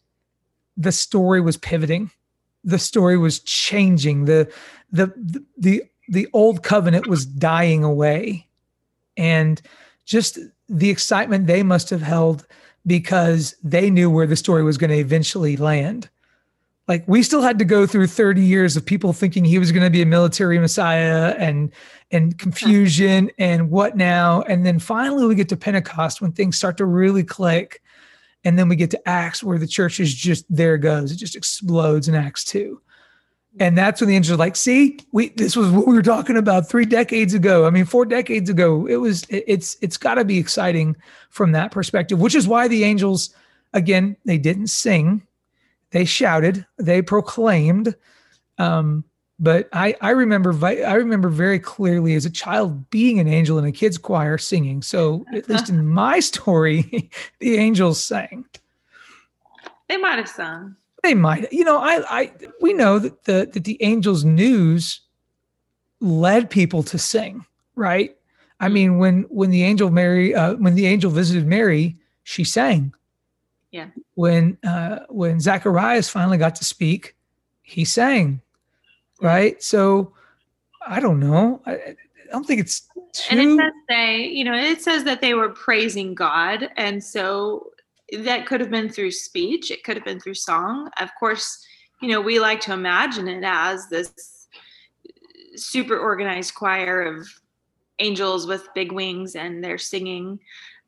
the 0.79 0.91
story 0.93 1.41
was 1.41 1.57
pivoting. 1.57 2.09
The 2.63 2.79
story 2.79 3.17
was 3.17 3.39
changing. 3.39 4.25
The 4.25 4.51
the 4.91 5.07
the 5.15 5.45
the, 5.57 5.83
the 6.07 6.27
old 6.33 6.63
covenant 6.63 7.07
was 7.07 7.25
dying 7.25 7.83
away. 7.83 8.47
And 9.17 9.61
just 10.05 10.39
the 10.67 10.89
excitement 10.89 11.47
they 11.47 11.61
must 11.61 11.89
have 11.89 12.01
held 12.01 12.47
because 12.87 13.55
they 13.63 13.89
knew 13.89 14.09
where 14.09 14.25
the 14.25 14.37
story 14.37 14.63
was 14.63 14.77
going 14.77 14.89
to 14.89 14.97
eventually 14.97 15.57
land 15.57 16.09
like 16.89 17.07
we 17.07 17.21
still 17.21 17.43
had 17.43 17.59
to 17.59 17.65
go 17.65 17.85
through 17.85 18.07
30 18.07 18.41
years 18.41 18.75
of 18.75 18.83
people 18.83 19.13
thinking 19.13 19.45
he 19.45 19.59
was 19.59 19.71
going 19.71 19.83
to 19.83 19.91
be 19.91 20.01
a 20.01 20.05
military 20.05 20.57
messiah 20.57 21.35
and 21.37 21.71
and 22.11 22.37
confusion 22.39 23.29
and 23.37 23.69
what 23.69 23.95
now? 23.95 24.41
And 24.41 24.65
then 24.65 24.79
finally 24.79 25.27
we 25.27 25.35
get 25.35 25.47
to 25.49 25.55
pentecost 25.55 26.19
when 26.19 26.31
things 26.31 26.57
start 26.57 26.77
to 26.77 26.85
really 26.85 27.23
click 27.23 27.81
and 28.43 28.57
then 28.57 28.67
we 28.67 28.75
get 28.75 28.89
to 28.91 29.07
acts 29.07 29.43
where 29.43 29.59
the 29.59 29.67
church 29.67 29.99
is 29.99 30.13
just 30.13 30.45
there 30.49 30.75
it 30.75 30.79
goes. 30.79 31.11
It 31.11 31.17
just 31.17 31.35
explodes 31.35 32.09
in 32.09 32.15
acts 32.15 32.43
2 32.45 32.81
and 33.59 33.77
that's 33.77 34.01
when 34.01 34.09
the 34.09 34.15
angels 34.15 34.35
are 34.35 34.39
like 34.39 34.55
see 34.55 34.99
we 35.11 35.29
this 35.29 35.55
was 35.55 35.69
what 35.69 35.87
we 35.87 35.93
were 35.93 36.01
talking 36.01 36.37
about 36.37 36.67
three 36.67 36.85
decades 36.85 37.35
ago. 37.35 37.67
I 37.67 37.69
mean 37.69 37.85
four 37.85 38.05
decades 38.05 38.49
ago 38.49 38.87
it 38.87 38.97
was 38.97 39.23
it- 39.29 39.43
it's 39.47 39.77
it's 39.81 39.97
got 39.97 40.15
to 40.15 40.25
be 40.25 40.39
exciting 40.39 40.95
from 41.29 41.51
that 41.51 41.71
perspective 41.71 42.19
which 42.19 42.33
is 42.33 42.47
why 42.47 42.67
the 42.67 42.83
angels 42.83 43.35
again 43.73 44.17
they 44.25 44.39
didn't 44.39 44.67
sing 44.67 45.21
they 45.91 46.05
shouted 46.05 46.65
they 46.77 47.01
proclaimed 47.01 47.95
um 48.57 49.03
but 49.39 49.67
i 49.73 49.95
i 50.01 50.09
remember 50.09 50.51
vi- 50.51 50.81
i 50.83 50.93
remember 50.93 51.29
very 51.29 51.59
clearly 51.59 52.13
as 52.15 52.25
a 52.25 52.29
child 52.29 52.89
being 52.89 53.19
an 53.19 53.27
angel 53.27 53.57
in 53.57 53.65
a 53.65 53.71
kids 53.71 53.97
choir 53.97 54.37
singing 54.37 54.81
so 54.81 55.25
at 55.33 55.47
least 55.49 55.69
in 55.69 55.87
my 56.03 56.19
story 56.19 57.09
the 57.39 57.55
angels 57.57 58.03
sang 58.03 58.45
They 59.87 59.97
might 59.97 60.17
have 60.17 60.29
sung. 60.29 60.75
they 61.03 61.13
might 61.15 61.51
you 61.53 61.63
know 61.63 61.77
i 61.79 62.03
i 62.19 62.31
we 62.61 62.73
know 62.73 62.99
that 62.99 63.23
the 63.23 63.49
that 63.53 63.63
the 63.63 63.77
angels 63.81 64.23
news 64.25 65.01
led 66.01 66.49
people 66.49 66.83
to 66.83 66.97
sing 66.97 67.45
right 67.75 68.15
i 68.59 68.67
Mm. 68.67 68.73
mean 68.73 68.97
when 68.99 69.21
when 69.29 69.49
the 69.49 69.63
angel 69.63 69.89
mary 69.89 70.35
uh, 70.35 70.55
when 70.55 70.75
the 70.75 70.85
angel 70.85 71.09
visited 71.11 71.45
mary 71.47 71.95
she 72.23 72.43
sang 72.43 72.93
Yeah. 73.71 73.87
when 74.15 74.57
uh 74.65 74.99
when 75.09 75.39
zacharias 75.39 76.09
finally 76.09 76.37
got 76.37 76.55
to 76.55 76.65
speak 76.65 77.15
he 77.61 77.85
sang 77.85 78.41
right 79.21 79.61
so 79.61 80.13
i 80.87 80.99
don't 80.99 81.19
know 81.19 81.61
i, 81.67 81.95
I 82.29 82.31
don't 82.31 82.45
think 82.45 82.61
it's 82.61 82.87
And 83.29 83.39
it 83.39 83.43
too 83.43 83.57
does 83.57 83.73
say, 83.89 84.27
you 84.27 84.43
know, 84.43 84.53
it 84.53 84.81
says 84.81 85.03
that 85.05 85.21
they 85.21 85.33
were 85.33 85.49
praising 85.49 86.13
God. 86.13 86.69
And 86.77 87.03
so 87.03 87.71
that 88.19 88.45
could 88.45 88.61
have 88.61 88.69
been 88.69 88.89
through 88.89 89.11
speech, 89.11 89.71
it 89.71 89.83
could 89.83 89.97
have 89.97 90.05
been 90.05 90.19
through 90.19 90.35
song. 90.35 90.89
Of 90.99 91.09
course, 91.19 91.65
you 92.01 92.09
know, 92.09 92.21
we 92.21 92.39
like 92.39 92.61
to 92.61 92.73
imagine 92.73 93.27
it 93.27 93.43
as 93.43 93.89
this 93.89 94.47
super 95.55 95.97
organized 95.97 96.53
choir 96.55 97.01
of 97.01 97.27
angels 97.99 98.47
with 98.47 98.73
big 98.75 98.91
wings 98.91 99.35
and 99.35 99.63
they're 99.63 99.77
singing. 99.77 100.39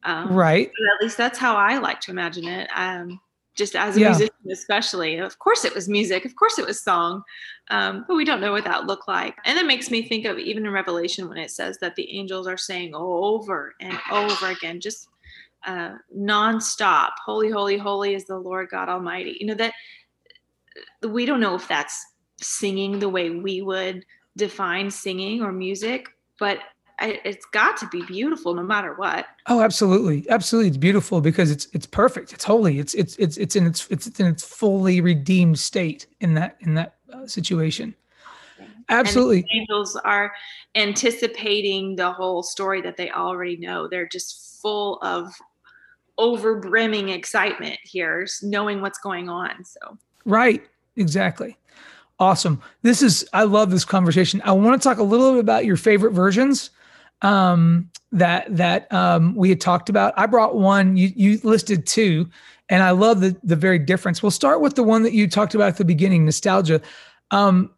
Um, 0.03 0.33
right 0.33 0.67
at 0.67 1.03
least 1.03 1.17
that's 1.17 1.37
how 1.37 1.55
I 1.55 1.77
like 1.77 1.99
to 2.01 2.11
imagine 2.11 2.47
it. 2.47 2.69
Um, 2.75 3.19
just 3.53 3.75
as 3.75 3.97
a 3.97 3.99
Yeah. 3.99 4.09
musician, 4.09 4.51
especially. 4.51 5.17
Of 5.17 5.37
course, 5.39 5.65
it 5.65 5.75
was 5.75 5.89
music. 5.89 6.23
Of 6.25 6.35
course, 6.35 6.57
it 6.57 6.65
was 6.65 6.81
song. 6.81 7.21
Um, 7.69 8.05
but 8.07 8.15
we 8.15 8.23
don't 8.25 8.41
know 8.41 8.53
what 8.53 8.63
that 8.63 8.87
looked 8.87 9.07
like. 9.07 9.35
And 9.45 9.59
it 9.59 9.65
makes 9.65 9.91
me 9.91 10.07
think 10.07 10.25
of 10.25 10.39
even 10.39 10.65
in 10.65 10.71
Revelation 10.71 11.27
when 11.27 11.37
it 11.37 11.51
says 11.51 11.77
that 11.79 11.95
the 11.95 12.09
angels 12.17 12.47
are 12.47 12.57
saying 12.57 12.95
over 12.95 13.75
and 13.81 13.97
over 14.11 14.47
again, 14.47 14.79
just 14.79 15.09
uh, 15.65 15.95
nonstop, 16.17 17.11
"Holy, 17.23 17.51
holy, 17.51 17.77
holy 17.77 18.15
is 18.15 18.25
the 18.25 18.37
Lord 18.37 18.69
God 18.69 18.89
Almighty." 18.89 19.37
You 19.39 19.47
know 19.47 19.55
that 19.55 19.73
we 21.03 21.25
don't 21.25 21.39
know 21.39 21.55
if 21.55 21.67
that's 21.67 22.03
singing 22.41 22.99
the 22.99 23.09
way 23.09 23.29
we 23.29 23.61
would 23.61 24.05
define 24.37 24.89
singing 24.89 25.43
or 25.43 25.51
music, 25.51 26.07
but 26.39 26.59
it's 27.01 27.45
got 27.47 27.77
to 27.77 27.87
be 27.87 28.03
beautiful 28.03 28.53
no 28.53 28.63
matter 28.63 28.93
what. 28.95 29.25
Oh, 29.47 29.61
absolutely, 29.61 30.29
absolutely. 30.29 30.69
It's 30.69 30.77
beautiful 30.77 31.21
because 31.21 31.51
it's 31.51 31.67
it's 31.73 31.85
perfect. 31.85 32.33
It's 32.33 32.43
holy. 32.43 32.79
It's 32.79 32.93
it's 32.93 33.15
it's 33.17 33.37
it's 33.37 33.55
in 33.55 33.67
its 33.67 33.87
it's 33.89 34.07
in 34.19 34.27
its 34.27 34.43
fully 34.43 35.01
redeemed 35.01 35.59
state 35.59 36.07
in 36.19 36.35
that 36.35 36.57
in 36.61 36.75
that 36.75 36.95
uh, 37.13 37.27
situation. 37.27 37.95
Absolutely. 38.89 39.45
angels 39.53 39.95
are 40.03 40.33
anticipating 40.75 41.95
the 41.95 42.11
whole 42.11 42.43
story 42.43 42.81
that 42.81 42.97
they 42.97 43.09
already 43.09 43.55
know. 43.55 43.87
They're 43.87 44.07
just 44.07 44.59
full 44.61 44.99
of 45.01 45.31
overbrimming 46.19 47.13
excitement 47.13 47.79
here, 47.83 48.27
knowing 48.43 48.81
what's 48.81 48.99
going 48.99 49.29
on. 49.29 49.63
So, 49.63 49.97
Right. 50.25 50.63
Exactly. 50.97 51.57
Awesome. 52.19 52.61
This 52.83 53.01
is 53.01 53.27
I 53.33 53.43
love 53.43 53.71
this 53.71 53.85
conversation. 53.85 54.41
I 54.45 54.51
want 54.51 54.79
to 54.79 54.87
talk 54.87 54.99
a 54.99 55.03
little 55.03 55.31
bit 55.31 55.39
about 55.39 55.65
your 55.65 55.77
favorite 55.77 56.11
versions. 56.11 56.69
Um, 57.21 57.89
that 58.11 58.55
that 58.55 58.91
um, 58.91 59.35
we 59.35 59.49
had 59.49 59.61
talked 59.61 59.89
about. 59.89 60.13
I 60.17 60.25
brought 60.25 60.55
one. 60.55 60.97
You 60.97 61.11
you 61.15 61.39
listed 61.43 61.85
two, 61.85 62.29
and 62.69 62.83
I 62.83 62.91
love 62.91 63.21
the 63.21 63.35
the 63.43 63.55
very 63.55 63.79
difference. 63.79 64.21
We'll 64.21 64.31
start 64.31 64.61
with 64.61 64.75
the 64.75 64.83
one 64.83 65.03
that 65.03 65.13
you 65.13 65.27
talked 65.27 65.55
about 65.55 65.69
at 65.69 65.77
the 65.77 65.85
beginning, 65.85 66.25
nostalgia. 66.25 66.81
Um, 67.31 67.71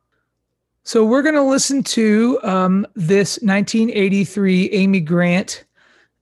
so 0.84 1.06
we're 1.06 1.22
going 1.22 1.36
to 1.36 1.44
listen 1.44 1.82
to 1.84 2.40
um, 2.44 2.86
this 2.96 3.40
1983 3.42 4.70
Amy 4.72 5.00
Grant 5.00 5.64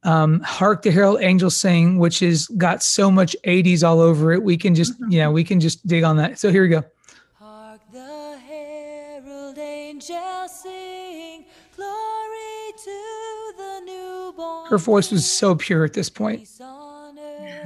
um, 0.04 0.40
"Hark 0.42 0.82
the 0.82 0.92
Herald 0.92 1.22
Angels 1.22 1.56
Sing," 1.56 1.98
which 1.98 2.20
has 2.20 2.48
got 2.58 2.84
so 2.84 3.10
much 3.10 3.36
80s 3.46 3.88
all 3.88 4.00
over 4.00 4.32
it. 4.32 4.44
We 4.44 4.58
can 4.58 4.76
just 4.76 4.94
yeah, 5.10 5.30
we 5.30 5.44
can 5.44 5.60
just 5.60 5.86
dig 5.88 6.04
on 6.04 6.18
that. 6.18 6.40
So 6.40 6.52
here 6.52 6.64
we 6.64 6.70
go. 6.70 6.84
Her 14.72 14.78
voice 14.78 15.12
was 15.12 15.30
so 15.30 15.54
pure 15.54 15.84
at 15.84 15.92
this 15.92 16.10
point. 16.10 16.48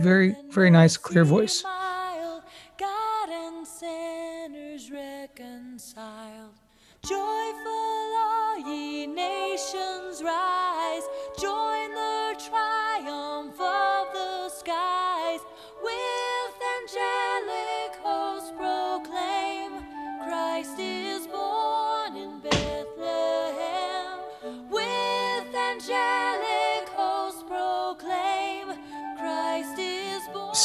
Very 0.01 0.35
very 0.49 0.71
nice, 0.71 0.97
clear 0.97 1.23
voice. 1.23 1.63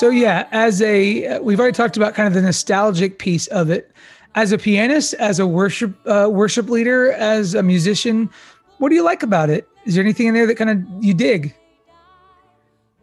So 0.00 0.08
yeah, 0.08 0.48
as 0.50 0.80
a 0.80 1.38
we've 1.40 1.60
already 1.60 1.76
talked 1.76 1.98
about 1.98 2.14
kind 2.14 2.26
of 2.26 2.32
the 2.32 2.40
nostalgic 2.40 3.18
piece 3.18 3.48
of 3.48 3.68
it. 3.68 3.92
As 4.34 4.50
a 4.50 4.56
pianist, 4.56 5.12
as 5.12 5.38
a 5.38 5.46
worship 5.46 5.94
uh, 6.06 6.26
worship 6.32 6.70
leader, 6.70 7.12
as 7.12 7.54
a 7.54 7.62
musician, 7.62 8.30
what 8.78 8.88
do 8.88 8.94
you 8.94 9.04
like 9.04 9.22
about 9.22 9.50
it? 9.50 9.68
Is 9.84 9.96
there 9.96 10.02
anything 10.02 10.28
in 10.28 10.32
there 10.32 10.46
that 10.46 10.54
kind 10.54 10.70
of 10.70 11.04
you 11.04 11.12
dig? 11.12 11.54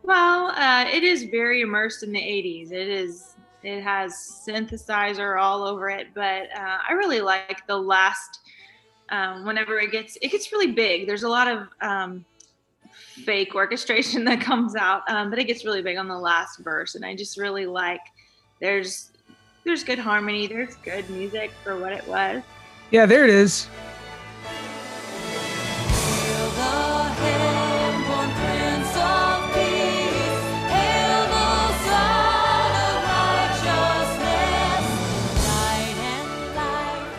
Well, 0.01 0.47
uh, 0.47 0.85
it 0.91 1.03
is 1.03 1.25
very 1.25 1.61
immersed 1.61 2.01
in 2.01 2.11
the 2.11 2.19
80s. 2.19 2.71
It 2.71 2.89
is. 2.89 3.35
It 3.61 3.83
has 3.83 4.41
synthesizer 4.47 5.39
all 5.39 5.65
over 5.65 5.89
it, 5.89 6.07
but 6.15 6.49
uh, 6.51 6.77
I 6.89 6.93
really 6.93 7.21
like 7.21 7.61
the 7.67 7.77
last. 7.77 8.39
Um, 9.09 9.45
whenever 9.45 9.77
it 9.77 9.91
gets, 9.91 10.17
it 10.19 10.31
gets 10.31 10.51
really 10.51 10.71
big. 10.71 11.05
There's 11.05 11.21
a 11.21 11.29
lot 11.29 11.47
of 11.47 11.67
um, 11.79 12.25
fake 13.26 13.55
orchestration 13.55 14.24
that 14.26 14.41
comes 14.41 14.76
out, 14.76 15.03
um, 15.09 15.30
but 15.30 15.39
it 15.39 15.45
gets 15.45 15.65
really 15.65 15.82
big 15.82 15.97
on 15.97 16.07
the 16.07 16.18
last 16.18 16.59
verse, 16.59 16.95
and 16.95 17.05
I 17.05 17.15
just 17.15 17.38
really 17.38 17.65
like. 17.65 18.01
There's 18.59 19.11
there's 19.63 19.84
good 19.84 19.99
harmony. 19.99 20.47
There's 20.47 20.76
good 20.78 21.09
music 21.09 21.51
for 21.63 21.78
what 21.78 21.93
it 21.93 22.07
was. 22.07 22.41
Yeah, 22.89 23.05
there 23.05 23.24
it 23.26 23.30
is. 23.30 23.68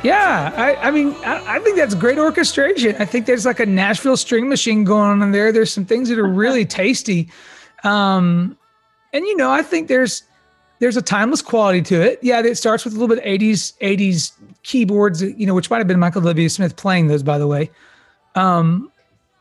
Yeah, 0.05 0.53
I, 0.57 0.77
I 0.77 0.91
mean, 0.93 1.13
I, 1.25 1.57
I 1.57 1.59
think 1.59 1.77
that's 1.77 1.95
great 1.95 2.19
orchestration. 2.19 2.95
I 3.01 3.05
think 3.05 3.27
there's 3.27 3.45
like 3.45 3.59
a 3.59 3.67
Nashville 3.67 4.17
string 4.17 4.49
machine 4.49 4.85
going 4.85 5.11
on 5.11 5.23
in 5.23 5.33
there. 5.33 5.51
There's 5.51 5.73
some 5.73 5.85
things 5.85 6.09
that 6.09 6.19
are 6.19 6.29
really 6.29 6.65
tasty, 6.83 7.29
um, 7.83 8.57
and 9.13 9.25
you 9.25 9.37
know, 9.37 9.51
I 9.51 9.63
think 9.63 9.89
there's 9.89 10.23
there's 10.79 10.97
a 10.97 11.03
timeless 11.03 11.43
quality 11.43 11.83
to 11.83 12.01
it. 12.01 12.21
Yeah, 12.23 12.41
it 12.41 12.57
starts 12.57 12.85
with 12.85 12.95
a 12.95 12.99
little 12.99 13.15
bit 13.15 13.25
80s 13.25 13.77
80s 13.79 14.33
keyboards, 14.63 15.23
you 15.23 15.47
know, 15.47 15.55
which 15.55 15.69
might 15.69 15.79
have 15.79 15.89
been 15.89 15.99
Michael 15.99 16.23
W. 16.23 16.49
Smith 16.49 16.77
playing 16.77 17.09
those, 17.09 17.25
by 17.25 17.39
the 17.39 17.49
way. 17.49 17.71
Um, 18.37 18.93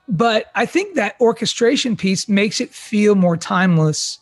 but 0.08 0.52
I 0.56 0.66
think 0.66 0.96
that 0.96 1.16
orchestration 1.22 1.96
piece 1.96 2.28
makes 2.28 2.60
it 2.60 2.74
feel 2.74 3.14
more 3.14 3.38
timeless 3.38 4.20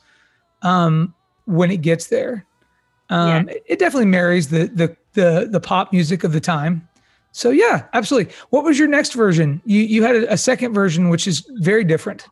um, 0.64 1.14
when 1.46 1.72
it 1.72 1.78
gets 1.78 2.08
there. 2.08 2.46
Um, 3.10 3.48
it, 3.48 3.64
it 3.68 3.80
definitely 3.80 4.08
marries 4.08 4.50
the 4.50 4.66
the 4.66 4.98
the 5.16 5.48
the 5.50 5.60
pop 5.60 5.92
music 5.92 6.24
of 6.24 6.32
the 6.32 6.40
time. 6.40 6.88
So 7.32 7.50
yeah, 7.50 7.88
absolutely. 7.94 8.34
What 8.52 8.64
was 8.64 8.80
your 8.80 8.88
next 8.88 9.14
version? 9.14 9.62
You 9.66 9.82
you 9.82 10.04
had 10.04 10.16
a, 10.16 10.34
a 10.34 10.38
second 10.38 10.74
version 10.74 11.10
which 11.10 11.28
is 11.28 11.46
very 11.56 11.84
different 11.84 12.28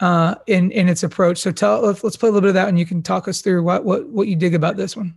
uh, 0.00 0.36
in 0.46 0.70
in 0.70 0.88
its 0.88 1.02
approach. 1.02 1.38
So 1.38 1.52
tell 1.52 1.80
let's, 1.82 2.02
let's 2.02 2.16
play 2.16 2.28
a 2.28 2.32
little 2.32 2.42
bit 2.42 2.50
of 2.50 2.54
that, 2.54 2.68
and 2.68 2.78
you 2.78 2.86
can 2.86 3.02
talk 3.02 3.28
us 3.28 3.40
through 3.40 3.62
what 3.62 3.84
what 3.84 4.08
what 4.08 4.28
you 4.28 4.36
dig 4.36 4.54
about 4.54 4.76
this 4.76 4.96
one. 4.96 5.14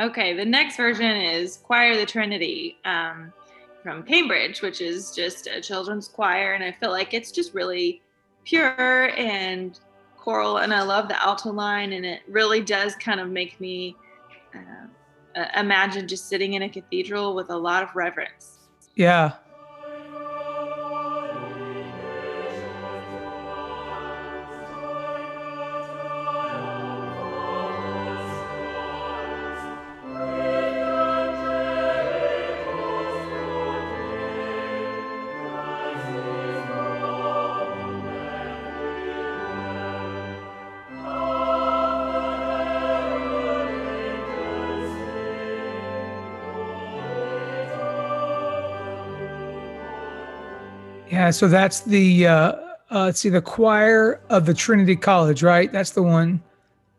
Okay, 0.00 0.34
the 0.34 0.44
next 0.44 0.76
version 0.76 1.16
is 1.16 1.58
Choir 1.58 1.96
the 1.96 2.06
Trinity 2.06 2.78
um, 2.84 3.32
from 3.82 4.02
Cambridge, 4.02 4.62
which 4.62 4.80
is 4.80 5.14
just 5.14 5.46
a 5.46 5.60
children's 5.60 6.08
choir, 6.08 6.54
and 6.54 6.64
I 6.64 6.72
feel 6.72 6.90
like 6.90 7.14
it's 7.14 7.30
just 7.30 7.54
really 7.54 8.02
pure 8.44 9.10
and 9.16 9.78
choral, 10.16 10.58
and 10.58 10.74
I 10.74 10.82
love 10.82 11.08
the 11.08 11.22
alto 11.22 11.52
line, 11.52 11.92
and 11.92 12.04
it 12.04 12.22
really 12.26 12.60
does 12.60 12.96
kind 12.96 13.20
of 13.20 13.28
make 13.28 13.60
me 13.60 13.96
uh, 14.54 14.86
uh, 15.36 15.46
imagine 15.56 16.08
just 16.08 16.28
sitting 16.28 16.54
in 16.54 16.62
a 16.62 16.68
cathedral 16.68 17.34
with 17.34 17.50
a 17.50 17.56
lot 17.56 17.82
of 17.82 17.94
reverence. 17.94 18.58
Yeah. 18.94 19.32
So 51.32 51.48
that's 51.48 51.80
the 51.80 52.26
uh, 52.26 52.52
uh, 52.90 53.04
let's 53.04 53.20
see, 53.20 53.28
the 53.30 53.40
choir 53.42 54.20
of 54.28 54.46
the 54.46 54.54
Trinity 54.54 54.96
College, 54.96 55.42
right? 55.42 55.72
That's 55.72 55.90
the 55.90 56.02
one. 56.02 56.42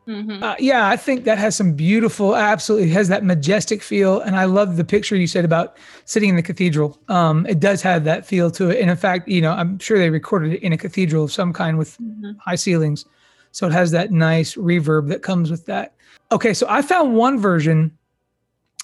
Mhm. 0.07 0.43
Uh, 0.43 0.55
yeah, 0.59 0.89
I 0.89 0.97
think 0.97 1.23
that 1.23 1.37
has 1.37 1.55
some 1.55 1.73
beautiful, 1.73 2.35
absolutely 2.35 2.89
has 2.89 3.07
that 3.07 3.23
majestic 3.23 3.81
feel, 3.81 4.19
and 4.19 4.35
I 4.35 4.43
love 4.45 4.75
the 4.75 4.83
picture 4.83 5.15
you 5.15 5.27
said 5.27 5.45
about 5.45 5.77
sitting 6.03 6.27
in 6.29 6.35
the 6.35 6.41
cathedral. 6.41 6.99
Um, 7.07 7.45
it 7.45 7.61
does 7.61 7.81
have 7.83 8.03
that 8.03 8.25
feel 8.25 8.51
to 8.51 8.69
it, 8.69 8.81
and 8.81 8.89
in 8.89 8.97
fact, 8.97 9.29
you 9.29 9.39
know, 9.39 9.51
I'm 9.53 9.79
sure 9.79 9.97
they 9.97 10.09
recorded 10.09 10.53
it 10.53 10.61
in 10.61 10.73
a 10.73 10.77
cathedral 10.77 11.23
of 11.23 11.31
some 11.31 11.53
kind 11.53 11.77
with 11.77 11.97
Mhm. 11.99 12.35
high 12.39 12.55
ceilings, 12.55 13.05
so 13.51 13.65
it 13.67 13.71
has 13.71 13.91
that 13.91 14.11
nice 14.11 14.55
reverb 14.55 15.07
that 15.07 15.21
comes 15.21 15.49
with 15.49 15.65
that. 15.67 15.93
Okay, 16.33 16.53
so 16.53 16.65
I 16.69 16.81
found 16.81 17.13
one 17.15 17.39
version, 17.39 17.91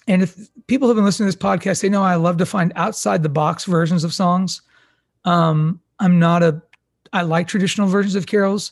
and 0.08 0.22
if 0.22 0.38
people 0.68 0.88
have 0.88 0.96
been 0.96 1.04
listening 1.06 1.30
to 1.30 1.36
this 1.36 1.44
podcast, 1.44 1.82
they 1.82 1.90
know 1.90 2.04
I 2.04 2.16
love 2.16 2.38
to 2.38 2.46
find 2.46 2.72
outside 2.78 3.24
the 3.24 3.30
box 3.30 3.66
versions 3.66 4.06
of 4.06 4.14
songs. 4.14 4.62
Um, 5.26 5.82
I'm 6.00 6.20
not 6.20 6.44
a, 6.44 6.62
I 7.14 7.24
like 7.24 7.48
traditional 7.48 7.88
versions 7.88 8.16
of 8.16 8.28
carols, 8.28 8.72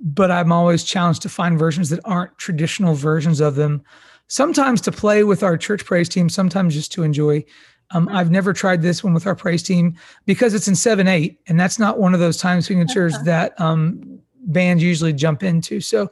but 0.00 0.30
I'm 0.30 0.52
always 0.52 0.84
challenged 0.84 1.22
to 1.22 1.28
find 1.28 1.58
versions 1.58 1.90
that 1.90 2.00
aren't 2.04 2.36
traditional 2.38 2.94
versions 2.94 3.40
of 3.40 3.54
them. 3.54 3.82
Sometimes 4.28 4.80
to 4.82 4.92
play 4.92 5.24
with 5.24 5.42
our 5.42 5.56
church 5.56 5.84
praise 5.84 6.08
team, 6.08 6.28
sometimes 6.28 6.74
just 6.74 6.92
to 6.92 7.02
enjoy. 7.02 7.44
Um, 7.92 8.08
I've 8.08 8.30
never 8.30 8.52
tried 8.52 8.82
this 8.82 9.04
one 9.04 9.14
with 9.14 9.26
our 9.26 9.36
praise 9.36 9.62
team 9.62 9.94
because 10.24 10.54
it's 10.54 10.66
in 10.66 10.74
seven 10.74 11.06
eight, 11.06 11.38
and 11.46 11.58
that's 11.58 11.78
not 11.78 12.00
one 12.00 12.14
of 12.14 12.20
those 12.20 12.36
time 12.36 12.60
signatures 12.60 13.16
that 13.22 13.58
um, 13.60 14.18
bands 14.40 14.82
usually 14.82 15.12
jump 15.12 15.44
into. 15.44 15.80
So 15.80 16.10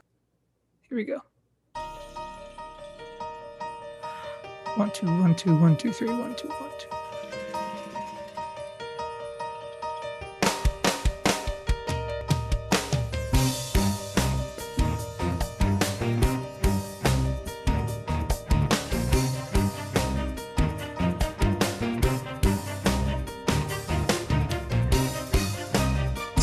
here 0.87 0.97
we 0.97 1.03
go. 1.03 1.19
One 4.75 4.91
two 4.91 5.07
one 5.07 5.35
two 5.35 5.55
one 5.57 5.75
two 5.75 5.91
three 5.91 6.09
one 6.09 6.35
two 6.35 6.47
one 6.47 6.71
two. 6.79 6.94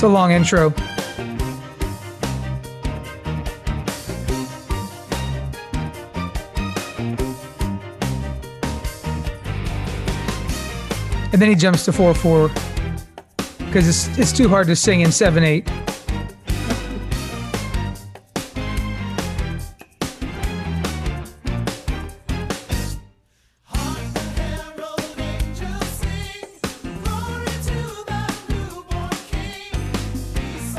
It's 0.03 0.09
a 0.09 0.13
long 0.13 0.33
intro. 0.33 0.75
And 11.33 11.41
then 11.41 11.49
he 11.49 11.55
jumps 11.55 11.85
to 11.85 11.93
4 11.93 12.15
4. 12.15 12.49
because 13.59 13.87
it's 13.87 14.19
it's 14.19 14.33
too 14.33 14.49
hard 14.49 14.67
to 14.67 14.75
sing 14.75 15.03
in 15.03 15.13
seven 15.13 15.45
eight. 15.45 15.71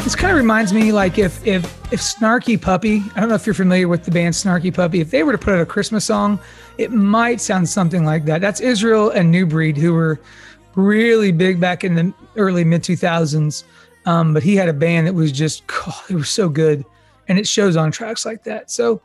This 0.04 0.18
kind 0.18 0.32
of 0.32 0.38
reminds 0.38 0.74
me 0.74 0.92
like 0.92 1.18
if 1.18 1.46
if 1.48 1.64
if 1.94 2.02
Snarky 2.02 2.62
Puppy, 2.62 3.02
I 3.16 3.22
don't 3.22 3.30
know 3.30 3.36
if 3.36 3.46
you're 3.46 3.54
familiar 3.54 3.88
with 3.88 4.04
the 4.04 4.12
band 4.12 4.36
Snarky 4.36 4.74
Puppy, 4.74 5.00
if 5.00 5.12
they 5.12 5.24
were 5.24 5.32
to 5.32 5.38
put 5.38 5.54
out 5.54 5.62
a 5.62 5.66
Christmas 5.66 6.04
song, 6.04 6.42
it 6.78 6.92
might 6.92 7.40
sound 7.40 7.70
something 7.70 8.04
like 8.04 8.26
that. 8.26 8.42
That's 8.42 8.60
Israel 8.60 9.12
and 9.12 9.32
New 9.32 9.46
Breed, 9.46 9.78
who 9.78 9.94
were 9.94 10.20
really 10.76 11.32
big 11.32 11.62
back 11.62 11.86
in 11.86 11.96
the 11.96 12.14
early 12.36 12.66
mid 12.66 12.84
2000s. 12.84 13.64
Um, 14.06 14.34
but 14.34 14.44
he 14.44 14.58
had 14.58 14.68
a 14.68 14.74
band 14.74 15.08
that 15.08 15.14
was 15.14 15.32
just, 15.32 15.66
God, 15.68 15.96
it 16.10 16.16
was 16.16 16.30
so 16.30 16.50
good, 16.50 16.84
and 17.30 17.40
it 17.40 17.48
shows 17.48 17.78
on 17.78 17.90
tracks 17.90 18.26
like 18.26 18.44
that. 18.44 18.70
So, 18.70 19.02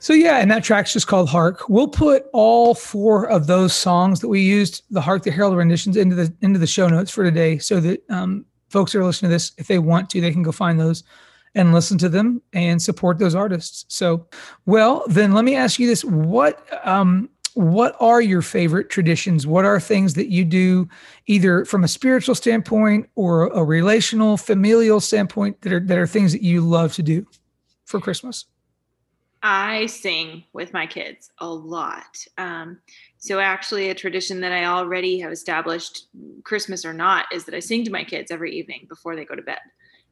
so 0.00 0.14
yeah, 0.14 0.38
and 0.38 0.50
that 0.50 0.64
track's 0.64 0.92
just 0.92 1.06
called 1.06 1.28
Hark. 1.28 1.68
We'll 1.68 1.86
put 1.86 2.26
all 2.32 2.74
four 2.74 3.28
of 3.28 3.46
those 3.46 3.72
songs 3.72 4.18
that 4.18 4.28
we 4.28 4.40
used, 4.40 4.82
the 4.90 5.00
Hark 5.00 5.22
the 5.22 5.30
Herald 5.30 5.56
renditions, 5.56 5.96
into 5.96 6.16
the 6.16 6.34
into 6.42 6.58
the 6.58 6.66
show 6.66 6.88
notes 6.88 7.12
for 7.12 7.22
today, 7.22 7.58
so 7.58 7.78
that 7.78 8.02
um, 8.10 8.44
folks 8.72 8.92
who 8.92 9.00
are 9.00 9.04
listening 9.04 9.30
to 9.30 9.34
this, 9.34 9.52
if 9.58 9.68
they 9.68 9.78
want 9.78 10.10
to, 10.10 10.20
they 10.20 10.32
can 10.32 10.42
go 10.42 10.52
find 10.52 10.80
those 10.80 11.04
and 11.54 11.72
listen 11.72 11.98
to 11.98 12.08
them 12.08 12.40
and 12.52 12.80
support 12.80 13.18
those 13.18 13.34
artists. 13.34 13.84
So, 13.88 14.26
well, 14.64 15.04
then 15.06 15.32
let 15.32 15.44
me 15.44 15.54
ask 15.54 15.78
you 15.78 15.86
this: 15.86 16.04
what 16.04 16.66
um, 16.86 17.28
what 17.54 17.94
are 18.00 18.22
your 18.22 18.42
favorite 18.42 18.88
traditions? 18.88 19.46
What 19.46 19.64
are 19.64 19.78
things 19.78 20.14
that 20.14 20.28
you 20.28 20.44
do, 20.44 20.88
either 21.26 21.64
from 21.64 21.84
a 21.84 21.88
spiritual 21.88 22.34
standpoint 22.34 23.08
or 23.14 23.48
a 23.48 23.62
relational, 23.62 24.36
familial 24.36 25.00
standpoint, 25.00 25.60
that 25.62 25.72
are 25.72 25.80
that 25.80 25.98
are 25.98 26.06
things 26.06 26.32
that 26.32 26.42
you 26.42 26.62
love 26.62 26.94
to 26.94 27.02
do 27.02 27.26
for 27.84 28.00
Christmas? 28.00 28.46
I 29.42 29.86
sing 29.86 30.44
with 30.52 30.72
my 30.72 30.86
kids 30.86 31.30
a 31.38 31.48
lot. 31.48 32.24
Um, 32.38 32.78
so, 33.24 33.38
actually, 33.38 33.88
a 33.88 33.94
tradition 33.94 34.40
that 34.40 34.50
I 34.50 34.64
already 34.64 35.20
have 35.20 35.30
established, 35.30 36.08
Christmas 36.42 36.84
or 36.84 36.92
not, 36.92 37.26
is 37.32 37.44
that 37.44 37.54
I 37.54 37.60
sing 37.60 37.84
to 37.84 37.90
my 37.92 38.02
kids 38.02 38.32
every 38.32 38.52
evening 38.52 38.86
before 38.88 39.14
they 39.14 39.24
go 39.24 39.36
to 39.36 39.42
bed. 39.42 39.60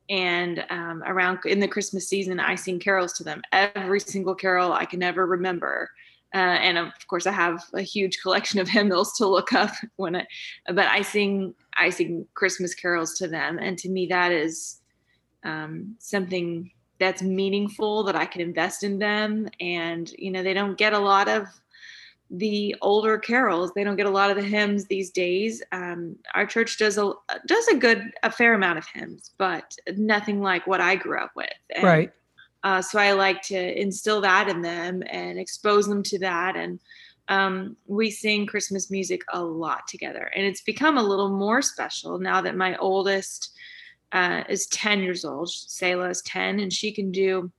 And 0.08 0.64
um, 0.70 1.02
around 1.04 1.40
in 1.44 1.58
the 1.58 1.66
Christmas 1.66 2.06
season, 2.06 2.38
I 2.38 2.54
sing 2.54 2.78
carols 2.78 3.12
to 3.14 3.24
them. 3.24 3.42
Every 3.50 3.98
single 3.98 4.36
carol 4.36 4.72
I 4.72 4.84
can 4.84 5.02
ever 5.02 5.26
remember. 5.26 5.90
Uh, 6.32 6.38
and 6.62 6.78
of 6.78 6.92
course, 7.08 7.26
I 7.26 7.32
have 7.32 7.64
a 7.74 7.82
huge 7.82 8.22
collection 8.22 8.60
of 8.60 8.68
hymnals 8.76 9.14
to 9.14 9.26
look 9.26 9.52
up 9.54 9.72
when 9.96 10.14
I, 10.14 10.26
but 10.68 10.86
I 10.86 11.02
sing, 11.02 11.52
I 11.76 11.90
sing 11.90 12.28
Christmas 12.34 12.76
carols 12.76 13.14
to 13.14 13.26
them. 13.26 13.58
And 13.58 13.76
to 13.78 13.88
me, 13.88 14.06
that 14.06 14.30
is 14.30 14.82
um, 15.42 15.96
something 15.98 16.70
that's 17.00 17.22
meaningful 17.22 18.04
that 18.04 18.14
I 18.14 18.26
can 18.26 18.40
invest 18.40 18.84
in 18.84 19.00
them. 19.00 19.48
And, 19.58 20.08
you 20.16 20.30
know, 20.30 20.44
they 20.44 20.54
don't 20.54 20.78
get 20.78 20.92
a 20.92 20.98
lot 21.00 21.28
of 21.28 21.48
the 22.30 22.76
older 22.80 23.18
carols. 23.18 23.72
They 23.74 23.84
don't 23.84 23.96
get 23.96 24.06
a 24.06 24.10
lot 24.10 24.30
of 24.30 24.36
the 24.36 24.42
hymns 24.42 24.84
these 24.86 25.10
days. 25.10 25.62
Um, 25.72 26.16
our 26.34 26.46
church 26.46 26.78
does 26.78 26.96
a 26.96 27.12
does 27.46 27.68
a 27.68 27.76
good 27.76 28.12
a 28.22 28.30
fair 28.30 28.54
amount 28.54 28.78
of 28.78 28.86
hymns, 28.86 29.32
but 29.36 29.74
nothing 29.96 30.40
like 30.40 30.66
what 30.66 30.80
I 30.80 30.96
grew 30.96 31.18
up 31.18 31.32
with. 31.34 31.48
And, 31.70 31.84
Right. 31.84 32.12
Uh, 32.62 32.82
so 32.82 32.98
I 32.98 33.12
like 33.12 33.40
to 33.42 33.80
instill 33.80 34.20
that 34.20 34.48
in 34.48 34.60
them 34.60 35.02
and 35.08 35.38
expose 35.38 35.86
them 35.88 36.02
to 36.04 36.18
that. 36.18 36.56
And 36.56 36.78
um, 37.28 37.76
we 37.86 38.10
sing 38.10 38.46
Christmas 38.46 38.90
music 38.90 39.22
a 39.32 39.42
lot 39.42 39.88
together, 39.88 40.30
and 40.34 40.44
it's 40.44 40.60
become 40.60 40.98
a 40.98 41.02
little 41.02 41.30
more 41.30 41.62
special 41.62 42.18
now 42.18 42.40
that 42.42 42.56
my 42.56 42.76
oldest 42.76 43.52
uh, 44.12 44.42
is 44.48 44.66
10 44.66 45.00
years 45.00 45.24
old. 45.24 45.50
Selah 45.50 46.10
is 46.10 46.22
10, 46.22 46.60
and 46.60 46.72
she 46.72 46.92
can 46.92 47.10
do 47.10 47.50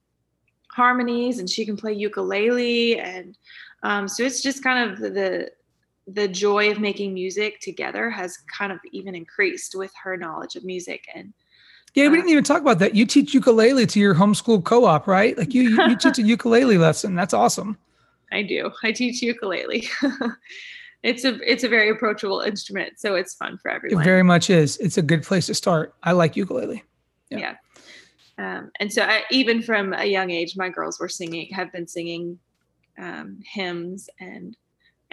harmonies 0.71 1.39
and 1.39 1.49
she 1.49 1.65
can 1.65 1.77
play 1.77 1.93
ukulele. 1.93 2.99
And 2.99 3.37
um, 3.83 4.07
so 4.07 4.23
it's 4.23 4.41
just 4.41 4.63
kind 4.63 4.91
of 4.91 4.99
the 4.99 5.49
the 6.07 6.27
joy 6.27 6.71
of 6.71 6.79
making 6.79 7.13
music 7.13 7.59
together 7.61 8.09
has 8.09 8.35
kind 8.57 8.71
of 8.71 8.79
even 8.91 9.13
increased 9.15 9.75
with 9.75 9.91
her 10.03 10.17
knowledge 10.17 10.55
of 10.55 10.63
music. 10.65 11.05
And 11.13 11.31
Yeah, 11.93 12.05
we 12.09 12.17
Uh, 12.17 12.21
didn't 12.21 12.29
even 12.31 12.43
talk 12.43 12.61
about 12.61 12.79
that. 12.79 12.95
You 12.95 13.05
teach 13.05 13.33
ukulele 13.33 13.85
to 13.85 13.99
your 13.99 14.15
homeschool 14.15 14.63
co-op, 14.63 15.07
right? 15.07 15.37
Like 15.37 15.53
you, 15.53 15.61
you, 15.63 15.89
you 15.89 15.95
teach 15.95 16.17
a 16.17 16.21
ukulele 16.35 16.77
lesson. 16.79 17.15
That's 17.15 17.33
awesome. 17.33 17.77
I 18.31 18.41
do. 18.41 18.71
I 18.83 18.91
teach 18.91 19.21
ukulele. 19.21 19.87
it's 21.03 21.23
a 21.23 21.37
it's 21.49 21.63
a 21.63 21.69
very 21.69 21.89
approachable 21.89 22.41
instrument, 22.41 22.93
so 22.99 23.15
it's 23.15 23.35
fun 23.35 23.57
for 23.59 23.69
It 23.71 23.75
everyone. 23.75 24.03
very 24.03 24.23
much 24.23 24.49
is. 24.49 24.77
It's 24.77 24.97
a 24.97 25.01
good 25.03 25.23
place 25.23 25.45
to 25.47 25.53
start. 25.53 25.93
I 26.03 26.13
like 26.13 26.35
ukulele. 26.35 26.83
yeah. 27.29 27.37
yeah. 27.37 27.55
Um, 28.37 28.71
and 28.79 28.91
so 28.91 29.03
I, 29.03 29.23
even 29.29 29.61
from 29.61 29.93
a 29.93 30.05
young 30.05 30.31
age, 30.31 30.55
my 30.57 30.69
girls 30.69 30.99
were 30.99 31.09
singing, 31.09 31.47
have 31.53 31.71
been 31.71 31.87
singing 31.87 32.39
um, 33.01 33.39
hymns 33.45 34.09
and 34.19 34.55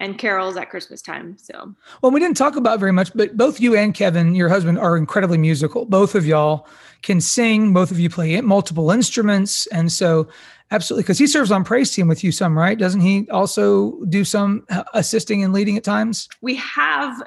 and 0.00 0.16
carols 0.16 0.56
at 0.56 0.70
Christmas 0.70 1.02
time. 1.02 1.36
So 1.38 1.74
Well, 2.02 2.12
we 2.12 2.20
didn't 2.20 2.36
talk 2.36 2.54
about 2.54 2.78
very 2.78 2.92
much, 2.92 3.10
but 3.14 3.36
both 3.36 3.60
you 3.60 3.76
and 3.76 3.92
Kevin, 3.92 4.36
your 4.36 4.48
husband, 4.48 4.78
are 4.78 4.96
incredibly 4.96 5.38
musical. 5.38 5.86
Both 5.86 6.14
of 6.14 6.24
y'all 6.24 6.68
can 7.02 7.20
sing. 7.20 7.72
Both 7.72 7.90
of 7.90 7.98
you 7.98 8.08
play 8.08 8.40
multiple 8.40 8.92
instruments, 8.92 9.66
and 9.68 9.90
so 9.90 10.28
absolutely, 10.70 11.02
because 11.02 11.18
he 11.18 11.26
serves 11.26 11.50
on 11.50 11.64
praise 11.64 11.90
team 11.90 12.06
with 12.06 12.22
you 12.22 12.30
some, 12.30 12.56
right? 12.56 12.78
Doesn't 12.78 13.00
he 13.00 13.28
also 13.30 14.04
do 14.04 14.24
some 14.24 14.64
uh, 14.70 14.84
assisting 14.94 15.42
and 15.42 15.52
leading 15.52 15.76
at 15.76 15.84
times? 15.84 16.28
we 16.40 16.54
have 16.54 17.20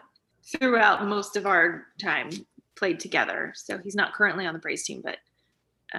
throughout 0.58 1.08
most 1.08 1.36
of 1.38 1.46
our 1.46 1.88
time 2.02 2.30
played 2.76 3.00
together. 3.00 3.54
So 3.56 3.78
he's 3.78 3.96
not 3.96 4.14
currently 4.14 4.46
on 4.46 4.54
the 4.54 4.60
praise 4.60 4.84
team, 4.84 5.02
but 5.04 5.18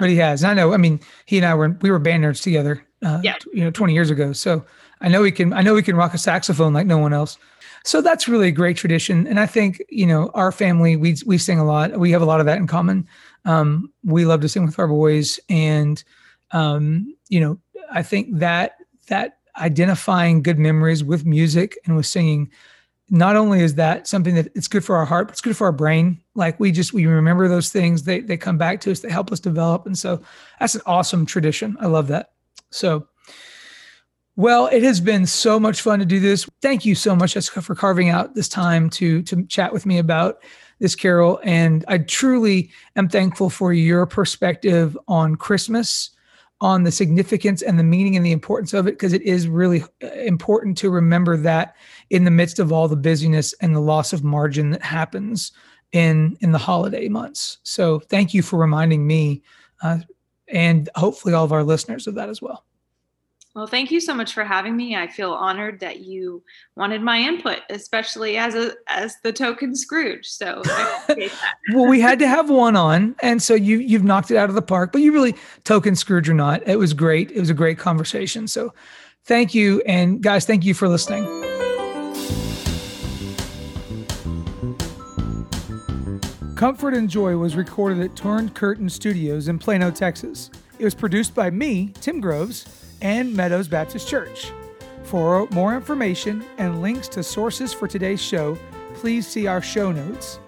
But 0.01 0.11
he 0.11 0.17
has. 0.17 0.43
I 0.43 0.55
know. 0.55 0.73
I 0.73 0.79
mean, 0.79 1.01
he 1.27 1.37
and 1.37 1.47
I 1.47 1.55
were 1.55 1.77
we 1.81 1.91
were 1.91 1.99
band 1.99 2.25
nerds 2.25 2.43
together. 2.43 2.85
Uh, 3.03 3.21
Yeah. 3.23 3.37
You 3.53 3.65
know, 3.65 3.71
twenty 3.71 3.95
years 3.95 4.11
ago. 4.11 4.33
So 4.33 4.65
I 5.01 5.09
know 5.09 5.23
we 5.23 5.33
can. 5.33 5.53
I 5.53 5.63
know 5.63 5.75
we 5.75 5.83
can 5.83 5.97
rock 5.97 6.15
a 6.15 6.19
saxophone 6.19 6.73
like 6.73 6.87
no 6.87 6.99
one 6.99 7.13
else. 7.13 7.39
So 7.85 8.01
that's 8.01 8.29
really 8.29 8.49
a 8.49 8.53
great 8.53 8.77
tradition, 8.77 9.27
and 9.27 9.41
I 9.41 9.47
think 9.47 9.83
you 9.89 10.07
know 10.07 10.31
our 10.35 10.53
family 10.53 10.95
we 10.97 11.17
we 11.27 11.37
sing 11.39 11.59
a 11.59 11.65
lot. 11.65 11.99
We 11.99 12.13
have 12.13 12.23
a 12.23 12.27
lot 12.27 12.39
of 12.41 12.47
that 12.47 12.59
in 12.59 12.67
common. 12.69 13.09
Um, 13.45 13.93
we 14.05 14.25
love 14.25 14.41
to 14.43 14.49
sing 14.49 14.65
with 14.65 14.79
our 14.79 14.87
boys, 14.87 15.41
and 15.49 16.03
um, 16.53 17.17
you 17.29 17.41
know, 17.41 17.59
I 17.91 18.03
think 18.05 18.39
that 18.39 18.77
that 19.09 19.39
identifying 19.59 20.43
good 20.43 20.59
memories 20.59 21.03
with 21.03 21.27
music 21.27 21.77
and 21.85 21.97
with 21.97 22.07
singing 22.07 22.51
not 23.11 23.37
only 23.37 23.61
is 23.61 23.75
that 23.75 24.07
something 24.07 24.35
that 24.37 24.49
it's 24.55 24.69
good 24.69 24.85
for 24.85 24.97
our 24.97 25.05
heart, 25.05 25.27
but 25.27 25.33
it's 25.33 25.43
good 25.43 25.57
for 25.57 25.67
our 25.67 25.73
brain. 25.73 26.19
Like 26.35 26.59
we 26.61 26.71
just 26.73 26.93
we 26.95 27.05
remember 27.07 27.49
those 27.49 27.71
things. 27.71 28.05
They 28.05 28.21
they 28.21 28.37
come 28.37 28.59
back 28.59 28.81
to 28.83 28.93
us. 28.93 29.01
They 29.01 29.11
help 29.11 29.33
us 29.33 29.41
develop, 29.41 29.87
and 29.87 29.99
so 29.99 30.23
that's 30.61 30.77
an 30.77 30.83
awesome 30.87 31.27
tradition. 31.27 31.77
I 31.81 31.87
love 31.87 32.07
that. 32.09 32.31
So, 32.75 33.07
well, 34.35 34.67
it 34.67 34.83
has 34.83 35.01
been 35.01 35.27
so 35.27 35.61
much 35.61 35.83
fun 35.83 35.99
to 35.99 36.07
do 36.07 36.19
this. 36.19 36.47
Thank 36.63 36.87
you 36.87 36.95
so 36.95 37.15
much, 37.15 37.35
Jessica, 37.35 37.61
for 37.61 37.75
carving 37.75 38.09
out 38.09 38.35
this 38.35 38.49
time 38.49 38.89
to 38.91 39.23
to 39.25 39.45
chat 39.47 39.73
with 39.73 39.85
me 39.87 39.99
about 39.99 40.43
this 40.79 40.95
carol. 40.97 41.39
And 41.45 41.85
I 41.87 41.99
truly 41.99 42.71
am 42.97 43.09
thankful 43.09 43.51
for 43.51 43.73
your 43.73 44.07
perspective 44.07 44.99
on 45.07 45.37
Christmas, 45.37 46.11
on 46.61 46.83
the 46.83 46.91
significance 46.91 47.61
and 47.63 47.79
the 47.79 47.85
meaning 47.85 48.17
and 48.17 48.25
the 48.25 48.33
importance 48.33 48.73
of 48.73 48.87
it, 48.87 48.93
because 48.93 49.13
it 49.13 49.23
is 49.23 49.49
really 49.49 49.85
uh, 50.03 50.07
important 50.27 50.79
to 50.79 50.91
remember 50.91 51.37
that 51.37 51.77
in 52.11 52.25
the 52.25 52.31
midst 52.31 52.59
of 52.59 52.73
all 52.73 52.89
the 52.89 52.97
busyness 52.97 53.55
and 53.61 53.77
the 53.77 53.81
loss 53.81 54.13
of 54.13 54.25
margin 54.25 54.71
that 54.71 54.83
happens 54.83 55.53
in 55.93 56.37
in 56.41 56.53
the 56.53 56.59
holiday 56.59 57.07
months. 57.09 57.59
So 57.65 58.01
thank 58.01 58.33
you 58.33 58.43
for 58.43 58.59
reminding 58.59 59.07
me, 59.07 59.43
uh, 59.83 59.99
and 60.53 60.89
hopefully 60.95 61.35
all 61.35 61.45
of 61.45 61.53
our 61.53 61.65
listeners 61.65 62.07
of 62.07 62.15
that 62.15 62.29
as 62.29 62.41
well. 62.41 62.65
well, 63.55 63.67
thank 63.67 63.91
you 63.91 64.01
so 64.01 64.15
much 64.15 64.33
for 64.33 64.45
having 64.45 64.77
me. 64.77 64.95
I 64.95 65.09
feel 65.09 65.33
honored 65.33 65.81
that 65.81 66.01
you 66.01 66.43
wanted 66.77 67.03
my 67.03 67.19
input, 67.19 67.61
especially 67.71 68.37
as 68.37 68.55
a 68.55 68.75
as 68.87 69.17
the 69.23 69.33
token 69.33 69.75
Scrooge. 69.75 70.27
So 70.27 70.63
I 70.65 71.03
appreciate 71.09 71.33
that. 71.33 71.55
well, 71.75 71.89
we 71.89 72.01
had 72.01 72.19
to 72.21 72.29
have 72.29 72.49
one 72.49 72.77
on, 72.77 73.17
and 73.23 73.43
so 73.43 73.55
you 73.55 73.79
you've 73.79 74.05
knocked 74.05 74.31
it 74.31 74.37
out 74.37 74.49
of 74.49 74.55
the 74.55 74.63
park. 74.63 74.93
But 74.93 75.03
you 75.03 75.13
really 75.13 75.35
token 75.65 75.97
Scrooge 75.97 76.29
or 76.29 76.35
not, 76.35 76.67
it 76.69 76.77
was 76.77 76.95
great. 76.95 77.31
It 77.31 77.41
was 77.41 77.51
a 77.51 77.55
great 77.55 77.79
conversation. 77.79 78.47
So 78.47 78.73
thank 79.25 79.55
you, 79.55 79.83
and 79.87 80.23
guys, 80.23 80.45
thank 80.45 80.65
you 80.65 80.75
for 80.75 80.89
listening. 80.89 81.52
Comfort 86.63 86.95
and 86.95 87.11
Joy 87.11 87.37
was 87.37 87.57
recorded 87.57 87.99
at 87.99 88.15
Turned 88.15 88.55
Curtain 88.55 88.89
Studios 88.89 89.49
in 89.49 89.59
Plano, 89.59 89.91
Texas. 89.91 90.49
It 90.79 90.85
was 90.85 90.95
produced 90.95 91.35
by 91.35 91.51
me, 91.51 91.93
Tim 92.01 92.21
Groves, 92.21 92.95
and 93.03 93.35
Meadows 93.35 93.67
Baptist 93.67 94.07
Church. 94.07 94.53
For 95.03 95.49
more 95.51 95.75
information 95.75 96.45
and 96.59 96.81
links 96.81 97.09
to 97.09 97.25
sources 97.25 97.73
for 97.73 97.89
today's 97.89 98.23
show, 98.23 98.57
please 98.95 99.27
see 99.27 99.49
our 99.49 99.61
show 99.61 99.91
notes. 99.91 100.39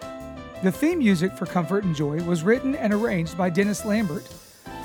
The 0.62 0.70
theme 0.70 1.00
music 1.00 1.32
for 1.32 1.46
Comfort 1.46 1.82
and 1.82 1.96
Joy 1.96 2.22
was 2.22 2.44
written 2.44 2.76
and 2.76 2.94
arranged 2.94 3.36
by 3.36 3.50
Dennis 3.50 3.84
Lambert. 3.84 4.28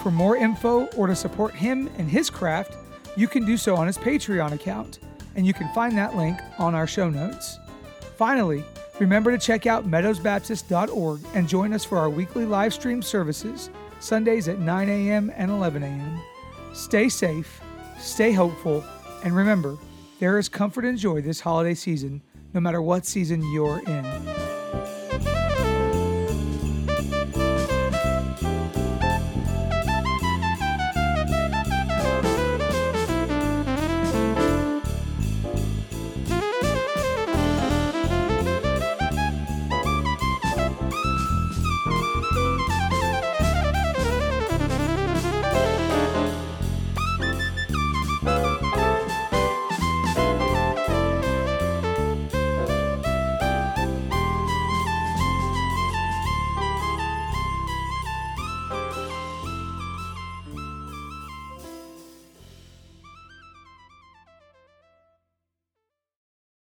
For 0.01 0.09
more 0.09 0.35
info 0.35 0.87
or 0.97 1.05
to 1.05 1.15
support 1.15 1.53
him 1.53 1.91
and 1.99 2.09
his 2.09 2.31
craft, 2.31 2.75
you 3.15 3.27
can 3.27 3.45
do 3.45 3.55
so 3.55 3.75
on 3.75 3.85
his 3.85 3.99
Patreon 3.99 4.53
account, 4.53 4.97
and 5.35 5.45
you 5.45 5.53
can 5.53 5.71
find 5.75 5.95
that 5.95 6.17
link 6.17 6.39
on 6.57 6.73
our 6.73 6.87
show 6.87 7.07
notes. 7.07 7.59
Finally, 8.17 8.63
Remember 8.99 9.31
to 9.31 9.37
check 9.37 9.65
out 9.65 9.89
meadowsbaptist.org 9.89 11.21
and 11.33 11.47
join 11.47 11.73
us 11.73 11.85
for 11.85 11.97
our 11.97 12.09
weekly 12.09 12.45
live 12.45 12.73
stream 12.73 13.01
services, 13.01 13.69
Sundays 14.01 14.49
at 14.49 14.59
9 14.59 14.89
a.m. 14.89 15.31
and 15.35 15.49
11 15.49 15.83
a.m. 15.83 16.21
Stay 16.73 17.07
safe, 17.07 17.61
stay 17.97 18.33
hopeful, 18.33 18.83
and 19.23 19.33
remember, 19.35 19.77
there 20.19 20.37
is 20.37 20.49
comfort 20.49 20.83
and 20.83 20.97
joy 20.97 21.21
this 21.21 21.39
holiday 21.39 21.73
season, 21.73 22.21
no 22.53 22.59
matter 22.59 22.81
what 22.81 23.05
season 23.05 23.41
you're 23.53 23.81
in. 23.87 24.48